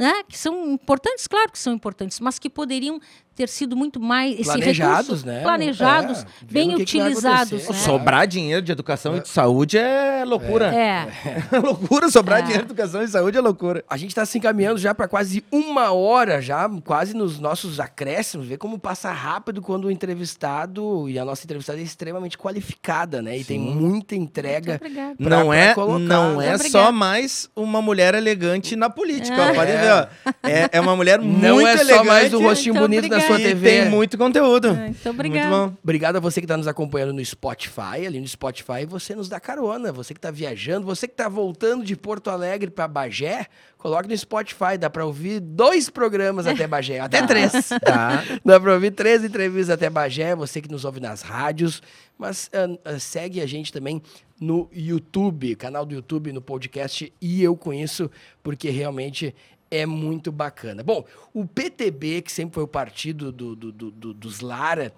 né, 0.01 0.23
que 0.27 0.39
são 0.39 0.73
importantes, 0.73 1.27
claro 1.27 1.53
que 1.53 1.59
são 1.59 1.75
importantes, 1.75 2.21
mas 2.21 2.39
que 2.39 2.49
poderiam 2.49 2.99
ter 3.35 3.49
sido 3.49 3.75
muito 3.77 3.99
mais 3.99 4.35
esse 4.35 4.45
Planejados, 4.45 5.07
recurso, 5.09 5.27
né? 5.27 5.43
planejados, 5.43 6.19
É, 6.23 6.27
bem 6.53 6.75
que 6.77 6.83
utilizados. 6.83 7.69
né? 7.69 7.75
Sobrar 7.75 8.27
dinheiro 8.27 8.61
de 8.61 8.71
educação 8.73 9.17
e 9.17 9.21
de 9.21 9.29
saúde 9.29 9.79
é 9.79 10.25
loucura. 10.27 10.67
É, 10.75 11.07
loucura, 11.63 12.11
sobrar 12.11 12.41
É. 12.41 12.43
dinheiro 12.43 12.65
de 12.67 12.73
educação 12.73 13.03
e 13.03 13.09
saúde 13.09 13.39
é 13.39 13.41
loucura. 13.41 13.83
A 13.89 13.97
gente 13.97 14.11
está 14.11 14.27
se 14.27 14.37
encaminhando 14.37 14.79
já 14.79 14.95
para 14.95 15.09
quase 15.09 15.43
uma 15.51 15.91
hora, 15.93 16.43
já 16.43 16.69
quase 16.85 17.15
nos 17.15 17.39
nossos 17.39 17.81
acréscimos. 17.81 18.47
Vê 18.47 18.59
como 18.59 18.79
passa 18.79 19.11
rápido 19.11 19.63
quando 19.63 19.87
o 19.87 19.91
entrevistado 19.91 21.09
e 21.09 21.19
a 21.19 21.25
nossa 21.25 21.45
entrevistada 21.45 21.79
é 21.79 21.83
extremamente 21.83 22.37
qualificada, 22.37 23.23
né? 23.23 23.39
E 23.39 23.45
tem 23.45 23.59
muita 23.59 24.15
entrega. 24.15 24.73
Muito 24.73 24.85
obrigada. 24.85 25.17
pra- 25.17 25.29
não 25.31 25.47
pra 25.49 25.57
é, 25.57 25.75
colocar. 25.75 25.99
não 25.99 26.43
é 26.43 26.51
Muito 26.57 26.71
só 26.71 26.93
mais 26.93 27.49
uma 27.57 27.81
mulher 27.81 28.15
elegante 28.15 28.77
na 28.77 28.91
política. 28.91 29.37
ó. 29.37 29.45
É. 29.51 29.55
Pode 29.55 29.73
ver, 29.73 29.93
ó. 29.93 30.07
É, 30.49 30.69
é 30.73 30.81
uma 30.81 30.95
mulher 30.97 31.21
muito 31.21 31.41
Não 31.43 31.61
é 31.61 31.73
elegante. 31.75 31.89
só 31.95 32.05
mais 32.05 32.35
o 32.35 32.41
rostinho 32.43 32.75
bonito 32.75 33.09
na 33.21 33.27
sua 33.27 33.37
TV. 33.39 33.69
tem 33.69 33.91
muito 33.91 34.17
conteúdo. 34.17 34.75
Muito 34.75 35.11
obrigada. 35.11 35.49
Muito 35.49 35.71
bom. 35.71 35.77
Obrigado 35.83 36.17
a 36.17 36.21
você 36.21 36.41
que 36.41 36.45
está 36.45 36.57
nos 36.57 36.67
acompanhando 36.67 37.13
no 37.13 37.25
Spotify. 37.25 38.07
Ali 38.07 38.21
no 38.21 38.27
Spotify 38.27 38.85
você 38.87 39.15
nos 39.15 39.29
dá 39.29 39.39
carona. 39.39 39.93
Você 39.93 40.15
que 40.15 40.19
está 40.19 40.31
viajando, 40.31 40.87
você 40.87 41.07
que 41.07 41.15
está 41.15 41.29
voltando 41.29 41.85
de 41.85 41.97
Porto 41.97 42.31
Alegre 42.31 42.71
para 42.71 42.89
Bagé, 42.89 43.47
coloque 43.79 44.09
no 44.09 44.17
Spotify. 44.17 44.79
Dá 44.79 44.89
para 44.89 45.05
ouvir 45.05 45.41
dois 45.41 45.91
programas 45.91 46.47
até 46.47 46.67
Bagé, 46.67 47.01
até 47.01 47.27
três. 47.27 47.53
Tá. 47.85 48.25
Dá 48.45 48.59
para 48.61 48.75
ouvir 48.75 48.93
três 48.93 49.25
entrevistas 49.25 49.71
até 49.71 49.91
Bagé. 49.91 50.35
Você 50.35 50.61
que 50.61 50.71
nos 50.71 50.85
ouve 50.85 51.01
nas 51.01 51.23
rádios, 51.23 51.83
mas 52.19 52.51
ah, 52.53 52.79
ah, 52.85 52.99
segue 52.99 53.41
a 53.41 53.47
gente 53.47 53.73
também 53.73 54.03
no 54.41 54.69
YouTube, 54.73 55.55
canal 55.55 55.85
do 55.85 55.95
YouTube, 55.95 56.33
no 56.33 56.41
podcast. 56.41 57.13
E 57.21 57.43
eu 57.43 57.57
conheço 57.57 58.11
porque 58.43 58.71
realmente 58.71 59.35
é 59.71 59.87
muito 59.87 60.33
bacana. 60.33 60.83
Bom, 60.83 61.05
o 61.33 61.47
PTB, 61.47 62.23
que 62.23 62.33
sempre 62.33 62.55
foi 62.55 62.65
o 62.65 62.69
partido 62.69 63.31
do- 63.31 63.55
do- 63.55 63.73
do- 63.73 63.91
do- 63.91 64.15
dos 64.15 64.41
Lara, 64.41 64.93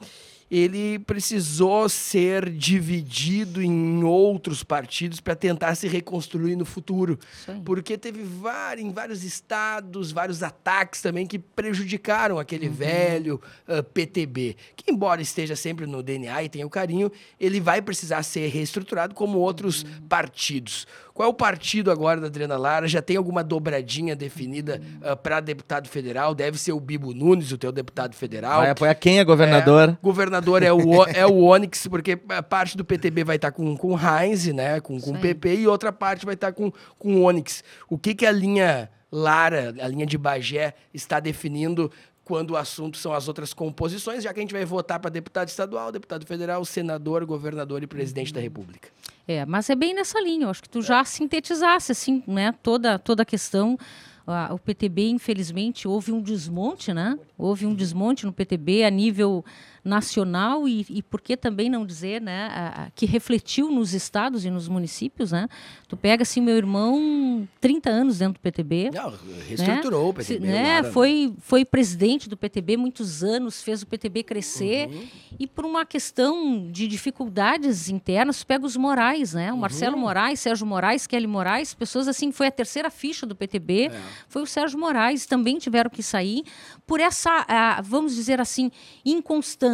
ele 0.51 0.99
precisou 0.99 1.89
ser 1.89 2.51
dividido 2.51 3.63
em 3.63 4.05
outros 4.05 4.63
partidos 4.63 5.19
para 5.19 5.35
tentar 5.35 5.75
se 5.75 5.89
reconstruir 5.89 6.57
no 6.57 6.67
futuro. 6.67 7.19
Porque 7.65 7.97
teve 7.97 8.23
vários, 8.23 8.85
em 8.87 8.93
vários 8.93 9.25
estados, 9.25 10.13
vários 10.13 10.43
ataques 10.43 11.01
também 11.01 11.27
que 11.27 11.39
prejudicaram 11.39 12.39
aquele 12.39 12.69
Uhum. 12.69 12.75
velho 12.75 13.41
ah, 13.67 13.83
PTB. 13.83 14.57
Que, 14.77 14.91
embora 14.93 15.23
esteja 15.23 15.57
sempre 15.57 15.87
no 15.87 16.03
DNA 16.03 16.43
e 16.45 16.51
tenha 16.51 16.67
o 16.67 16.71
carinho, 16.71 17.11
ele 17.41 17.59
vai 17.59 17.81
precisar 17.81 18.23
ser 18.23 18.49
reestruturado 18.49 19.15
como 19.15 19.39
outros 19.39 19.83
Uhum. 19.85 20.03
partidos. 20.07 20.87
Qual 21.15 21.27
é 21.27 21.31
o 21.31 21.35
partido 21.35 21.91
agora 21.91 22.21
da 22.21 22.27
Adriana 22.27 22.57
Lara? 22.57 22.89
Já 22.89 23.03
tem 23.03 23.17
alguma 23.17 23.45
dobradinha 23.45 24.17
definida 24.17 24.81
para 25.23 25.41
deputado 25.41 25.89
federal? 25.89 26.35
Deve 26.35 26.59
ser 26.59 26.73
o 26.73 26.81
Bibo 26.81 27.13
Nunes, 27.13 27.53
o 27.53 27.59
teu 27.59 27.71
deputado 27.71 28.15
federal. 28.15 28.61
Vai 28.61 28.71
apoiar 28.71 28.95
quem 28.95 29.19
é 29.19 29.25
governador? 29.25 29.91
É, 29.91 29.99
governador 30.03 30.63
é 30.63 30.73
o, 30.73 31.05
é 31.05 31.27
o 31.27 31.45
Onyx, 31.45 31.87
porque 31.87 32.19
a 32.29 32.43
parte 32.43 32.77
do 32.77 32.85
PTB 32.85 33.25
vai 33.25 33.37
estar 33.37 33.53
com, 33.53 33.77
com 33.77 33.95
o 33.95 33.99
Heinz, 33.99 34.47
né? 34.47 34.81
Com, 34.81 35.01
com. 35.01 35.13
PP, 35.13 35.57
e 35.57 35.67
outra 35.67 35.93
parte 35.93 36.25
vai 36.25 36.35
estar 36.35 36.53
com, 36.53 36.73
com 36.99 37.17
o 37.17 37.23
Onyx. 37.23 37.63
O 37.89 37.99
que, 37.99 38.15
que 38.15 38.27
a 38.27 38.33
linha 38.33 38.91
Lara, 39.11 39.75
a 39.81 39.89
linha 39.89 40.07
de 40.07 40.17
Bagé, 40.17 40.75
está 40.93 41.21
definindo 41.21 41.91
quando 42.25 42.53
o 42.53 42.57
assunto 42.57 42.97
são 42.97 43.13
as 43.13 43.29
outras 43.29 43.53
composições, 43.53 44.23
já 44.23 44.33
que 44.33 44.41
a 44.41 44.43
gente 44.43 44.53
vai 44.53 44.65
votar 44.65 45.01
para 45.01 45.11
deputado 45.11 45.49
estadual, 45.49 45.91
deputado 45.91 46.25
federal, 46.27 46.65
senador, 46.65 47.25
governador 47.25 47.83
e 47.83 47.87
presidente 47.87 48.33
da 48.33 48.41
República. 48.41 48.89
É, 49.27 49.45
mas 49.45 49.69
é 49.71 49.75
bem 49.75 49.95
nessa 49.95 50.21
linha. 50.21 50.47
Eu 50.47 50.51
acho 50.51 50.63
que 50.63 50.69
tu 50.69 50.83
já 50.83 51.05
sintetizasse 51.05 51.93
assim, 51.93 52.23
né, 52.27 52.55
toda 52.63 52.99
toda 52.99 53.23
a 53.23 53.27
questão. 53.27 53.79
Ah, 54.25 54.51
o 54.53 54.59
PTB, 54.59 55.09
infelizmente, 55.11 55.89
houve 55.89 56.13
um 56.13 56.21
desmonte, 56.21 56.95
né? 56.95 57.19
Houve 57.37 57.67
um 57.67 57.75
desmonte 57.75 58.25
no 58.25 58.33
PTB 58.33 58.85
a 58.85 58.91
nível 58.91 59.45
nacional 59.85 60.69
e, 60.69 60.87
e 60.89 61.03
por 61.03 61.21
que 61.21 61.37
também 61.37 61.69
não 61.69 61.85
dizer, 61.85 62.21
né, 62.21 62.49
a- 62.53 62.85
a- 62.85 62.91
que 62.95 63.05
refletiu 63.05 63.71
nos 63.71 63.93
estados 63.95 64.45
e 64.45 64.51
nos 64.51 64.69
municípios, 64.69 65.33
né? 65.33 65.49
Tu 65.89 65.97
pega 65.97 66.23
assim 66.23 66.41
meu 66.41 66.57
irmão, 66.57 67.47
30 67.61 67.91
anos 67.91 68.19
dentro 68.19 68.35
do 68.35 68.41
PTB, 68.41 68.91
Não, 68.95 69.13
reestruturou 69.49 70.11
o 70.11 70.17
né? 70.17 70.23
Se- 70.23 70.35
PTB. 70.35 70.53
né? 70.53 70.83
Foi, 70.85 71.35
foi 71.41 71.65
presidente 71.65 72.29
do 72.29 72.37
PTB 72.37 72.77
muitos 72.77 73.25
anos, 73.25 73.61
fez 73.63 73.83
o 73.83 73.87
PTB 73.87 74.23
crescer. 74.23 74.89
Uhum. 74.89 75.05
E 75.39 75.47
por 75.47 75.65
uma 75.67 75.85
questão 75.85 76.71
de 76.71 76.87
dificuldades 76.87 77.89
internas, 77.89 78.45
pega 78.45 78.65
os 78.65 78.77
Moraes, 78.77 79.35
né? 79.35 79.53
O 79.53 79.57
Marcelo 79.59 79.97
Uhum. 79.97 80.03
Moraes, 80.03 80.41
Sérgio 80.41 80.67
Moraes, 80.67 81.07
Kelly 81.07 81.27
Moraes, 81.27 81.75
pessoas 81.75 82.07
assim, 82.09 82.31
foi 82.31 82.47
a 82.47 82.51
terceira 82.53 82.89
ficha 82.91 83.27
do 83.27 83.35
PTB, 83.35 83.87
É. 83.87 84.01
foi 84.29 84.43
o 84.43 84.47
Sérgio 84.47 84.79
Moraes, 84.79 85.27
também 85.27 85.59
tiveram 85.59 85.91
que 85.91 86.03
sair 86.03 86.45
por 86.87 87.01
essa, 87.01 87.81
vamos 87.83 88.15
dizer 88.15 88.41
assim, 88.41 88.71
inconstância, 89.05 89.72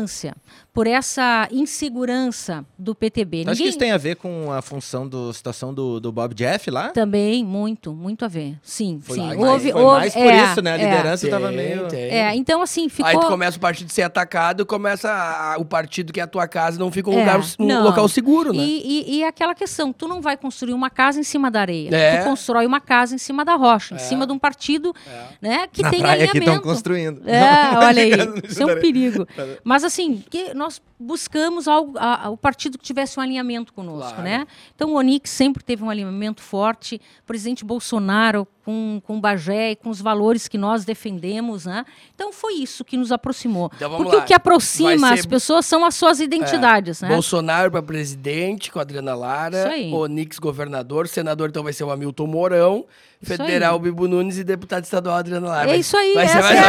por 0.72 0.86
essa 0.86 1.48
insegurança 1.50 2.64
do 2.78 2.94
PTB. 2.94 3.44
Tu 3.44 3.50
acha 3.50 3.62
que 3.62 3.68
isso 3.68 3.78
tem 3.78 3.90
a 3.90 3.96
ver 3.96 4.16
com 4.16 4.52
a 4.52 4.60
função 4.62 5.08
da 5.08 5.32
situação 5.32 5.72
do, 5.74 5.98
do 5.98 6.12
Bob 6.12 6.34
Jeff 6.34 6.70
lá? 6.70 6.90
Também, 6.90 7.44
muito, 7.44 7.92
muito 7.92 8.24
a 8.24 8.28
ver. 8.28 8.56
Sim, 8.62 9.00
Foi 9.02 9.16
sim. 9.16 9.26
mais, 9.26 9.38
houve, 9.38 9.72
foi 9.72 9.82
houve- 9.82 9.98
mais 10.00 10.12
por 10.14 10.22
é, 10.22 10.44
isso, 10.44 10.62
né? 10.62 10.72
A 10.72 10.78
é. 10.78 10.84
liderança 10.84 11.22
Tem, 11.22 11.30
tava 11.30 11.50
meio... 11.50 11.88
tem. 11.88 12.00
É, 12.10 12.34
então 12.34 12.62
assim, 12.62 12.88
ficou... 12.88 13.06
Aí 13.06 13.18
tu 13.18 13.26
começa 13.26 13.56
o 13.56 13.60
partido 13.60 13.86
a 13.88 13.90
ser 13.90 14.02
atacado, 14.02 14.64
começa 14.66 15.10
a- 15.10 15.56
o 15.58 15.64
partido 15.64 16.12
que 16.12 16.20
é 16.20 16.22
a 16.22 16.26
tua 16.26 16.46
casa 16.46 16.78
não 16.78 16.90
fica 16.92 17.10
um, 17.10 17.14
É, 17.14 17.18
lugar, 17.20 17.40
um 17.58 17.66
não. 17.66 17.82
local 17.84 18.06
seguro, 18.08 18.52
né? 18.52 18.62
E, 18.62 19.06
e, 19.10 19.16
e 19.18 19.24
aquela 19.24 19.54
questão, 19.54 19.92
tu 19.92 20.06
não 20.06 20.20
vai 20.20 20.36
construir 20.36 20.72
uma 20.74 20.90
casa 20.90 21.18
em 21.18 21.24
cima 21.24 21.50
da 21.50 21.60
areia. 21.60 21.94
É. 21.94 22.18
Tu 22.18 22.24
constrói 22.24 22.66
uma 22.66 22.80
casa 22.80 23.14
em 23.14 23.18
cima 23.18 23.44
da 23.44 23.54
rocha, 23.56 23.94
em 23.94 23.98
É. 23.98 24.00
cima 24.00 24.26
de 24.26 24.32
um 24.32 24.38
partido 24.38 24.94
né, 25.40 25.66
que 25.72 25.82
Na 25.82 25.90
tem 25.90 26.00
praia 26.00 26.18
que 26.18 26.24
estão 26.38 26.40
alinhamento. 26.54 26.62
construindo. 26.68 27.22
É, 27.28 27.76
olha 27.78 28.02
aí, 28.02 28.10
isso 28.48 28.62
é 28.62 28.66
um 28.66 28.80
perigo. 28.80 29.26
Mas 29.64 29.84
assim, 29.88 30.22
que 30.30 30.54
nós 30.54 30.80
buscamos 30.98 31.66
algo, 31.68 31.98
a- 31.98 32.26
a- 32.26 32.30
o 32.30 32.36
partido 32.36 32.78
que 32.78 32.84
tivesse 32.84 33.18
um 33.18 33.22
alinhamento 33.22 33.72
conosco, 33.72 34.10
Claro. 34.14 34.22
né? 34.22 34.46
Então 34.74 34.90
o 34.90 34.94
Onix 34.94 35.30
sempre 35.30 35.62
teve 35.62 35.82
um 35.82 35.90
alinhamento 35.90 36.40
forte. 36.42 37.00
O 37.22 37.26
presidente 37.26 37.64
Bolsonaro, 37.64 38.46
com, 38.68 39.00
com 39.02 39.18
Bagé 39.18 39.70
e 39.70 39.76
com 39.76 39.88
os 39.88 39.98
valores 39.98 40.46
que 40.46 40.58
nós 40.58 40.84
defendemos, 40.84 41.64
né? 41.64 41.86
Então 42.14 42.30
foi 42.34 42.52
isso 42.56 42.84
que 42.84 42.98
nos 42.98 43.10
aproximou. 43.10 43.70
Então, 43.74 43.96
Porque 43.96 44.14
lá. 44.16 44.22
o 44.22 44.26
que 44.26 44.34
aproxima 44.34 44.94
Vai 45.08 45.14
as 45.14 45.20
ser- 45.22 45.28
pessoas 45.28 45.64
são 45.64 45.86
as 45.86 45.94
suas 45.94 46.20
identidades, 46.20 47.00
né? 47.00 47.08
Bolsonaro 47.08 47.70
para 47.70 47.82
presidente 47.82 48.70
com 48.70 48.78
a 48.78 48.82
Adriana 48.82 49.14
Lara, 49.14 49.56
Isso 49.58 49.68
aí. 49.68 49.90
Onix 49.90 50.38
governador, 50.38 51.08
senador 51.08 51.48
então 51.48 51.62
vai 51.64 51.72
ser 51.72 51.84
o 51.84 51.90
Hamilton 51.90 52.26
Mourão, 52.26 52.84
Isso 53.22 53.32
federal 53.36 53.76
aí. 53.76 53.80
Bibo 53.80 54.06
Nunes 54.06 54.36
e 54.36 54.44
deputado 54.44 54.84
estadual 54.84 55.16
Adriana 55.16 55.48
Lara. 55.48 55.70
É 55.70 55.76
isso 55.78 55.96
aí, 55.96 56.12
Vai 56.12 56.28
ser 56.28 56.42
mais 56.42 56.58
é, 56.58 56.60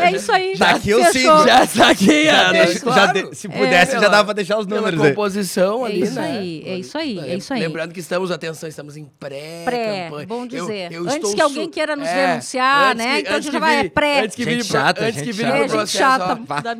é 0.00 0.04
é 0.06 0.12
isso 0.16 0.32
aí. 0.32 0.56
Tá 0.56 0.70
aqui 0.70 0.94
o. 0.94 1.04
Cid, 1.10 1.22
Já 1.24 1.66
saquei, 1.66 2.24
Já 2.26 2.52
deixa- 2.52 2.72
já 2.74 2.80
claro. 2.80 3.34
se 3.34 3.46
pudesse, 3.48 3.92
já 3.92 3.98
pela- 4.00 4.10
dava 4.10 4.24
pra 4.24 4.32
deixar 4.34 4.58
os 4.58 4.66
Pela 4.66 4.80
números 4.80 5.00
aí. 5.02 5.08
composição 5.10 5.86
É 5.86 5.90
ali, 5.90 6.02
isso 6.02 6.14
né? 6.14 6.30
aí, 6.38 6.62
é 6.64 6.76
isso 6.78 6.96
aí, 6.98 7.18
é 7.18 7.36
isso 7.36 7.52
aí. 7.52 7.60
Lembrando 7.60 7.92
que 7.92 8.00
estamos, 8.00 8.30
atenção, 8.30 8.68
estamos 8.68 8.96
em 8.96 9.04
Pré, 9.18 9.62
pré-campanha. 9.64 10.26
bom 10.26 10.42
Eu- 10.42 10.46
dizer. 10.48 10.92
eu 10.92 11.04
Antes 11.14 11.30
estou 11.30 11.34
que 11.34 11.40
alguém 11.40 11.68
queira 11.68 11.96
nos 11.96 12.08
É, 12.08 12.26
denunciar, 12.28 12.94
né? 12.94 13.14
que- 13.16 13.20
Então 13.22 13.36
a 13.36 13.40
gente 13.40 13.52
que 13.52 13.58
vai 13.60 13.88
pré. 13.90 14.20
Antes 14.20 14.36
que 14.36 14.44
vire, 14.44 14.64
chata, 14.64 15.04
antes 15.04 15.22
que 15.22 15.32
vire 15.32 15.48
pro 15.50 15.56
É, 15.58 15.60
gente 15.62 15.70
processo. 15.70 16.24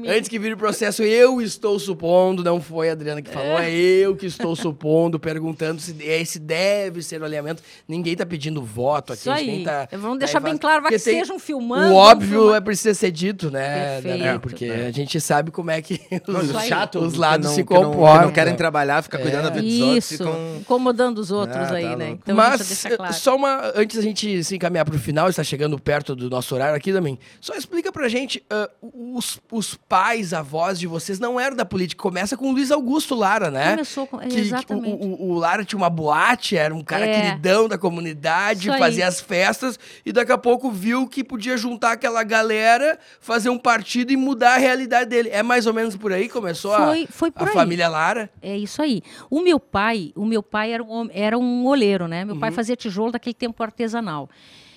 Antes 0.08 0.28
que 0.28 0.38
vire 0.38 0.54
o 0.54 0.56
processo, 0.56 1.02
eu 1.02 1.40
estou 1.40 1.78
supondo, 1.78 2.42
não 2.44 2.60
foi 2.60 2.88
a 2.88 2.92
Adriana 2.92 3.22
que 3.22 3.30
falou, 3.30 3.58
é, 3.58 3.70
eu 3.70 4.16
que 4.16 4.26
estou 4.26 4.54
supondo, 4.56 5.18
perguntando 5.18 5.80
se 5.80 5.94
esse 6.00 6.38
deve 6.38 7.02
ser 7.02 7.20
o 7.20 7.24
alinhamento. 7.24 7.62
Ninguém 7.88 8.16
tá 8.16 8.24
pedindo 8.26 8.62
voto 8.62 9.12
aqui. 9.12 9.20
Isso 9.22 9.30
a 9.30 9.34
aí. 9.34 9.64
tá, 9.64 9.88
Vamos 9.92 10.18
tá 10.18 10.24
deixar 10.26 10.40
em 10.40 10.44
bem 10.44 10.56
claro, 10.56 10.82
vai 10.82 10.92
que 10.92 10.98
tem- 10.98 11.18
sejam 11.20 11.38
filmando. 11.38 11.92
O 11.92 11.96
óbvio 11.96 12.54
é 12.54 12.60
precisa 12.60 12.94
ser 12.94 13.10
dito, 13.10 13.50
né, 13.50 14.00
Perfeito. 14.00 14.24
Dani? 14.24 14.38
Porque 14.38 14.64
a 14.66 14.90
gente 14.90 15.20
sabe 15.20 15.50
como 15.50 15.70
é 15.70 15.80
que 15.82 16.00
os, 16.26 16.50
o 16.50 16.60
chato, 16.60 16.98
os 17.00 17.12
que 17.14 17.18
lados 17.18 17.46
não- 17.48 17.54
se 17.54 17.64
comportam. 17.64 18.22
não 18.26 18.32
querem 18.32 18.54
trabalhar, 18.54 19.02
fica 19.02 19.18
cuidando 19.18 19.44
da 19.44 19.50
vida 19.50 19.62
dos 19.66 19.80
outros. 19.80 20.10
Isso, 20.12 20.24
incomodando 20.60 21.18
os 21.18 21.30
outros 21.30 21.70
Ah, 21.70 21.74
aí, 21.74 21.84
tá 21.90 21.96
né? 21.96 22.10
Então 22.10 22.34
Mas, 22.36 22.86
claro. 22.96 23.14
só 23.14 23.36
uma. 23.36 23.72
Antes 23.74 23.96
da 23.96 24.02
gente 24.02 24.19
se 24.42 24.54
encaminhar 24.56 24.84
para 24.84 24.94
o 24.94 24.98
final, 24.98 25.28
está 25.28 25.42
chegando 25.44 25.78
perto 25.78 26.14
do 26.16 26.28
nosso 26.30 26.54
horário 26.54 26.74
aqui 26.76 26.92
também. 26.92 27.18
Só 27.40 27.54
explica 27.54 27.90
pra 27.92 28.08
gente: 28.08 28.42
ah, 28.50 28.68
os, 28.82 29.40
os 29.50 29.74
pais, 29.74 30.32
avós 30.32 30.78
de 30.78 30.86
vocês 30.86 31.18
não 31.18 31.38
eram 31.38 31.56
da 31.56 31.64
política. 31.64 32.02
Começa 32.02 32.36
com 32.36 32.48
o 32.50 32.52
Luiz 32.52 32.70
Augusto 32.70 33.14
Lara, 33.14 33.50
né? 33.50 33.70
Começou 33.72 34.06
com... 34.06 34.18
Que- 34.18 34.28
que 34.28 34.40
Exatamente. 34.40 34.88
o, 35.04 35.06
o- 35.06 35.30
o 35.30 35.34
Lara 35.34 35.64
tinha 35.64 35.76
uma 35.76 35.90
boate, 35.90 36.56
era 36.56 36.74
um 36.74 36.82
cara 36.82 37.06
É. 37.06 37.20
queridão 37.20 37.68
da 37.68 37.76
comunidade, 37.78 38.60
Isso 38.68 38.72
aí. 38.72 38.78
fazia 38.78 39.06
as 39.06 39.20
festas 39.20 39.78
e 40.04 40.12
daqui 40.12 40.32
a 40.32 40.38
pouco 40.38 40.70
viu 40.70 41.06
que 41.06 41.22
podia 41.24 41.56
juntar 41.56 41.92
aquela 41.92 42.22
galera, 42.22 42.98
fazer 43.20 43.48
um 43.50 43.58
partido 43.58 44.12
e 44.12 44.16
mudar 44.16 44.54
a 44.54 44.58
realidade 44.58 45.08
dele. 45.10 45.28
É 45.30 45.42
mais 45.42 45.66
ou 45.66 45.74
menos 45.74 45.96
por 45.96 46.12
aí 46.12 46.22
que 46.26 46.32
começou 46.32 46.72
a- 46.74 46.86
Foi, 46.86 47.06
foi 47.10 47.30
por 47.30 47.46
a, 47.48 47.50
aí. 47.50 47.54
família 47.54 47.88
Lara. 47.88 48.30
É 48.42 48.56
isso 48.56 48.80
aí. 48.82 49.02
O 49.28 49.40
meu 49.40 49.58
pai, 49.60 50.12
o 50.16 50.24
meu 50.24 50.42
pai 50.42 50.72
era 50.72 50.82
um, 50.82 51.08
era 51.12 51.38
um 51.38 51.66
oleiro, 51.66 52.06
né? 52.08 52.24
Meu 52.24 52.34
Uhum. 52.34 52.40
pai 52.40 52.50
fazia 52.50 52.76
tijolo 52.76 53.12
daquele 53.12 53.34
tempo 53.34 53.62
artesanal. 53.62 53.99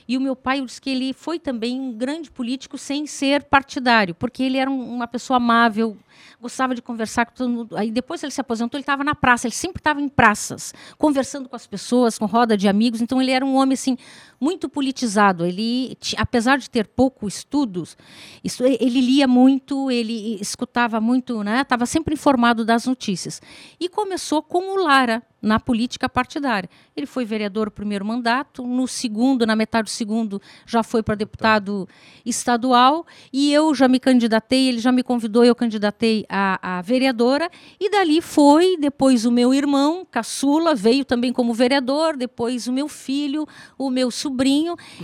E 0.08 0.18
o 0.18 0.22
meu 0.22 0.36
pai 0.36 0.60
disse 0.62 0.82
que 0.82 0.90
ele 0.90 1.14
foi 1.14 1.40
também 1.40 1.80
um 1.80 1.94
grande 1.94 2.30
político 2.30 2.78
sem 2.78 3.08
ser 3.08 3.44
partidário, 3.46 4.14
porque 4.14 4.44
ele 4.44 4.58
era 4.58 4.70
um- 4.70 4.94
uma 4.94 5.08
pessoa 5.08 5.38
amável, 5.38 5.98
gostava 6.42 6.76
de 6.76 6.82
conversar 6.82 7.26
com 7.26 7.34
todo 7.34 7.50
mundo. 7.50 7.78
Aí 7.78 7.90
depois 7.90 8.22
ele 8.22 8.32
se 8.34 8.42
aposentou, 8.42 8.78
ele 8.78 8.84
estava 8.84 9.02
na 9.02 9.16
praça, 9.16 9.48
ele 9.48 9.56
sempre 9.56 9.80
estava 9.80 10.02
em 10.02 10.10
praças, 10.10 10.74
conversando 10.98 11.48
com 11.48 11.56
as 11.56 11.66
pessoas, 11.66 12.20
com 12.20 12.26
roda 12.26 12.58
de 12.58 12.68
amigos. 12.68 13.00
Então 13.02 13.22
ele 13.22 13.32
era 13.32 13.46
um 13.46 13.56
homem 13.56 13.76
assim 13.76 13.98
muito 14.44 14.68
politizado. 14.68 15.46
Ele, 15.46 15.98
apesar 16.18 16.58
de 16.58 16.70
ter 16.70 16.86
pouco 16.88 17.28
estudos, 17.28 17.96
isso- 18.44 18.64
ele 18.66 19.00
lia 19.00 19.28
muito, 19.28 19.90
ele 19.90 20.38
escutava 20.42 21.00
muito, 21.00 21.44
né? 21.44 21.62
Estava 21.62 21.86
sempre 21.86 22.14
informado 22.14 22.66
das 22.66 22.86
notícias. 22.86 23.42
E 23.80 23.88
começou 23.88 24.44
com 24.44 24.74
o 24.74 24.84
Lara 24.84 25.24
na 25.42 25.60
política 25.60 26.08
partidária. 26.08 26.70
Ele 26.96 27.06
foi 27.06 27.26
vereador 27.26 27.66
no 27.68 27.72
primeiro 27.72 28.06
mandato, 28.06 28.66
no 28.66 28.88
segundo, 28.88 29.46
na 29.46 29.56
metade 29.58 29.86
do 29.86 29.90
segundo, 29.90 30.42
já 30.66 30.82
foi 30.84 31.04
para 31.04 31.16
deputado 31.16 31.88
estadual 32.26 33.06
e 33.32 33.52
eu 33.54 33.74
já 33.76 33.88
me 33.90 34.00
candidatei, 34.00 34.70
ele 34.70 34.80
já 34.80 34.90
me 34.92 35.04
convidou, 35.04 35.44
eu 35.44 35.54
candidatei 35.54 36.26
a, 36.30 36.78
a 36.78 36.82
vereadora 36.82 37.50
e 37.78 37.90
dali 37.90 38.22
foi, 38.22 38.78
depois 38.78 39.26
o 39.26 39.32
meu 39.32 39.54
irmão, 39.54 40.08
caçula, 40.10 40.74
veio 40.74 41.04
também 41.04 41.34
como 41.34 41.54
vereador, 41.54 42.16
depois 42.16 42.68
o 42.68 42.72
meu 42.72 42.88
filho, 42.88 43.46
o 43.78 43.90
meu 43.90 44.10
sobrinho 44.10 44.33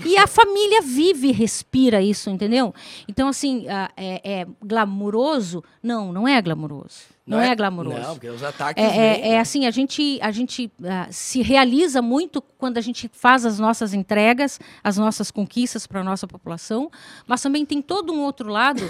e 0.06 0.18
a 0.18 0.28
família 0.28 0.82
vive 0.82 1.30
e 1.30 1.32
respira 1.32 2.02
isso, 2.02 2.30
entendeu? 2.30 2.74
Então, 3.08 3.28
assim, 3.28 3.68
ah, 3.70 3.92
é, 3.96 4.42
é 4.42 4.48
glamuroso? 4.64 5.64
Não, 5.82 6.12
não 6.12 6.28
é 6.28 6.42
glamuroso. 6.42 7.20
Não, 7.30 7.40
é, 7.40 7.56
glamuroso. 7.56 8.00
Não, 8.00 8.14
porque 8.16 8.28
os 8.28 8.42
ataques. 8.42 8.84
É, 8.84 8.90
vêm, 8.90 9.00
é- 9.00 9.30
é 9.34 9.40
assim, 9.40 9.68
a 9.68 9.72
gente, 9.72 10.18
a 10.20 10.32
gente 10.32 10.72
ah, 10.84 11.08
se 11.12 11.44
realiza 11.44 12.02
muito 12.02 12.42
quando 12.58 12.80
a 12.80 12.82
gente 12.82 13.08
faz 13.14 13.46
as 13.46 13.60
nossas 13.60 13.94
entregas, 13.94 14.60
as 14.84 14.98
nossas 14.98 15.30
conquistas 15.30 15.86
para 15.86 16.02
a 16.02 16.04
nossa 16.04 16.28
população, 16.28 16.90
mas 17.28 17.40
também 17.40 17.64
tem 17.68 17.84
todo 17.84 18.12
um 18.12 18.22
outro 18.24 18.50
lado 18.50 18.82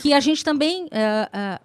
que 0.00 0.12
a 0.12 0.20
gente 0.20 0.44
também 0.44 0.86
ah, 0.92 1.28
ah, 1.32 1.60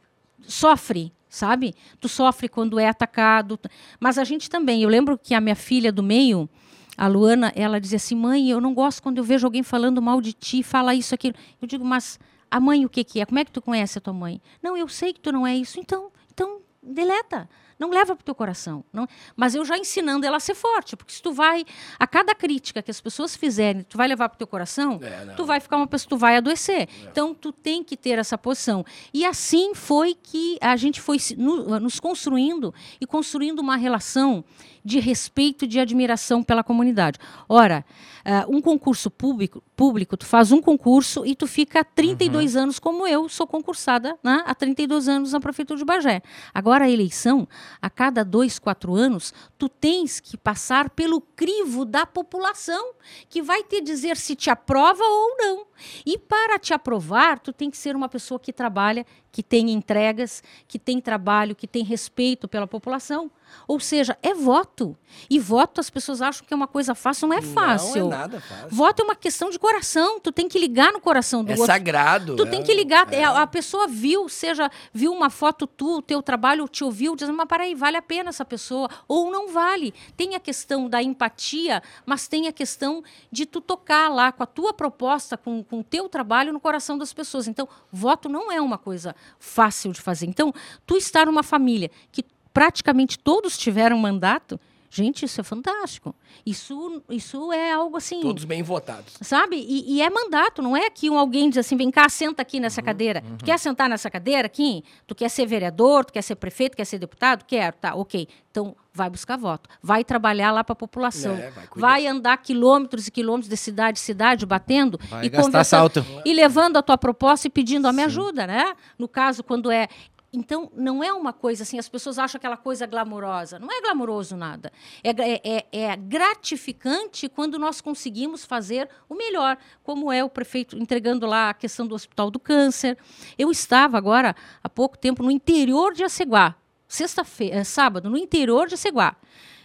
sofre, 0.48 1.14
sabe? 1.30 1.76
Tu 2.02 2.10
sofre 2.10 2.50
quando 2.50 2.80
é 2.80 2.88
atacado, 2.88 3.60
mas 4.00 4.18
a 4.18 4.24
gente 4.24 4.50
também. 4.50 4.82
Eu 4.82 4.90
lembro 4.90 5.20
que 5.20 5.36
a 5.36 5.40
minha 5.40 5.56
filha 5.56 5.92
do 5.92 6.02
meio, 6.02 6.50
a 6.98 7.08
Luana, 7.08 7.52
ela 7.56 7.80
dizia 7.80 7.98
assim, 7.98 8.16
mãe, 8.16 8.50
eu 8.50 8.62
não 8.62 8.74
gosto 8.74 9.02
quando 9.02 9.18
eu 9.18 9.24
vejo 9.24 9.46
alguém 9.46 9.64
falando 9.64 10.02
mal 10.02 10.22
de 10.22 10.34
ti, 10.34 10.64
fala 10.64 10.96
isso, 10.96 11.14
aquilo. 11.14 11.36
Eu 11.62 11.68
digo, 11.68 11.84
mas 11.84 12.20
a 12.50 12.60
mãe 12.60 12.86
o 12.86 12.90
que, 12.90 13.04
que 13.04 13.20
é? 13.20 13.26
Como 13.26 13.40
é 13.40 13.46
que 13.46 13.52
tu 13.52 13.62
conhece 13.62 13.98
a 13.98 14.02
tua 14.02 14.14
mãe? 14.14 14.42
Não, 14.62 14.78
eu 14.78 14.88
sei 14.88 15.14
que 15.14 15.20
tu 15.20 15.32
não 15.32 15.46
é 15.46 15.56
isso. 15.56 15.80
Então, 15.80 16.12
então 16.34 16.62
deleta. 16.82 17.50
Não 17.78 17.90
leva 17.90 18.16
para 18.16 18.22
o 18.22 18.26
teu 18.26 18.36
coração. 18.36 18.86
Não. 18.94 19.06
Mas 19.36 19.54
eu 19.54 19.66
já 19.66 19.78
ensinando 19.78 20.26
ela 20.26 20.38
a 20.38 20.40
ser 20.40 20.56
forte, 20.56 20.96
porque 20.96 21.12
se 21.12 21.22
tu 21.22 21.34
vai, 21.34 21.66
a 22.00 22.08
cada 22.08 22.34
crítica 22.34 22.82
que 22.82 22.90
as 22.90 23.02
pessoas 23.02 23.36
fizerem, 23.36 23.84
tu 23.84 23.98
vai 23.98 24.08
levar 24.08 24.30
para 24.30 24.36
o 24.36 24.38
teu 24.38 24.48
coração, 24.48 24.98
É, 25.02 25.34
tu 25.36 25.46
vai 25.46 25.60
ficar 25.60 25.76
uma 25.76 25.88
pessoa, 25.88 26.10
tu 26.10 26.18
vai 26.18 26.38
adoecer. 26.38 26.88
Então, 27.04 27.34
tu 27.34 27.52
tem 27.52 27.84
que 27.84 27.98
ter 27.98 28.18
essa 28.18 28.38
posição. 28.38 28.86
E 29.14 29.26
assim 29.26 29.76
foi 29.76 30.16
que 30.16 30.58
a 30.62 30.78
gente 30.78 31.02
foi 31.02 31.18
nos 31.38 32.00
construindo 32.00 32.74
e 33.02 33.06
construindo 33.06 33.60
uma 33.60 33.76
relação 33.76 34.44
de 34.86 35.00
respeito 35.00 35.66
e 35.66 35.68
de 35.68 35.80
admiração 35.80 36.44
pela 36.44 36.64
comunidade. 36.64 37.18
Ora, 37.50 37.84
ah, 38.24 38.46
um 38.48 38.62
concurso 38.62 39.10
público, 39.10 39.64
público, 39.76 40.16
tu 40.16 40.26
faz 40.26 40.52
um 40.52 40.62
concurso 40.62 41.26
e 41.26 41.36
tu 41.36 41.48
fica 41.48 41.84
32 41.84 42.56
anos, 42.56 42.80
como 42.80 43.08
eu 43.08 43.28
sou 43.28 43.48
concursada 43.48 44.18
né, 44.24 44.44
há 44.46 44.54
32 44.54 45.08
anos 45.08 45.32
na 45.34 45.40
Prefeitura 45.40 45.78
de 45.78 45.86
Bagé. 45.86 46.22
Agora, 46.54 46.86
a 46.86 46.90
eleição, 46.90 47.48
a 47.82 47.90
cada 47.90 48.24
dois, 48.24 48.60
quatro 48.60 48.94
anos, 48.94 49.34
tu 49.58 49.68
tens 49.68 50.20
que 50.20 50.38
passar 50.38 50.92
pelo 50.92 51.20
crivo 51.20 51.84
da 51.84 52.06
população, 52.06 52.94
que 53.28 53.42
vai 53.42 53.64
te 53.64 53.82
dizer 53.82 54.18
se 54.18 54.36
te 54.36 54.50
aprova 54.50 55.04
ou 55.04 55.38
não. 55.38 55.66
E 56.06 56.18
para 56.18 56.60
te 56.60 56.74
aprovar, 56.74 57.40
tu 57.40 57.52
tem 57.52 57.70
que 57.70 57.78
ser 57.78 57.96
uma 57.96 58.08
pessoa 58.08 58.40
que 58.40 58.54
trabalha, 58.54 59.06
que 59.32 59.44
tem 59.44 59.72
entregas, 59.72 60.42
que 60.68 60.80
tem 60.80 61.02
trabalho, 61.02 61.56
que 61.56 61.68
tem 61.68 61.84
respeito 61.84 62.48
pela 62.48 62.66
população. 62.66 63.30
Ou 63.68 63.80
seja, 63.80 64.18
é 64.22 64.34
voto. 64.34 64.98
E 65.30 65.40
voto 65.40 65.80
as 65.80 65.90
pessoas 65.90 66.22
acham 66.22 66.46
que 66.46 66.54
é 66.54 66.58
uma 66.58 66.68
coisa 66.68 66.94
fácil, 66.94 67.28
não 67.28 67.38
é 67.38 67.42
fácil. 67.42 68.06
Não 68.08 68.14
é 68.14 68.18
nada 68.18 68.42
fácil. 68.42 68.68
Voto 68.70 69.02
é 69.02 69.06
uma 69.06 69.16
questão 69.16 69.50
de 69.50 69.58
coração, 69.58 70.20
tu 70.20 70.32
tem 70.32 70.48
que 70.50 70.60
ligar 70.60 70.92
no 70.92 71.00
coração 71.00 71.44
do 71.44 71.50
É 71.52 71.54
outro. 71.54 71.68
sagrado. 71.68 72.36
Tu 72.36 72.44
é- 72.44 72.50
tem 72.50 72.62
que 72.64 72.74
ligar. 72.74 73.12
é. 73.14 73.22
é, 73.22 73.24
A 73.24 73.48
pessoa 73.48 73.88
viu, 73.88 74.28
seja, 74.28 74.70
viu 74.94 75.12
uma 75.14 75.30
foto 75.30 75.66
tu, 75.66 75.98
o 75.98 76.02
teu 76.02 76.22
trabalho, 76.22 76.68
te 76.68 76.84
ouviu, 76.84 77.16
dizendo, 77.16 77.36
mas 77.36 77.48
peraí, 77.48 77.74
vale 77.76 77.98
a 77.98 78.02
pena 78.02 78.30
essa 78.30 78.44
pessoa? 78.44 78.90
Ou 79.08 79.32
não 79.32 79.48
vale. 79.50 79.94
Tem 80.18 80.36
a 80.36 80.40
questão 80.40 80.90
da 80.90 81.02
empatia, 81.02 81.82
mas 82.06 82.28
tem 82.28 82.48
a 82.48 82.52
questão 82.52 83.04
de 83.32 83.46
tu 83.46 83.62
tocar 83.62 84.10
lá 84.10 84.32
com 84.32 84.44
a 84.44 84.46
tua 84.46 84.74
proposta, 84.74 85.38
com, 85.38 85.64
com 85.64 85.80
o 85.80 85.84
teu 85.84 86.10
trabalho 86.10 86.52
no 86.52 86.60
coração 86.60 86.98
das 86.98 87.14
pessoas. 87.14 87.48
Então, 87.48 87.68
voto 87.92 88.28
não 88.28 88.52
é 88.52 88.60
uma 88.60 88.78
coisa 88.78 89.16
fácil 89.40 89.92
de 89.94 90.02
fazer. 90.02 90.26
Então, 90.26 90.54
tu 90.86 90.98
estar 90.98 91.26
numa 91.26 91.44
família 91.44 91.90
que 92.12 92.24
praticamente 92.56 93.20
todos 93.20 93.58
tiveram 93.58 93.98
mandato, 93.98 94.58
gente, 94.90 95.26
isso 95.26 95.42
é 95.42 95.44
fantástico. 95.44 96.16
Isso, 96.46 97.04
isso 97.10 97.52
é 97.52 97.74
algo 97.74 97.98
assim. 97.98 98.22
Todos 98.22 98.46
bem 98.46 98.64
votados. 98.64 99.16
Sabe? 99.20 99.58
E, 99.58 99.96
e 99.96 100.02
é 100.02 100.10
mandato, 100.10 100.62
não 100.62 100.76
é 100.76 100.90
que 100.90 101.10
um 101.10 101.20
alguém 101.20 101.50
diz 101.50 101.58
assim, 101.58 101.76
vem 101.76 101.92
cá, 101.92 102.08
senta 102.08 102.42
aqui 102.42 102.62
nessa 102.62 102.82
cadeira. 102.82 103.22
Tu 103.38 103.44
quer 103.44 103.60
sentar 103.60 103.90
nessa 103.90 104.10
cadeira 104.10 104.46
aqui? 104.46 104.86
Tu 105.06 105.14
quer 105.14 105.28
ser 105.28 105.46
vereador, 105.46 106.06
tu 106.06 106.14
quer 106.14 106.22
ser 106.22 106.36
prefeito, 106.36 106.78
quer 106.78 106.86
ser 106.86 106.98
deputado? 106.98 107.44
Quero, 107.46 107.76
tá, 107.76 107.94
ok. 107.94 108.26
Então, 108.50 108.74
vai 108.94 109.10
buscar 109.10 109.36
voto. 109.36 109.70
Vai 109.84 110.06
trabalhar 110.06 110.52
lá 110.54 110.64
para 110.64 110.72
a 110.72 110.78
população. 110.78 111.36
É, 111.36 111.50
vai 111.50 111.68
vai 111.76 112.08
andar 112.08 112.38
quilômetros 112.38 113.08
e 113.08 113.12
quilômetros 113.12 113.50
de 113.50 113.58
cidade 113.58 114.00
em 114.00 114.02
cidade, 114.02 114.46
batendo 114.46 114.98
Vai 115.10 115.26
e 115.26 115.30
conversando. 115.30 115.64
salto. 115.66 116.06
E 116.24 116.34
levando 116.34 116.78
a 116.78 116.82
tua 116.82 116.98
proposta 116.98 117.48
e 117.48 117.50
pedindo 117.50 117.86
a 117.86 117.92
me 117.92 118.02
ajuda, 118.02 118.48
né? 118.48 118.74
No 118.98 119.10
caso, 119.10 119.44
quando 119.44 119.70
é. 119.70 119.90
Então, 120.36 120.70
não 120.76 121.04
é 121.04 121.14
uma 121.14 121.32
coisa 121.32 121.64
assim, 121.64 121.80
as 121.80 121.88
pessoas 121.88 122.20
acham 122.20 122.38
aquela 122.38 122.58
coisa 122.58 122.86
glamourosa. 122.86 123.58
Não 123.58 123.72
é 123.72 123.82
glamouroso 123.82 124.36
nada. 124.36 124.72
É, 125.04 125.10
é- 125.10 125.42
é- 125.44 125.66
é 125.92 125.96
gratificante 125.96 127.30
quando 127.30 127.58
nós 127.58 127.82
conseguimos 127.82 128.44
fazer 128.46 128.90
o 129.08 129.16
melhor, 129.16 129.58
como 129.84 130.12
é 130.12 130.24
o 130.24 130.30
prefeito 130.30 130.78
entregando 130.78 131.26
lá 131.26 131.50
a 131.50 131.54
questão 131.54 131.88
do 131.88 131.96
Hospital 131.96 132.30
do 132.30 132.40
Câncer. 132.40 132.98
Eu 133.38 133.50
estava 133.52 133.98
agora, 133.98 134.36
há 134.64 134.70
pouco 134.70 134.98
tempo, 134.98 135.24
no 135.24 135.32
interior 135.32 135.94
de 135.94 136.04
Aceguá, 136.04 136.56
sexta-feira, 136.88 137.64
sábado, 137.64 138.10
no 138.10 138.18
interior 138.18 138.68
de 138.68 138.76
Aceguá. 138.76 139.16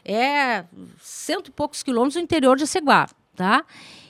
É 0.05 0.65
cento 1.01 1.49
e 1.49 1.51
poucos 1.51 1.83
quilômetros 1.83 2.15
do 2.15 2.21
interior 2.21 2.57
de 2.57 2.65
Aceguá. 2.65 3.09
tá? 3.37 3.65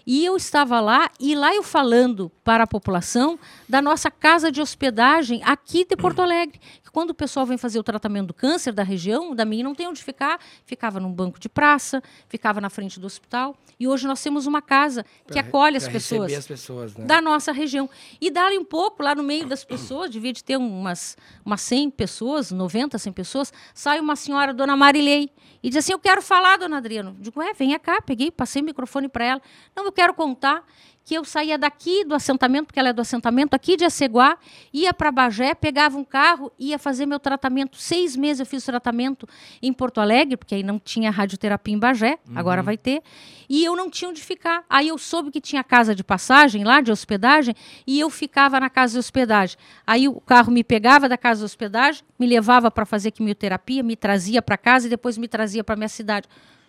E 0.07 0.25
eu 0.25 0.37
estava 0.37 0.81
lá, 0.81 1.11
e 1.19 1.35
lá 1.35 1.55
eu 1.55 1.63
falando 1.63 2.31
para 2.43 2.65
a 2.65 2.67
população 2.67 3.39
da 3.69 3.81
nossa 3.81 4.11
casa 4.11 4.51
de 4.51 4.61
hospedagem 4.61 5.41
aqui 5.45 5.85
de 5.85 5.97
Porto 5.97 6.21
Alegre. 6.21 6.61
Que 6.91 6.93
quando 6.93 7.11
o 7.11 7.15
pessoal 7.15 7.47
vem 7.47 7.57
fazer 7.57 7.79
o 7.79 7.83
tratamento 7.85 8.27
do 8.29 8.35
câncer 8.35 8.73
da 8.73 8.83
região, 8.83 9.35
da 9.35 9.45
minha 9.45 9.63
não 9.63 9.75
tem 9.75 9.87
onde 9.87 10.03
ficar, 10.03 10.41
ficava 10.65 10.99
num 10.99 11.13
banco 11.13 11.39
de 11.39 11.49
praça, 11.49 12.03
ficava 12.29 12.61
na 12.61 12.69
frente 12.69 12.99
do 12.99 13.07
hospital. 13.07 13.57
E 13.79 13.87
hoje 13.87 14.07
nós 14.07 14.23
temos 14.23 14.47
uma 14.47 14.61
casa 14.61 15.05
que 15.27 15.33
Pra- 15.33 15.41
acolhe 15.43 15.77
as 15.77 15.89
pessoas 15.89 16.33
as 16.33 16.47
pessoas, 16.47 16.95
né? 16.97 17.05
da 17.07 17.21
nossa 17.23 17.53
região. 17.53 17.89
E 18.21 18.31
dali 18.31 18.59
um 18.59 18.65
pouco, 18.65 19.03
lá 19.03 19.15
no 19.15 19.23
meio 19.23 19.47
das 19.47 19.65
pessoas, 19.65 20.11
devia 20.11 20.33
de 20.33 20.43
ter 20.45 20.57
umas, 20.57 21.17
umas 21.45 21.61
100 21.63 21.91
pessoas, 21.91 22.51
90, 22.51 22.99
100 22.99 23.13
pessoas, 23.13 23.53
sai 23.73 24.01
uma 24.01 24.17
senhora, 24.17 24.53
dona 24.53 24.77
Marilei, 24.77 25.31
e 25.63 25.69
diz 25.69 25.77
assim, 25.79 25.93
eu 25.93 25.99
quero 25.99 26.21
falar, 26.23 26.57
dona 26.59 26.79
Adriano. 26.79 27.17
Digo, 27.21 27.41
é, 27.41 27.53
venha 27.55 27.79
cá, 27.79 28.01
peguei, 28.03 28.31
passei 28.31 28.61
o 28.63 28.65
microfone 28.65 29.09
para 29.09 29.25
ela. 29.25 29.43
Não, 29.77 29.85
eu 29.85 29.93
quero 29.93 30.13
contar 30.15 30.65
que 31.11 31.15
eu 31.17 31.25
saía 31.25 31.59
daqui 31.59 32.05
do 32.05 32.15
assentamento, 32.15 32.67
porque 32.67 32.79
ela 32.79 32.91
é 32.91 32.93
do 32.93 33.01
assentamento, 33.01 33.53
aqui 33.53 33.77
de 33.77 33.85
Aceguá, 33.85 34.39
ia 34.73 34.95
para 34.95 35.11
Bagé, 35.11 35.57
pegava 35.57 35.99
um 35.99 36.05
carro, 36.05 36.53
ia 36.57 36.79
fazer 36.79 37.05
meu 37.05 37.19
tratamento. 37.19 37.77
Seis 37.79 38.15
meses 38.15 38.39
eu 38.39 38.47
fiz 38.47 38.65
tratamento 38.65 39.29
em 39.61 39.73
Porto 39.73 40.01
Alegre, 40.01 40.37
porque 40.37 40.55
aí 40.55 40.63
não 40.63 40.79
tinha 40.79 41.11
radioterapia 41.11 41.75
em 41.75 41.79
Bagé, 41.81 42.21
agora 42.33 42.63
vai 42.63 42.79
ter. 42.79 43.03
E 43.49 43.65
eu 43.65 43.75
não 43.75 43.91
tinha 43.91 44.09
onde 44.09 44.23
ficar. 44.23 44.65
Aí 44.71 44.87
eu 44.87 44.97
soube 44.99 45.33
que 45.33 45.41
tinha 45.41 45.65
casa 45.65 45.97
de 45.97 46.05
passagem 46.05 46.63
lá, 46.63 46.81
de 46.81 46.93
hospedagem, 46.93 47.57
e 47.85 47.99
eu 47.99 48.09
ficava 48.09 48.61
na 48.61 48.71
casa 48.71 48.93
de 48.93 49.01
hospedagem. 49.01 49.57
Aí 49.85 50.07
o 50.07 50.21
carro 50.21 50.53
me 50.53 50.63
pegava 50.63 51.09
da 51.09 51.19
casa 51.19 51.41
de 51.41 51.45
hospedagem, 51.47 52.05
me 52.17 52.25
levava 52.29 52.71
para 52.71 52.87
fazer 52.87 53.11
quimioterapia, 53.11 53.83
me 53.83 53.97
trazia 53.97 54.41
para 54.41 54.57
casa 54.57 54.87
e 54.87 54.91
depois 54.91 55.19
me 55.19 55.27
trazia 55.27 55.65
para 55.65 55.75
minha 55.75 55.89
cidade. 55.89 56.29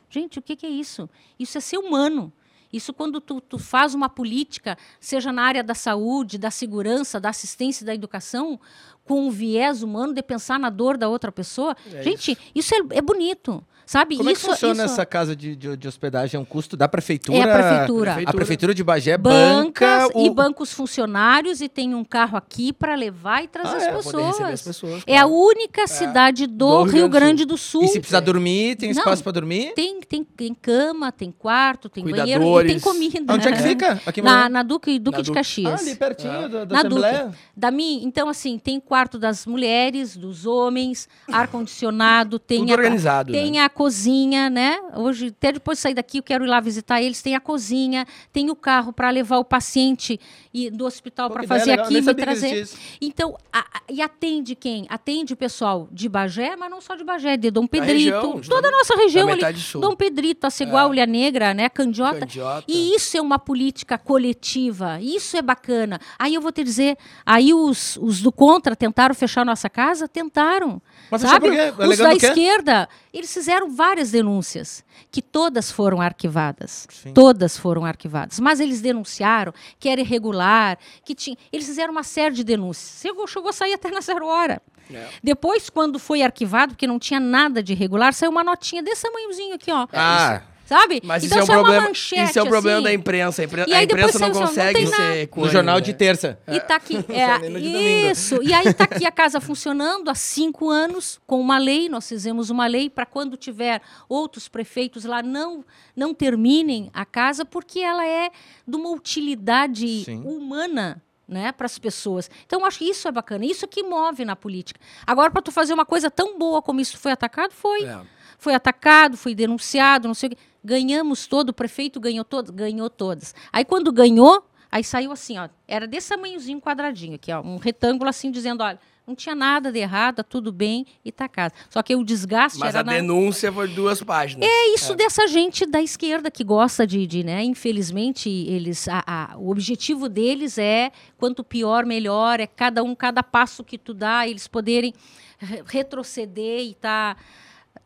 Gente, 0.10 0.40
o 0.40 0.42
que, 0.42 0.56
que 0.56 0.66
é 0.66 0.70
isso? 0.70 1.08
Isso 1.38 1.60
é 1.60 1.62
ser 1.62 1.78
humano. 1.78 2.34
Isso 2.72 2.94
quando 2.94 3.20
tu, 3.20 3.42
tu 3.42 3.58
faz 3.58 3.94
uma 3.94 4.08
política, 4.08 4.78
seja 5.00 5.32
na 5.32 5.44
área 5.44 5.64
da 5.64 5.74
saúde, 5.74 6.38
da 6.38 6.52
segurança, 6.52 7.20
da 7.20 7.30
assistência 7.30 7.84
e 7.84 7.86
da 7.86 7.94
educação, 7.94 8.60
com 9.04 9.28
um 9.28 9.32
viés 9.32 9.84
humano 9.84 10.14
de 10.14 10.22
pensar 10.22 10.60
na 10.60 10.70
dor 10.70 10.98
da 10.98 11.10
outra 11.10 11.32
pessoa. 11.32 11.76
Gente, 12.02 12.38
isso, 12.56 12.74
é, 12.74 12.98
é 12.98 13.02
bonito. 13.02 13.64
Sabe? 13.86 14.18
Como 14.18 14.30
isso, 14.30 14.42
é 14.42 14.44
que 14.44 14.52
funciona 14.52 14.84
isso- 14.86 14.94
essa 14.94 15.06
casa 15.06 15.36
de, 15.36 15.56
de, 15.56 15.76
de 15.78 15.88
hospedagem? 15.88 16.38
É 16.38 16.42
um 16.42 16.46
custo 16.46 16.78
da 16.78 16.88
prefeitura? 16.88 17.38
É 17.38 17.44
a 17.44 17.54
prefeitura. 17.54 18.18
A 18.26 18.34
prefeitura 18.34 18.74
de 18.74 18.84
Bagé 18.84 19.18
bancas 19.18 20.08
banca 20.08 20.20
e 20.20 20.30
o... 20.30 20.34
bancos 20.34 20.72
funcionários 20.74 21.62
e 21.62 21.68
tem 21.70 21.94
um 21.96 22.04
carro 22.04 22.38
aqui 22.38 22.72
para 22.74 22.96
levar 22.96 23.44
e 23.44 23.48
trazer 23.48 23.76
Ah, 23.76 23.78
as 23.78 23.84
é? 23.84 23.92
Receber 23.92 24.24
as 24.24 24.36
pessoas. 24.38 24.62
pessoas. 24.64 25.04
É 25.08 25.18
a 25.18 25.22
claro. 25.24 25.36
única 25.36 25.88
cidade 25.88 26.48
do, 26.48 26.84
Rio 26.84 27.08
Grande 27.10 27.46
do 27.46 27.58
Sul. 27.58 27.84
E 27.84 27.88
se 27.90 28.00
precisar 28.00 28.20
dormir, 28.22 28.76
tem 28.76 28.92
Não. 28.94 28.98
espaço 29.00 29.24
pra 29.24 29.32
dormir? 29.32 29.74
Tem, 29.74 30.00
tem, 30.02 30.24
tem 30.24 30.54
cama, 30.54 31.12
tem 31.12 31.32
quarto, 31.32 31.90
tem 31.90 32.04
banheiro 32.04 32.62
e 32.62 32.68
tem 32.68 32.80
comida. 32.80 33.34
Onde 33.34 33.48
é 33.48 33.52
que 33.52 33.62
fica? 33.62 34.02
Aqui 34.06 34.22
Na, 34.22 34.48
na 34.50 34.64
Duque, 34.64 34.98
Duque 35.00 35.18
Na 35.18 35.22
de 35.22 35.28
Duque. 35.28 35.38
Ah, 35.38 35.42
Caxias. 35.42 35.82
ali 35.82 35.96
pertinho 35.96 36.50
da, 36.50 36.66
da 36.66 36.76
Na 36.76 36.84
Duque. 36.84 37.06
Assembleia. 37.06 37.32
Da 37.56 37.72
minha, 37.72 38.04
então, 38.06 38.28
assim, 38.30 38.58
tem 38.58 38.80
quarto 38.80 39.18
das 39.20 39.46
mulheres, 39.46 40.16
dos 40.16 40.46
homens, 40.46 41.08
ar-condicionado, 41.32 42.40
tem, 42.40 42.60
Tudo 42.60 42.72
a, 42.72 42.76
organizado, 42.76 43.32
tem 43.32 43.52
né? 43.52 43.60
a 43.60 43.70
cozinha, 43.72 44.50
né? 44.50 44.78
Hoje, 44.96 45.28
até 45.28 45.52
depois 45.54 45.78
de 45.78 45.82
sair 45.82 45.94
daqui, 45.94 46.20
eu 46.20 46.24
quero 46.24 46.44
ir 46.46 46.48
lá 46.48 46.60
visitar 46.60 47.02
eles. 47.02 47.22
Tem 47.22 47.36
a 47.36 47.40
cozinha, 47.40 48.06
tem 48.32 48.50
o 48.52 48.56
carro 48.56 48.94
para 48.94 49.10
levar 49.10 49.38
o 49.40 49.46
paciente 49.46 50.20
e, 50.54 50.70
do 50.70 50.86
hospital 50.86 51.30
para 51.30 51.44
fazer 51.44 51.80
aqui 51.80 51.98
e 51.98 52.14
trazer. 52.14 52.70
Então, 53.02 53.36
a- 53.52 53.60
a- 53.60 53.82
e 53.90 54.02
atende 54.02 54.56
quem? 54.56 54.86
Atende 54.90 55.34
o 55.34 55.38
pessoal 55.38 55.88
de 55.92 56.08
Bagé, 56.10 56.56
mas 56.56 56.70
não 56.70 56.82
só 56.82 56.96
de 56.96 57.04
Bagé, 57.04 57.38
de 57.38 57.50
Dom 57.50 57.66
Pedrito, 57.66 57.94
região, 57.94 58.42
toda 58.42 58.68
a 58.68 58.72
nossa 58.72 58.96
região 58.96 59.28
ali. 59.30 59.42
Dom 59.80 59.96
Pedrito, 59.96 60.46
Aceguá, 60.46 60.82
É. 60.82 60.86
Ulha 60.88 61.06
Negra, 61.06 61.54
né? 61.54 61.70
Candiota. 61.70 62.20
Candiota. 62.22 62.66
E 62.68 62.94
isso 62.96 63.16
é 63.18 63.22
uma 63.22 63.40
política 63.40 63.98
coletiva, 63.98 65.00
isso 65.02 65.38
é 65.38 65.42
bacana. 65.42 66.00
Aí 66.20 66.34
eu 66.36 66.42
vou 66.42 66.52
te 66.52 66.64
dizer, 66.64 66.98
aí 67.26 67.54
os, 67.54 67.98
os 67.98 68.22
do 68.22 68.32
contra 68.32 68.76
tentaram 68.76 69.14
fechar 69.16 69.46
nossa 69.46 69.70
casa? 69.70 70.08
Tentaram. 70.08 70.82
Mas 71.10 71.22
sabe? 71.22 71.50
Os 71.90 71.98
da 71.98 72.14
esquerda, 72.14 72.88
eles 73.14 73.34
fizeram 73.34 73.61
várias 73.70 74.12
denúncias, 74.12 74.84
que 75.12 75.22
todas 75.22 75.72
foram 75.72 76.02
arquivadas. 76.02 76.88
Sim. 76.90 77.14
Todas 77.14 77.58
foram 77.58 77.86
arquivadas. 77.86 78.40
Mas 78.40 78.60
eles 78.60 78.82
denunciaram 78.82 79.54
que 79.80 79.90
era 79.90 80.02
irregular, 80.02 80.78
que 81.04 81.14
tinha. 81.14 81.38
Eles 81.52 81.66
fizeram 81.66 81.92
uma 81.92 82.04
série 82.04 82.36
de 82.36 82.44
denúncias. 82.44 83.02
Chegou, 83.02 83.28
chegou 83.28 83.50
a 83.50 83.54
sair 83.54 83.74
até 83.74 83.90
na 83.92 84.02
zero 84.02 84.26
hora. 84.26 84.62
É. 84.94 85.08
Depois, 85.24 85.70
quando 85.70 85.98
foi 85.98 86.22
arquivado, 86.22 86.74
porque 86.74 86.88
não 86.88 87.00
tinha 87.00 87.20
nada 87.20 87.64
de 87.64 87.74
irregular, 87.74 88.14
saiu 88.14 88.32
uma 88.32 88.44
notinha 88.44 88.84
desse 88.84 89.04
tamanhozinho 89.04 89.56
aqui, 89.56 89.72
ó. 89.72 89.88
Ah, 89.94 90.42
Sabe? 90.72 91.02
Mas 91.04 91.26
então 91.26 91.40
isso 91.44 91.52
é 91.52 91.56
um 91.56 91.58
uma 91.58 91.64
problema. 91.66 91.88
manchete, 91.90 92.30
Isso 92.30 92.40
é 92.40 92.44
um 92.44 92.48
problema 92.48 92.78
assim. 92.78 92.84
da 92.86 92.94
imprensa. 92.94 93.42
A, 93.42 93.46
impre- 93.46 93.66
E 93.68 93.74
a 93.74 93.78
aí 93.80 93.86
depois 93.86 94.06
imprensa 94.16 94.20
não 94.20 94.30
não 94.40 94.48
consegue 94.48 94.84
nada. 94.86 94.96
ser. 94.96 95.02
no 95.10 95.16
equânime, 95.18 95.52
jornal 95.54 95.76
né? 95.76 95.82
de 95.82 95.94
terça. 95.94 96.40
E 96.48 96.60
tá 96.62 96.76
aqui. 96.78 96.96
É, 97.12 97.50
no 97.50 97.60
isso. 97.60 98.42
E 98.42 98.54
aí 98.54 98.74
tá 98.74 98.86
aqui 98.86 99.06
a 99.06 99.12
casa 99.12 99.42
funcionando 99.42 100.10
há 100.10 100.16
cinco 100.16 100.70
anos 100.70 101.20
com 101.28 101.42
uma 101.42 101.58
lei. 101.58 101.90
Nós 101.90 102.08
fizemos 102.08 102.50
uma 102.50 102.68
lei 102.68 102.90
para 102.90 103.06
quando 103.06 103.36
tiver 103.36 103.82
outros 104.08 104.48
prefeitos 104.48 105.04
lá 105.04 105.22
não 105.22 105.66
não 105.94 106.14
terminem 106.14 106.90
a 106.94 107.04
casa 107.06 107.44
porque 107.44 107.80
ela 107.82 108.08
é 108.08 108.30
de 108.66 108.76
uma 108.78 108.92
utilidade 108.92 110.06
Sim. 110.06 110.22
humana. 110.26 111.02
Né, 111.28 111.54
para 111.54 111.66
as 111.66 111.80
pessoas. 111.80 112.30
Então, 112.46 112.60
eu 112.60 112.66
acho 112.66 112.80
que 112.80 112.84
isso 112.84 113.08
é 113.08 113.12
bacana. 113.12 113.46
Isso 113.46 113.66
que 113.66 113.84
move 113.84 114.26
na 114.26 114.36
política. 114.36 114.78
Agora, 115.08 115.32
para 115.32 115.42
tu 115.42 115.50
fazer 115.50 115.74
uma 115.74 115.86
coisa 115.86 116.12
tão 116.12 116.38
boa 116.38 116.62
como 116.62 116.82
isso 116.82 116.98
foi 116.98 117.14
atacado, 117.14 117.54
foi. 117.54 117.86
É. 117.86 118.02
Foi 118.42 118.56
atacado, 118.56 119.16
foi 119.18 119.36
denunciado, 119.36 120.08
não 120.08 120.16
sei 120.16 120.30
o 120.30 120.32
quê. 120.32 120.38
Ganhamos 120.66 121.28
todo, 121.28 121.50
o 121.50 121.54
prefeito 121.54 122.00
ganhou 122.00 122.26
todas, 122.26 122.50
ganhou 122.50 122.90
todas. 122.90 123.36
Aí 123.54 123.64
quando 123.64 123.92
ganhou, 123.92 124.44
aí 124.72 124.84
saiu 124.84 125.12
assim, 125.12 125.38
ó, 125.38 125.48
era 125.68 125.86
desse 125.86 126.10
tamanhozinho 126.10 126.60
quadradinho 126.60 127.14
aqui, 127.14 127.32
ó, 127.32 127.40
um 127.40 127.58
retângulo 127.58 128.10
assim 128.10 128.32
dizendo, 128.32 128.64
olha, 128.64 128.80
não 129.06 129.14
tinha 129.14 129.36
nada 129.36 129.72
de 129.72 129.78
errado, 129.78 130.16
tá 130.16 130.24
tudo 130.24 130.52
bem 130.52 130.88
e 131.06 131.12
tá 131.12 131.28
casa. 131.30 131.54
Só 131.70 131.84
que 131.84 131.96
o 131.96 132.04
desgaste 132.04 132.58
Mas 132.58 132.70
era 132.74 132.80
a 132.80 132.84
na... 132.84 132.94
denúncia 132.94 133.52
foi 133.52 133.68
duas 133.68 134.02
páginas. 134.02 134.50
É 134.50 134.74
isso 134.74 134.96
dessa 134.96 135.28
gente 135.28 135.64
da 135.68 135.80
esquerda 135.82 136.32
que 136.32 136.44
gosta 136.44 136.88
de, 136.88 137.06
de, 137.06 137.24
né? 137.24 137.44
Infelizmente, 137.44 138.28
eles, 138.28 138.88
a- 138.88 139.04
a- 139.06 139.38
o 139.38 139.52
objetivo 139.52 140.10
deles 140.10 140.58
é 140.58 140.92
quanto 141.16 141.44
pior, 141.44 141.86
melhor. 141.86 142.40
É 142.40 142.48
cada 142.48 142.82
um, 142.84 142.96
cada 142.96 143.22
passo 143.22 143.64
que 143.64 143.78
tu 143.78 143.94
dá, 143.94 144.28
eles 144.28 144.48
poderem 144.48 144.94
re- 145.40 145.62
retroceder 145.68 146.62
e 146.64 146.74
tá, 146.76 147.18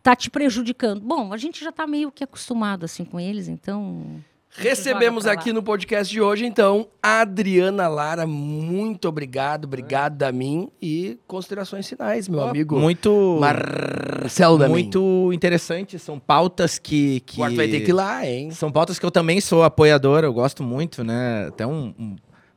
tá 0.06 0.16
te 0.16 0.30
prejudicando. 0.30 1.02
Bom, 1.02 1.34
a 1.34 1.38
gente 1.38 1.64
já 1.64 1.72
tá 1.72 1.88
meio 1.88 2.12
que 2.12 2.24
acostumado 2.24 2.86
assim 2.86 3.04
com 3.04 3.20
eles, 3.20 3.48
então. 3.48 4.06
a 4.56 4.62
Recebemos 4.62 5.26
aqui 5.26 5.52
no 5.52 5.64
podcast 5.64 6.14
de 6.14 6.22
hoje, 6.22 6.46
então, 6.46 6.88
a 7.02 7.22
Adriana 7.22 7.88
Lara. 7.88 8.28
Muito 8.28 9.10
obrigado, 9.10 9.66
obrigado 9.66 10.16
da 10.16 10.32
mim. 10.32 10.70
E 10.80 11.18
considerações 11.26 11.90
finais, 11.90 12.30
meu 12.30 12.40
amigo. 12.44 12.80
Muito, 12.80 13.40
Marcelo 13.42 14.60
da 14.60 14.70
muito 14.70 15.34
interessante. 15.34 15.98
São 15.98 16.20
pautas 16.20 16.78
que, 16.78 17.22
que... 17.22 17.38
Tu 17.38 17.56
vai 17.56 17.68
ter 17.68 17.82
que 17.82 17.90
ir 17.90 17.94
lá, 17.94 18.24
hein? 18.24 18.52
São 18.52 18.72
pautas 18.72 19.00
que 19.00 19.06
eu 19.08 19.12
também 19.12 19.42
sou 19.42 19.64
apoiador, 19.64 20.24
eu 20.24 20.32
gosto 20.32 20.62
muito, 20.62 21.04
né? 21.04 21.48
Até 21.48 21.66
um... 21.66 21.96
um- 21.98 22.16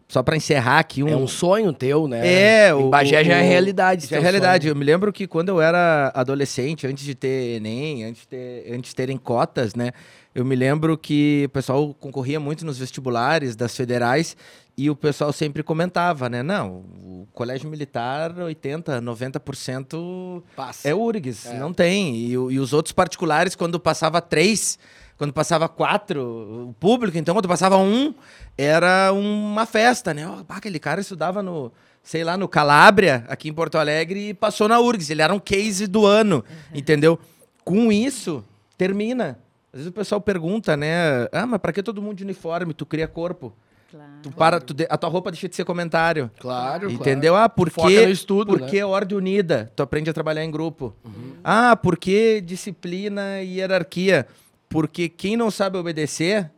Só 0.09 0.23
pra 0.23 0.35
encerrar 0.37 0.79
aqui 0.79 1.03
um... 1.03 1.09
É 1.09 1.17
um 1.17 1.27
sonho 1.27 1.71
teu, 1.73 2.09
né? 2.09 2.27
É, 2.27 2.71
Em 2.71 2.73
o- 2.73 2.89
Bagé 2.89 3.23
já 3.23 3.37
é 3.37 3.43
realidade. 3.43 4.07
Já 4.07 4.17
é 4.17 4.21
realidade. 4.21 4.65
sonho. 4.65 4.73
Eu 4.73 4.77
me 4.77 4.85
lembro 4.85 5.13
que 5.13 5.27
quando 5.27 5.51
eu 5.51 5.61
era 5.61 6.11
adolescente, 6.15 6.87
antes 6.87 7.05
de 7.05 7.15
ter 7.15 7.57
Enem, 7.57 8.05
antes 8.05 8.23
de, 8.23 8.29
ter, 8.29 8.73
antes 8.73 8.91
de 8.91 8.97
terem 8.97 9.19
cotas, 9.19 9.75
né? 9.75 9.93
Eu 10.35 10.45
me 10.47 10.57
lembro 10.57 10.97
que 10.97 11.45
o 11.47 11.49
pessoal 11.51 11.93
concorria 12.01 12.41
muito 12.41 12.65
nos 12.65 12.79
vestibulares 12.79 13.55
das 13.55 13.77
federais 13.77 14.35
e 14.77 14.89
o 14.89 14.97
pessoal 14.97 15.31
sempre 15.33 15.63
comentava, 15.63 16.29
né? 16.31 16.43
Não, 16.43 16.85
o 17.05 17.27
colégio 17.35 17.69
militar, 17.69 18.33
80%, 18.33 19.03
90% 19.03 20.43
Passa. 20.57 20.89
é 20.89 20.95
URGS, 20.95 21.53
não 21.59 21.73
tem. 21.73 22.15
E, 22.17 22.31
e 22.33 22.59
os 22.61 22.73
outros 22.73 22.93
particulares, 22.93 23.55
quando 23.55 23.79
passava 23.81 24.21
três, 24.21 24.79
quando 25.19 25.33
passava 25.33 25.69
quatro, 25.69 26.69
o 26.69 26.75
público, 26.79 27.19
então, 27.19 27.35
quando 27.35 27.49
passava 27.49 27.77
um, 27.77 28.15
era 28.57 29.13
uma 29.13 29.67
festa, 29.67 30.15
né? 30.15 30.25
Pá, 30.47 30.57
aquele 30.57 30.79
cara 30.79 31.01
estudava 31.01 31.43
no, 31.43 31.73
sei 32.03 32.23
lá, 32.23 32.37
no 32.37 32.47
Calábria, 32.49 33.25
aqui 33.29 33.49
em 33.49 33.53
Porto 33.53 33.77
Alegre, 33.77 34.29
e 34.29 34.35
passou 34.35 34.69
na 34.69 34.79
URGS. 34.81 35.11
Ele 35.11 35.23
era 35.23 35.35
um 35.35 35.41
case 35.41 35.87
do 35.89 36.07
ano, 36.07 36.45
entendeu? 36.73 37.19
Com 37.65 37.91
isso, 37.91 38.45
termina. 38.79 39.39
Às 39.73 39.81
vezes 39.81 39.89
o 39.89 39.93
pessoal 39.93 40.21
pergunta, 40.21 40.77
né? 40.77 41.27
Ah, 41.33 41.45
mas 41.47 41.61
pra 41.61 41.73
que 41.73 41.83
todo 41.83 42.01
mundo 42.01 42.17
de 42.17 42.25
uniforme? 42.25 42.73
Tu 42.73 42.87
cria 42.87 43.07
corpo. 43.09 43.53
Claro. 43.91 44.11
Tu 44.23 44.31
para, 44.31 44.61
tu 44.61 44.75
de- 44.75 44.87
a 44.89 44.97
tua 44.99 45.09
roupa 45.11 45.31
deixa 45.31 45.49
de 45.49 45.57
ser 45.57 45.65
comentário. 45.65 46.31
Claro, 46.39 46.91
Entendeu? 46.91 47.35
Ah, 47.35 47.49
porque, 47.49 48.05
estudo, 48.05 48.57
porque 48.57 48.77
né? 48.77 48.85
ordem 48.85 49.17
unida. 49.17 49.73
Tu 49.75 49.83
aprende 49.83 50.09
a 50.11 50.13
trabalhar 50.13 50.45
em 50.45 50.51
grupo. 50.51 50.95
Ah, 51.43 51.75
porque 51.77 52.41
disciplina 52.41 53.43
e 53.43 53.57
hierarquia. 53.59 54.27
Porque 54.69 55.09
quem 55.09 55.37
não 55.37 55.51
sabe 55.51 55.79
obedecer, 55.79 56.51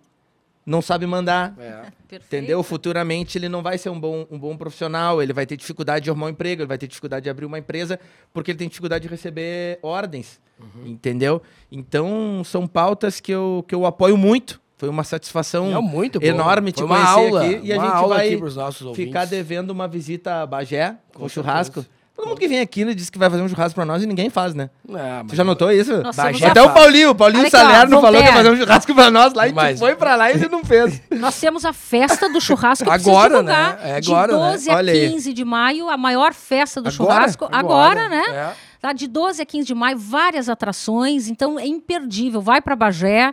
não 0.66 0.82
sabe 0.82 1.06
mandar. 1.06 1.54
É. 1.58 1.82
Entendeu? 2.16 2.62
Futuramente 2.62 3.38
ele 3.38 3.48
não 3.48 3.62
vai 3.62 3.78
ser 3.78 3.88
um 3.88 3.98
bom, 4.00 4.26
um 4.30 4.38
bom 4.38 4.56
profissional, 4.56 5.22
ele 5.22 5.32
vai 5.32 5.46
ter 5.46 5.56
dificuldade 5.56 6.04
de 6.04 6.10
arrumar 6.10 6.26
um 6.26 6.30
emprego, 6.30 6.62
ele 6.62 6.68
vai 6.68 6.76
ter 6.78 6.88
dificuldade 6.88 7.22
de 7.24 7.30
abrir 7.30 7.44
uma 7.46 7.58
empresa, 7.58 8.00
porque 8.32 8.50
ele 8.50 8.58
tem 8.58 8.68
dificuldade 8.68 9.02
de 9.02 9.08
receber 9.08 9.78
ordens. 9.82 10.40
Entendeu? 10.84 11.40
Então, 11.70 12.42
são 12.44 12.66
pautas 12.66 13.20
que 13.20 13.32
eu, 13.32 13.64
que 13.66 13.74
eu 13.74 13.86
apoio 13.86 14.16
muito, 14.16 14.60
Foi 14.76 14.88
uma 14.88 15.04
satisfação 15.04 15.70
Não, 15.70 15.82
muito 15.82 16.18
bom. 16.18 16.26
enorme 16.26 16.72
te 16.72 16.82
uma 16.82 16.96
conhecer 16.96 17.10
aula, 17.12 17.44
aqui. 17.44 17.60
E 17.66 17.72
a 17.72 17.76
gente 17.76 17.86
aula 17.94 18.16
vai 18.16 18.34
ouvintes. 18.34 18.96
ficar 18.96 19.26
devendo 19.26 19.70
uma 19.70 19.86
visita 19.86 20.40
a 20.42 20.46
Bagé 20.46 20.96
com, 21.12 21.20
Com 21.20 21.28
churrasco. 21.28 21.82
certeza. 21.82 21.99
Todo 22.20 22.28
mundo 22.28 22.38
que 22.38 22.46
vem 22.48 22.60
aqui 22.60 22.84
né, 22.84 22.92
diz 22.92 23.08
que 23.08 23.18
vai 23.18 23.30
fazer 23.30 23.42
um 23.42 23.48
churrasco 23.48 23.74
pra 23.74 23.84
nós 23.86 24.02
e 24.02 24.06
ninguém 24.06 24.28
faz, 24.28 24.54
né? 24.54 24.68
Ah, 24.94 25.22
Você 25.26 25.36
já 25.36 25.42
notou 25.44 25.72
isso? 25.72 26.02
Nós 26.02 26.18
Até 26.18 26.60
a, 26.60 26.64
o 26.64 26.70
Paulinho, 26.74 27.10
o 27.10 27.14
Paulinho 27.14 27.40
Olha 27.40 27.48
aqui, 27.48 27.56
ó, 27.56 27.60
Salerno 27.60 28.00
falou 28.00 28.20
que 28.20 28.28
ia 28.28 28.32
fazer 28.34 28.50
um 28.50 28.56
churrasco 28.56 28.94
pra 28.94 29.10
nós 29.10 29.32
lá 29.32 29.48
e 29.48 29.52
Mas- 29.54 29.76
tu 29.78 29.86
foi 29.86 29.96
pra 29.96 30.16
lá 30.16 30.30
e 30.30 30.34
ele 30.34 30.48
não 30.48 30.62
fez. 30.62 31.00
nós 31.18 31.40
temos 31.40 31.64
a 31.64 31.72
festa 31.72 32.28
do 32.28 32.40
churrasco. 32.40 32.84
eu 32.84 32.90
preciso 32.90 33.10
Agora, 33.10 33.30
divulgar. 33.38 33.76
né? 33.78 33.90
É 33.92 33.96
agora, 33.96 34.32
de 34.32 34.38
né? 34.38 34.50
12 34.50 34.70
a 34.70 34.74
Olha 34.76 34.92
aí. 34.92 35.10
15 35.10 35.32
de 35.32 35.44
maio, 35.44 35.88
a 35.88 35.96
maior 35.96 36.34
festa 36.34 36.82
do 36.82 36.88
Agora? 36.90 37.14
churrasco. 37.14 37.48
Agora, 37.50 38.08
né? 38.08 38.22
É. 38.28 38.50
Tá, 38.80 38.92
de 38.94 39.06
12 39.06 39.42
a 39.42 39.46
15 39.46 39.66
de 39.66 39.74
maio, 39.74 39.98
várias 39.98 40.48
atrações, 40.48 41.28
então 41.28 41.58
é 41.58 41.66
imperdível. 41.66 42.40
Vai 42.40 42.62
para 42.62 42.74
Bagé, 42.74 43.30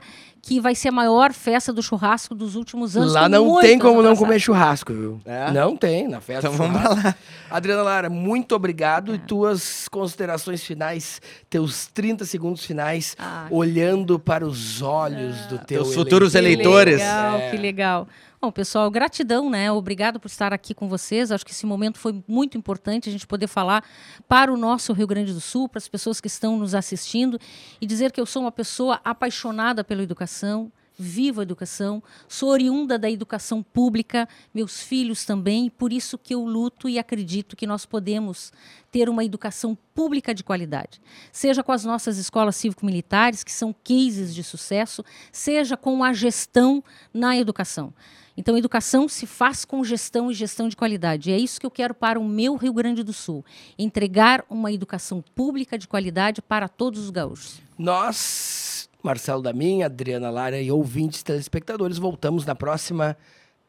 que 0.48 0.62
vai 0.62 0.74
ser 0.74 0.88
a 0.88 0.92
maior 0.94 1.34
festa 1.34 1.74
do 1.74 1.84
churrasco 1.84 2.34
dos 2.34 2.56
últimos 2.56 2.96
anos. 2.96 3.12
Lá 3.12 3.28
não 3.28 3.60
tem 3.60 3.78
como 3.78 4.02
não 4.02 4.16
comer 4.16 4.40
churrasco, 4.40 4.94
viu? 4.94 5.20
É? 5.26 5.52
Não 5.52 5.76
tem, 5.76 6.08
na 6.08 6.22
festa 6.22 6.48
Então 6.48 6.54
vamos 6.58 6.82
lá. 6.82 7.14
Adriana 7.52 7.82
Lara, 7.84 8.10
muito 8.10 8.56
obrigado. 8.56 9.14
E 9.14 9.18
tuas 9.18 9.90
considerações 9.90 10.64
finais, 10.64 11.22
teus 11.50 11.88
30 11.88 12.24
segundos 12.24 12.64
finais, 12.66 13.14
Ah. 13.20 13.48
olhando 13.52 14.18
para 14.18 14.46
os 14.48 14.82
olhos 14.82 15.36
do 15.48 15.58
teu 15.58 15.84
Teus 15.84 15.94
futuros 15.94 16.32
Que 16.32 16.38
eleitores. 16.38 17.00
legal, 17.00 17.38
É. 17.40 17.50
que 17.52 17.58
legal. 17.58 18.08
Bom, 18.40 18.52
pessoal, 18.52 18.92
gratidão, 18.92 19.50
né? 19.50 19.72
Obrigado 19.72 20.20
por 20.20 20.28
estar 20.28 20.54
aqui 20.54 20.72
com 20.72 20.88
vocês. 20.88 21.32
Acho 21.32 21.44
que 21.44 21.52
esse 21.52 21.66
momento 21.66 21.98
foi 21.98 22.24
muito 22.28 22.56
importante 22.56 23.10
a 23.10 23.12
gente 23.12 23.26
poder 23.26 23.48
falar 23.48 23.84
para 24.28 24.54
o 24.54 24.58
nosso 24.58 24.94
Rio 24.94 25.08
Grande 25.08 25.34
do 25.34 25.42
Sul, 25.42 25.68
para 25.68 25.80
as 25.80 25.88
pessoas 25.88 26.22
que 26.22 26.28
estão 26.28 26.56
nos 26.56 26.76
assistindo 26.76 27.40
e 27.82 27.88
dizer 27.88 28.12
que 28.12 28.22
eu 28.22 28.28
sou 28.28 28.44
uma 28.44 28.52
pessoa 28.52 29.02
apaixonada 29.04 29.84
pela 29.84 30.04
educação, 30.04 30.72
vivo 30.98 31.40
a 31.40 31.44
educação, 31.44 32.02
sou 32.28 32.50
oriunda 32.50 32.98
da 32.98 33.10
educação 33.10 33.62
pública, 33.62 34.28
meus 34.54 34.82
filhos 34.82 35.24
também, 35.26 35.70
por 35.70 35.94
isso 35.94 36.18
que 36.18 36.34
eu 36.34 36.44
luto 36.44 36.90
e 36.90 36.98
acredito 36.98 37.56
que 37.56 37.68
nós 37.68 37.86
podemos 37.86 38.52
ter 38.92 39.10
uma 39.10 39.24
educação 39.24 39.78
pública 39.94 40.34
de 40.34 40.44
qualidade. 40.44 41.00
Seja 41.32 41.62
com 41.62 41.72
as 41.72 41.86
nossas 41.86 42.18
escolas 42.18 42.56
cívico-militares, 42.56 43.44
que 43.44 43.52
são 43.52 43.74
cases 43.74 44.34
de 44.34 44.44
sucesso, 44.44 45.04
seja 45.32 45.78
com 45.78 46.04
a 46.04 46.14
gestão 46.14 46.84
na 47.14 47.38
educação. 47.38 47.94
Então, 48.38 48.56
educação 48.56 49.08
se 49.08 49.26
faz 49.26 49.66
com 49.66 49.84
gestão 49.84 50.30
e 50.30 50.34
gestão 50.34 50.70
de 50.70 50.76
qualidade. 50.76 51.32
E 51.32 51.34
é 51.34 51.40
isso 51.40 51.60
que 51.60 51.66
eu 51.66 51.72
quero 51.72 51.96
para 51.96 52.20
o 52.20 52.24
meu 52.24 52.56
Rio 52.56 52.72
Grande 52.72 53.02
do 53.02 53.12
Sul: 53.12 53.44
entregar 53.80 54.46
uma 54.48 54.72
educação 54.72 55.24
pública 55.36 55.76
de 55.76 55.88
qualidade 55.88 56.40
para 56.40 56.68
todos 56.68 57.04
os 57.04 57.10
gaúchos. 57.10 57.60
Nós, 57.78 58.87
Marcelo 59.08 59.42
Damin, 59.42 59.84
Adriana 59.84 60.30
Lara 60.30 60.62
e 60.62 60.70
ouvintes 60.70 61.24
telespectadores, 61.24 61.98
voltamos 61.98 62.46
na 62.46 62.54
próxima 62.54 63.16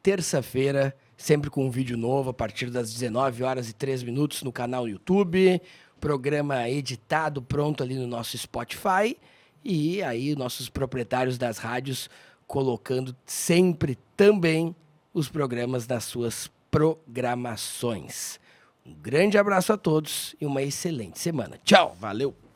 terça-feira, 0.02 0.96
sempre 1.16 1.48
com 1.48 1.64
um 1.64 1.70
vídeo 1.70 1.96
novo, 1.96 2.30
a 2.30 2.34
partir 2.34 2.70
das 2.70 2.92
19 2.92 3.44
horas 3.44 3.70
e 3.70 3.72
3 3.72 4.02
minutos 4.02 4.42
no 4.42 4.50
canal 4.50 4.88
YouTube. 4.88 5.62
Programa 6.00 6.68
editado, 6.68 7.40
pronto 7.40 7.84
ali 7.84 7.94
no 7.94 8.08
nosso 8.08 8.36
Spotify. 8.36 9.16
E 9.64 10.02
aí, 10.02 10.34
nossos 10.34 10.68
proprietários 10.68 11.38
das 11.38 11.58
rádios 11.58 12.10
colocando 12.44 13.14
sempre 13.24 13.96
também 14.16 14.74
os 15.14 15.28
programas 15.28 15.86
nas 15.86 16.02
suas 16.02 16.50
programações. 16.68 18.40
Um 18.84 18.92
grande 18.92 19.38
abraço 19.38 19.72
a 19.72 19.76
todos 19.76 20.34
e 20.40 20.46
uma 20.46 20.62
excelente 20.62 21.20
semana. 21.20 21.60
Tchau! 21.62 21.96
Valeu. 22.00 22.47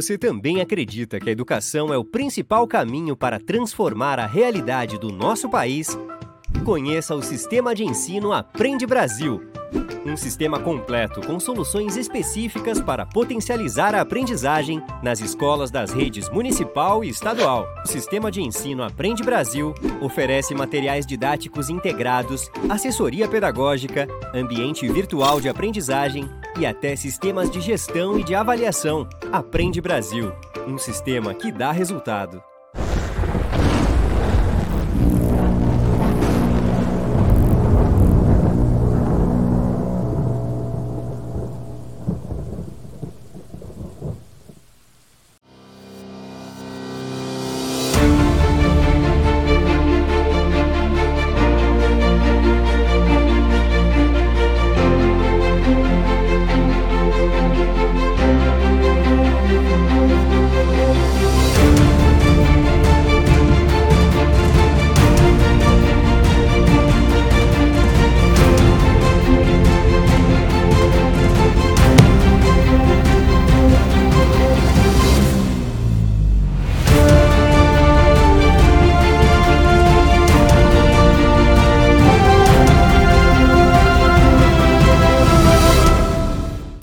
Você 0.00 0.16
também 0.16 0.60
acredita 0.60 1.18
que 1.18 1.28
a 1.28 1.32
educação 1.32 1.92
é 1.92 1.98
o 1.98 2.04
principal 2.04 2.68
caminho 2.68 3.16
para 3.16 3.40
transformar 3.40 4.20
a 4.20 4.26
realidade 4.26 4.96
do 4.96 5.10
nosso 5.10 5.48
país, 5.50 5.98
conheça 6.64 7.16
o 7.16 7.22
Sistema 7.22 7.74
de 7.74 7.82
Ensino 7.82 8.32
Aprende 8.32 8.86
Brasil. 8.86 9.42
Um 10.06 10.16
sistema 10.16 10.60
completo 10.60 11.20
com 11.20 11.40
soluções 11.40 11.96
específicas 11.96 12.80
para 12.80 13.04
potencializar 13.04 13.92
a 13.92 14.00
aprendizagem 14.00 14.80
nas 15.02 15.20
escolas 15.20 15.68
das 15.68 15.90
redes 15.90 16.28
municipal 16.30 17.04
e 17.04 17.08
estadual. 17.08 17.66
O 17.84 17.88
Sistema 17.88 18.30
de 18.30 18.40
Ensino 18.40 18.84
Aprende 18.84 19.24
Brasil 19.24 19.74
oferece 20.00 20.54
materiais 20.54 21.04
didáticos 21.04 21.68
integrados, 21.68 22.48
assessoria 22.68 23.26
pedagógica, 23.26 24.06
ambiente 24.32 24.86
virtual 24.88 25.40
de 25.40 25.48
aprendizagem 25.48 26.30
e 26.58 26.66
até 26.66 26.96
sistemas 26.96 27.50
de 27.50 27.60
gestão 27.60 28.18
e 28.18 28.24
de 28.24 28.34
avaliação. 28.34 29.08
Aprende 29.32 29.80
Brasil, 29.80 30.32
um 30.66 30.76
sistema 30.76 31.32
que 31.32 31.52
dá 31.52 31.70
resultado. 31.70 32.42